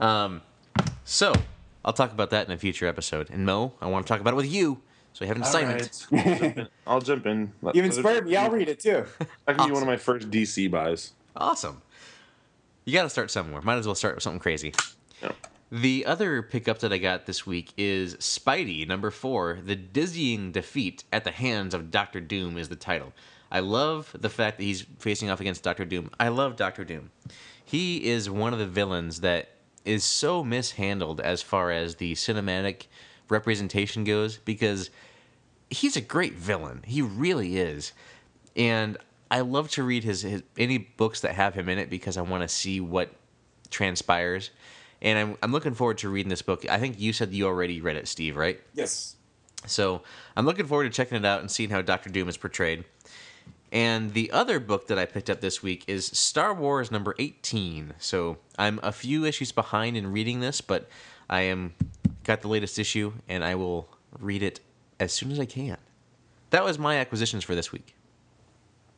Um, 0.00 0.42
so 1.04 1.32
I'll 1.84 1.92
talk 1.92 2.12
about 2.12 2.30
that 2.30 2.46
in 2.46 2.52
a 2.52 2.58
future 2.58 2.86
episode. 2.86 3.30
And 3.30 3.44
Mo, 3.46 3.72
I 3.80 3.86
want 3.86 4.06
to 4.06 4.12
talk 4.12 4.20
about 4.20 4.34
it 4.34 4.36
with 4.36 4.52
you, 4.52 4.80
so 5.12 5.24
you 5.24 5.28
have 5.28 5.36
an 5.38 5.42
assignment. 5.42 6.06
All 6.12 6.18
right. 6.18 6.28
I'll 6.28 6.30
jump 6.40 6.56
in. 6.56 6.68
I'll 6.86 7.00
jump 7.00 7.26
in. 7.26 7.52
Let- 7.62 7.74
You 7.74 7.82
let 7.82 7.90
it- 7.92 7.96
inspired 7.96 8.26
me. 8.26 8.36
I'll 8.36 8.50
read 8.50 8.68
it 8.68 8.80
too. 8.80 9.04
That 9.46 9.56
can 9.56 9.66
be 9.68 9.72
one 9.72 9.82
of 9.82 9.88
my 9.88 9.96
first 9.96 10.30
DC 10.30 10.70
buys. 10.70 11.12
Awesome. 11.36 11.82
You 12.84 12.92
got 12.94 13.02
to 13.02 13.10
start 13.10 13.30
somewhere. 13.30 13.60
Might 13.62 13.76
as 13.76 13.86
well 13.86 13.94
start 13.94 14.14
with 14.14 14.22
something 14.22 14.40
crazy. 14.40 14.72
Yeah. 15.22 15.32
The 15.70 16.06
other 16.06 16.40
pickup 16.40 16.78
that 16.78 16.94
I 16.94 16.98
got 16.98 17.26
this 17.26 17.46
week 17.46 17.74
is 17.76 18.14
Spidey, 18.16 18.88
number 18.88 19.10
four. 19.10 19.58
The 19.62 19.76
Dizzying 19.76 20.50
Defeat 20.50 21.04
at 21.12 21.24
the 21.24 21.30
Hands 21.30 21.74
of 21.74 21.90
Doctor 21.90 22.20
Doom 22.20 22.56
is 22.56 22.70
the 22.70 22.76
title. 22.76 23.12
I 23.50 23.60
love 23.60 24.14
the 24.18 24.30
fact 24.30 24.56
that 24.56 24.64
he's 24.64 24.86
facing 24.98 25.28
off 25.28 25.40
against 25.40 25.62
Doctor 25.62 25.84
Doom. 25.84 26.10
I 26.18 26.28
love 26.28 26.56
Doctor 26.56 26.84
Doom. 26.84 27.10
He 27.62 28.08
is 28.08 28.30
one 28.30 28.54
of 28.54 28.58
the 28.58 28.66
villains 28.66 29.20
that 29.20 29.50
is 29.84 30.04
so 30.04 30.42
mishandled 30.42 31.20
as 31.20 31.42
far 31.42 31.70
as 31.70 31.96
the 31.96 32.14
cinematic 32.14 32.86
representation 33.28 34.04
goes 34.04 34.38
because 34.38 34.88
he's 35.68 35.96
a 35.96 36.00
great 36.00 36.34
villain. 36.34 36.82
He 36.86 37.02
really 37.02 37.58
is. 37.58 37.92
And 38.56 38.96
I 39.30 39.40
love 39.40 39.68
to 39.72 39.82
read 39.82 40.04
his, 40.04 40.22
his 40.22 40.42
any 40.56 40.78
books 40.78 41.20
that 41.20 41.34
have 41.34 41.54
him 41.54 41.68
in 41.68 41.78
it 41.78 41.90
because 41.90 42.16
I 42.16 42.22
want 42.22 42.42
to 42.42 42.48
see 42.48 42.80
what 42.80 43.10
transpires. 43.70 44.50
And 45.00 45.18
I'm, 45.18 45.36
I'm 45.42 45.52
looking 45.52 45.74
forward 45.74 45.98
to 45.98 46.08
reading 46.08 46.30
this 46.30 46.42
book. 46.42 46.68
I 46.68 46.78
think 46.78 46.98
you 46.98 47.12
said 47.12 47.32
you 47.32 47.46
already 47.46 47.80
read 47.80 47.96
it, 47.96 48.08
Steve, 48.08 48.36
right? 48.36 48.60
Yes. 48.74 49.16
So 49.66 50.02
I'm 50.36 50.44
looking 50.46 50.66
forward 50.66 50.84
to 50.84 50.90
checking 50.90 51.16
it 51.16 51.24
out 51.24 51.40
and 51.40 51.50
seeing 51.50 51.70
how 51.70 51.82
Doctor 51.82 52.10
Doom 52.10 52.28
is 52.28 52.36
portrayed. 52.36 52.84
And 53.70 54.14
the 54.14 54.30
other 54.32 54.58
book 54.60 54.86
that 54.88 54.98
I 54.98 55.04
picked 55.04 55.28
up 55.28 55.40
this 55.40 55.62
week 55.62 55.84
is 55.86 56.06
Star 56.06 56.54
Wars 56.54 56.90
number 56.90 57.14
18. 57.18 57.94
So 57.98 58.38
I'm 58.58 58.80
a 58.82 58.92
few 58.92 59.24
issues 59.24 59.52
behind 59.52 59.96
in 59.96 60.10
reading 60.10 60.40
this, 60.40 60.60
but 60.60 60.88
I 61.28 61.42
am 61.42 61.74
got 62.24 62.40
the 62.40 62.48
latest 62.48 62.78
issue 62.78 63.12
and 63.28 63.44
I 63.44 63.54
will 63.56 63.88
read 64.18 64.42
it 64.42 64.60
as 64.98 65.12
soon 65.12 65.30
as 65.30 65.38
I 65.38 65.44
can. 65.44 65.76
That 66.50 66.64
was 66.64 66.78
my 66.78 66.96
acquisitions 66.96 67.44
for 67.44 67.54
this 67.54 67.70
week. 67.70 67.94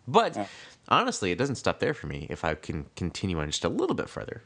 But 0.07 0.37
Yeah. 0.37 0.47
honestly, 0.89 1.33
it 1.33 1.37
doesn't 1.39 1.57
stop 1.57 1.81
there 1.81 1.95
for 1.95 2.07
me 2.07 2.27
if 2.31 2.45
I 2.45 2.55
can 2.55 2.87
continue 2.97 3.41
on 3.41 3.47
just 3.51 3.65
a 3.65 3.69
little 3.69 3.97
bit 3.97 4.09
further. 4.09 4.43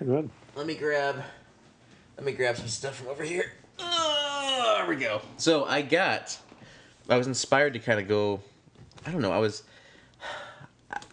Yeah, 0.00 0.06
go 0.06 0.12
ahead. 0.14 0.30
Let 0.56 0.66
me 0.66 0.74
grab. 0.74 1.22
Let 2.16 2.26
me 2.26 2.32
grab 2.32 2.56
some 2.56 2.68
stuff 2.68 2.96
from 2.96 3.08
over 3.08 3.22
here. 3.22 3.52
There 3.78 4.86
we 4.88 4.96
go. 4.96 5.22
So 5.36 5.64
I 5.64 5.82
got. 5.82 6.38
I 7.08 7.16
was 7.16 7.26
inspired 7.26 7.72
to 7.74 7.78
kind 7.78 8.00
of 8.00 8.08
go. 8.08 8.40
I 9.06 9.10
don't 9.10 9.22
know. 9.22 9.32
I 9.32 9.38
was. 9.38 9.62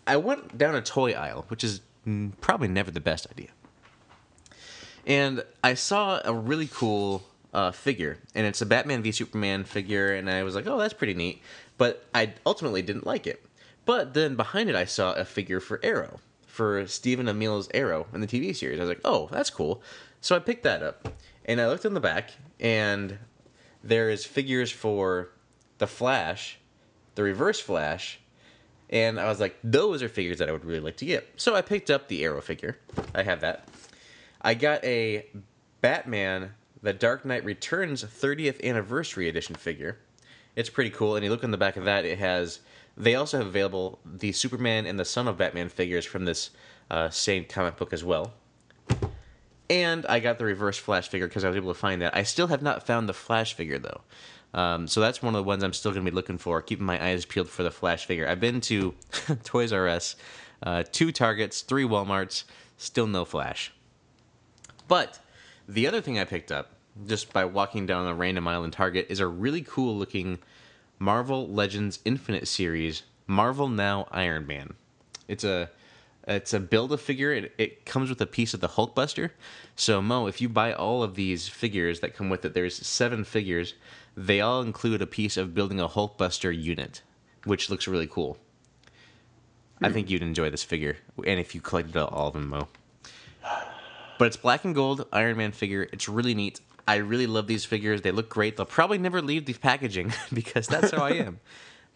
I 0.07 0.17
went 0.17 0.57
down 0.57 0.75
a 0.75 0.81
toy 0.81 1.11
aisle, 1.11 1.45
which 1.49 1.63
is 1.63 1.81
probably 2.41 2.67
never 2.67 2.91
the 2.91 2.99
best 2.99 3.27
idea. 3.29 3.49
And 5.05 5.43
I 5.63 5.73
saw 5.75 6.21
a 6.23 6.33
really 6.33 6.67
cool 6.67 7.23
uh, 7.53 7.71
figure, 7.71 8.17
and 8.35 8.45
it's 8.45 8.61
a 8.61 8.65
Batman 8.65 9.03
v 9.03 9.11
Superman 9.11 9.63
figure, 9.63 10.13
and 10.13 10.29
I 10.29 10.43
was 10.43 10.55
like, 10.55 10.67
"Oh, 10.67 10.77
that's 10.77 10.93
pretty 10.93 11.13
neat," 11.13 11.41
but 11.77 12.05
I 12.13 12.33
ultimately 12.45 12.81
didn't 12.81 13.05
like 13.05 13.27
it. 13.27 13.45
But 13.85 14.13
then 14.13 14.35
behind 14.35 14.69
it, 14.69 14.75
I 14.75 14.85
saw 14.85 15.13
a 15.13 15.23
figure 15.23 15.59
for 15.59 15.79
Arrow, 15.83 16.19
for 16.57 16.87
Stephen 16.87 17.27
Amell's 17.27 17.69
Arrow 17.73 18.07
in 18.13 18.21
the 18.21 18.27
TV 18.27 18.55
series. 18.55 18.79
I 18.79 18.81
was 18.81 18.89
like, 18.89 19.01
"Oh, 19.05 19.29
that's 19.31 19.49
cool," 19.49 19.81
so 20.19 20.35
I 20.35 20.39
picked 20.39 20.63
that 20.63 20.81
up, 20.81 21.07
and 21.45 21.61
I 21.61 21.67
looked 21.67 21.85
in 21.85 21.93
the 21.93 21.99
back, 21.99 22.31
and 22.59 23.19
there 23.83 24.09
is 24.09 24.25
figures 24.25 24.71
for 24.71 25.29
the 25.77 25.87
Flash, 25.87 26.57
the 27.15 27.23
Reverse 27.23 27.59
Flash, 27.59 28.19
and 28.89 29.19
I 29.19 29.25
was 29.25 29.39
like, 29.39 29.57
those 29.63 30.01
are 30.01 30.09
figures 30.09 30.39
that 30.39 30.49
I 30.49 30.51
would 30.51 30.65
really 30.65 30.79
like 30.79 30.97
to 30.97 31.05
get. 31.05 31.27
So 31.35 31.55
I 31.55 31.61
picked 31.61 31.89
up 31.89 32.07
the 32.07 32.23
Arrow 32.23 32.41
figure. 32.41 32.77
I 33.13 33.23
have 33.23 33.41
that. 33.41 33.67
I 34.41 34.53
got 34.53 34.83
a 34.83 35.27
Batman 35.81 36.53
The 36.81 36.93
Dark 36.93 37.25
Knight 37.25 37.43
Returns 37.43 38.03
30th 38.03 38.63
Anniversary 38.63 39.27
Edition 39.27 39.55
figure. 39.55 39.97
It's 40.55 40.69
pretty 40.69 40.89
cool, 40.89 41.15
and 41.15 41.23
you 41.23 41.29
look 41.29 41.43
in 41.43 41.51
the 41.51 41.57
back 41.57 41.77
of 41.77 41.85
that, 41.85 42.05
it 42.05 42.17
has. 42.17 42.59
They 42.97 43.15
also 43.15 43.37
have 43.37 43.47
available 43.47 43.99
the 44.03 44.31
Superman 44.31 44.85
and 44.85 44.99
the 44.99 45.05
Son 45.05 45.27
of 45.27 45.37
Batman 45.37 45.69
figures 45.69 46.05
from 46.05 46.25
this 46.25 46.49
uh, 46.89 47.09
same 47.09 47.45
comic 47.45 47.77
book 47.77 47.93
as 47.93 48.03
well. 48.03 48.33
And 49.69 50.05
I 50.07 50.19
got 50.19 50.39
the 50.39 50.45
Reverse 50.45 50.77
Flash 50.77 51.09
figure 51.09 51.27
because 51.27 51.43
I 51.43 51.49
was 51.49 51.57
able 51.57 51.73
to 51.73 51.79
find 51.79 52.01
that. 52.01 52.15
I 52.15 52.23
still 52.23 52.47
have 52.47 52.61
not 52.61 52.87
found 52.87 53.07
the 53.07 53.13
Flash 53.13 53.53
figure 53.53 53.77
though. 53.77 54.01
Um, 54.53 54.87
so 54.87 55.01
that's 55.01 55.21
one 55.21 55.35
of 55.35 55.39
the 55.39 55.47
ones 55.47 55.63
I'm 55.63 55.73
still 55.73 55.91
going 55.91 56.03
to 56.03 56.11
be 56.11 56.15
looking 56.15 56.37
for, 56.37 56.61
keeping 56.61 56.85
my 56.85 57.03
eyes 57.05 57.25
peeled 57.25 57.49
for 57.49 57.63
the 57.63 57.71
Flash 57.71 58.05
figure. 58.05 58.27
I've 58.27 58.39
been 58.39 58.61
to 58.61 58.95
Toys 59.43 59.73
R 59.73 59.87
Us, 59.87 60.15
uh, 60.63 60.83
two 60.91 61.11
Targets, 61.11 61.61
three 61.61 61.83
Walmarts, 61.83 62.45
still 62.77 63.07
no 63.07 63.25
Flash. 63.25 63.73
But 64.87 65.19
the 65.67 65.85
other 65.85 66.01
thing 66.01 66.17
I 66.17 66.23
picked 66.23 66.51
up 66.51 66.71
just 67.05 67.31
by 67.33 67.45
walking 67.45 67.85
down 67.85 68.07
a 68.07 68.15
random 68.15 68.47
aisle 68.47 68.63
in 68.63 68.71
Target 68.71 69.07
is 69.09 69.19
a 69.19 69.27
really 69.27 69.61
cool 69.61 69.95
looking 69.95 70.39
Marvel 70.99 71.47
Legends 71.47 71.99
Infinite 72.05 72.47
series 72.47 73.03
Marvel 73.27 73.67
Now 73.67 74.07
Iron 74.11 74.47
Man. 74.47 74.73
It's 75.27 75.43
a 75.43 75.69
it's 76.27 76.53
a 76.53 76.59
build 76.59 76.91
a 76.91 76.97
figure. 76.97 77.33
It, 77.33 77.53
it 77.57 77.85
comes 77.85 78.09
with 78.09 78.19
a 78.19 78.25
piece 78.25 78.53
of 78.53 78.59
the 78.59 78.67
Hulkbuster. 78.67 79.31
So 79.75 80.01
Mo, 80.01 80.27
if 80.27 80.41
you 80.41 80.49
buy 80.49 80.73
all 80.73 81.03
of 81.03 81.15
these 81.15 81.47
figures 81.47 82.01
that 82.01 82.15
come 82.15 82.29
with 82.29 82.43
it, 82.43 82.53
there's 82.53 82.75
seven 82.75 83.23
figures. 83.23 83.75
They 84.15 84.41
all 84.41 84.61
include 84.61 85.01
a 85.01 85.07
piece 85.07 85.37
of 85.37 85.53
building 85.53 85.79
a 85.79 85.87
Hulkbuster 85.87 86.51
unit, 86.51 87.01
which 87.45 87.69
looks 87.69 87.87
really 87.87 88.07
cool. 88.07 88.37
I 89.81 89.91
think 89.91 90.09
you'd 90.09 90.23
enjoy 90.23 90.49
this 90.49 90.63
figure, 90.63 90.97
and 91.23 91.39
if 91.39 91.53
you 91.53 91.61
collected 91.61 91.95
all 91.95 92.29
of 92.29 92.33
them, 92.33 92.49
Mo. 92.49 92.67
But 94.17 94.25
it's 94.25 94.37
black 94.37 94.65
and 94.65 94.73
gold 94.73 95.05
Iron 95.13 95.37
Man 95.37 95.51
figure. 95.51 95.87
It's 95.93 96.09
really 96.09 96.33
neat. 96.33 96.59
I 96.87 96.95
really 96.97 97.27
love 97.27 97.47
these 97.47 97.65
figures. 97.65 98.01
They 98.01 98.11
look 98.11 98.29
great. 98.29 98.57
They'll 98.57 98.65
probably 98.65 98.97
never 98.97 99.21
leave 99.21 99.45
the 99.45 99.53
packaging 99.53 100.13
because 100.33 100.67
that's 100.67 100.91
how 100.91 101.03
I 101.03 101.11
am. 101.11 101.39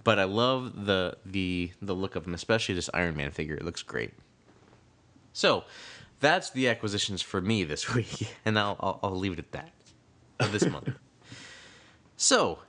but 0.03 0.19
I 0.19 0.25
love 0.25 0.85
the 0.85 1.17
the 1.25 1.71
the 1.81 1.93
look 1.95 2.15
of 2.15 2.23
them, 2.25 2.33
especially 2.33 2.75
this 2.75 2.89
Iron 2.93 3.15
Man 3.15 3.31
figure. 3.31 3.55
It 3.55 3.63
looks 3.63 3.83
great. 3.83 4.13
So, 5.33 5.63
that's 6.19 6.49
the 6.49 6.67
acquisitions 6.67 7.21
for 7.21 7.39
me 7.41 7.63
this 7.63 7.93
week, 7.95 8.35
and 8.45 8.59
I'll 8.59 8.75
I'll, 8.79 8.99
I'll 9.03 9.15
leave 9.17 9.33
it 9.33 9.39
at 9.39 9.51
that 9.53 9.71
for 10.41 10.47
this 10.49 10.65
month. 10.65 10.89
So, 12.17 12.59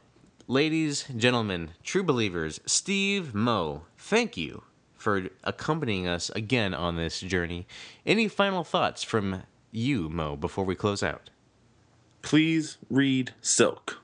ladies, 0.48 1.04
gentlemen, 1.14 1.72
true 1.84 2.02
believers, 2.02 2.58
Steve 2.64 3.34
Mo, 3.34 3.82
thank 3.98 4.34
you 4.34 4.62
for 4.94 5.28
accompanying 5.44 6.06
us 6.06 6.30
again 6.30 6.72
on 6.72 6.96
this 6.96 7.20
journey. 7.20 7.66
Any 8.06 8.28
final 8.28 8.64
thoughts 8.64 9.02
from 9.02 9.42
you, 9.70 10.08
Mo, 10.08 10.36
before 10.36 10.64
we 10.64 10.74
close 10.74 11.02
out? 11.02 11.28
Please 12.22 12.78
read 12.88 13.34
Silk. 13.40 14.00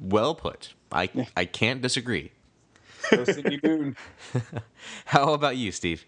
Well 0.00 0.34
put. 0.34 0.74
I 0.90 1.08
I 1.36 1.44
can't 1.44 1.80
disagree. 1.80 2.32
Go 3.10 3.24
Cindy 3.24 3.60
Moon. 3.62 3.96
How 5.06 5.32
about 5.32 5.56
you, 5.56 5.72
Steve? 5.72 6.04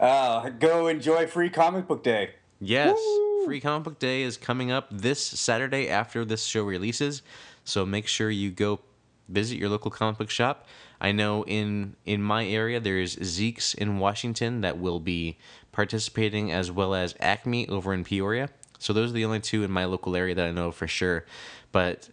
Uh, 0.00 0.48
go 0.48 0.88
enjoy 0.88 1.26
Free 1.26 1.50
Comic 1.50 1.86
Book 1.86 2.02
Day. 2.02 2.30
Yes, 2.60 2.96
Woo! 2.98 3.44
Free 3.44 3.60
Comic 3.60 3.84
Book 3.84 3.98
Day 3.98 4.22
is 4.22 4.36
coming 4.36 4.70
up 4.72 4.88
this 4.90 5.22
Saturday 5.24 5.88
after 5.88 6.24
this 6.24 6.44
show 6.44 6.64
releases. 6.64 7.22
So 7.64 7.84
make 7.86 8.06
sure 8.06 8.30
you 8.30 8.50
go 8.50 8.80
visit 9.28 9.56
your 9.58 9.68
local 9.68 9.90
comic 9.90 10.18
book 10.18 10.30
shop. 10.30 10.66
I 11.00 11.12
know 11.12 11.44
in 11.44 11.96
in 12.04 12.22
my 12.22 12.46
area 12.46 12.80
there's 12.80 13.18
Zeke's 13.22 13.74
in 13.74 13.98
Washington 13.98 14.60
that 14.60 14.78
will 14.78 15.00
be 15.00 15.38
participating 15.72 16.52
as 16.52 16.70
well 16.70 16.94
as 16.94 17.14
Acme 17.18 17.68
over 17.68 17.92
in 17.92 18.04
Peoria. 18.04 18.50
So 18.78 18.92
those 18.92 19.10
are 19.10 19.14
the 19.14 19.24
only 19.24 19.40
two 19.40 19.64
in 19.64 19.70
my 19.70 19.84
local 19.84 20.14
area 20.14 20.34
that 20.34 20.46
I 20.46 20.50
know 20.52 20.70
for 20.70 20.86
sure. 20.86 21.24
But 21.72 22.08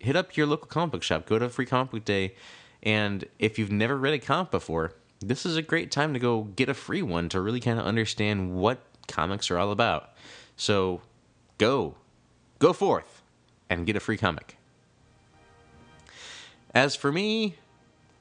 hit 0.00 0.16
up 0.16 0.36
your 0.36 0.46
local 0.46 0.66
comic 0.66 0.92
book 0.92 1.02
shop. 1.02 1.26
Go 1.26 1.38
to 1.38 1.48
Free 1.48 1.66
Comic 1.66 1.90
Book 1.90 2.04
Day, 2.04 2.34
and 2.82 3.24
if 3.38 3.58
you've 3.58 3.70
never 3.70 3.96
read 3.96 4.14
a 4.14 4.18
comic 4.18 4.50
before, 4.50 4.92
this 5.20 5.46
is 5.46 5.56
a 5.56 5.62
great 5.62 5.90
time 5.90 6.12
to 6.14 6.18
go 6.18 6.42
get 6.42 6.68
a 6.68 6.74
free 6.74 7.02
one 7.02 7.28
to 7.28 7.40
really 7.40 7.60
kind 7.60 7.78
of 7.78 7.86
understand 7.86 8.54
what 8.54 8.80
comics 9.06 9.50
are 9.50 9.58
all 9.58 9.70
about. 9.70 10.10
So 10.56 11.00
go, 11.58 11.94
go 12.58 12.72
forth, 12.72 13.22
and 13.70 13.86
get 13.86 13.96
a 13.96 14.00
free 14.00 14.16
comic. 14.16 14.56
As 16.74 16.96
for 16.96 17.12
me, 17.12 17.56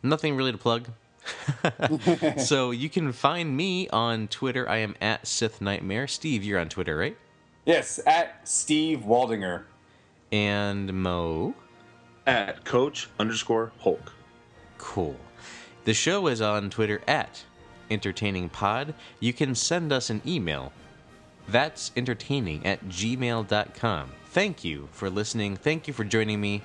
nothing 0.04 0.36
really 0.36 0.52
to 0.52 0.58
plug. 0.58 0.90
so 2.38 2.72
you 2.72 2.90
can 2.90 3.12
find 3.12 3.56
me 3.56 3.88
on 3.90 4.28
Twitter. 4.28 4.68
I 4.68 4.78
am 4.78 4.96
at 5.02 5.28
Sith 5.28 5.62
Nightmare. 5.62 6.08
Steve, 6.08 6.44
you're 6.44 6.60
on 6.60 6.70
Twitter, 6.70 6.98
right? 6.98 7.18
Yes, 7.66 8.00
at 8.06 8.48
Steve 8.48 9.00
Waldinger. 9.00 9.64
And 10.32 10.94
Mo. 10.94 11.54
At 12.26 12.64
Coach 12.66 13.10
underscore 13.20 13.72
Hulk. 13.80 14.14
Cool. 14.78 15.16
The 15.86 15.94
show 15.94 16.28
is 16.28 16.42
on 16.42 16.70
Twitter 16.70 17.02
at 17.08 17.44
Entertaining 17.90 18.50
Pod. 18.50 18.94
You 19.20 19.34
can 19.34 19.56
send 19.56 19.92
us 19.92 20.10
an 20.10 20.22
email. 20.26 20.72
That's 21.48 21.92
entertaining 21.96 22.66
at 22.66 22.84
gmail.com. 22.86 24.12
Thank 24.28 24.64
you 24.64 24.88
for 24.92 25.10
listening. 25.10 25.58
Thank 25.58 25.88
you 25.88 25.94
for 25.94 26.04
joining 26.04 26.40
me, 26.40 26.62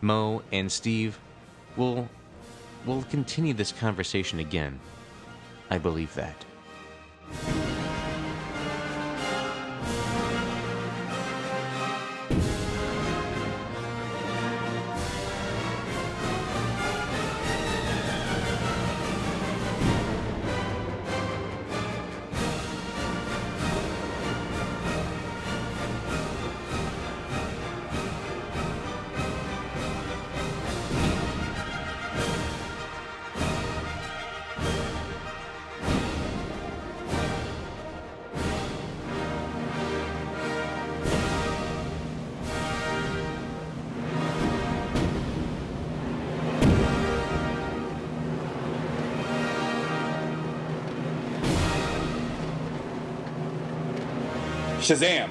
Mo 0.00 0.42
and 0.52 0.70
Steve. 0.70 1.18
We'll 1.76 2.08
we'll 2.86 3.02
continue 3.04 3.54
this 3.54 3.72
conversation 3.72 4.38
again. 4.40 4.78
I 5.70 5.78
believe 5.78 6.14
that. 6.14 6.44
Shazam. 54.82 55.21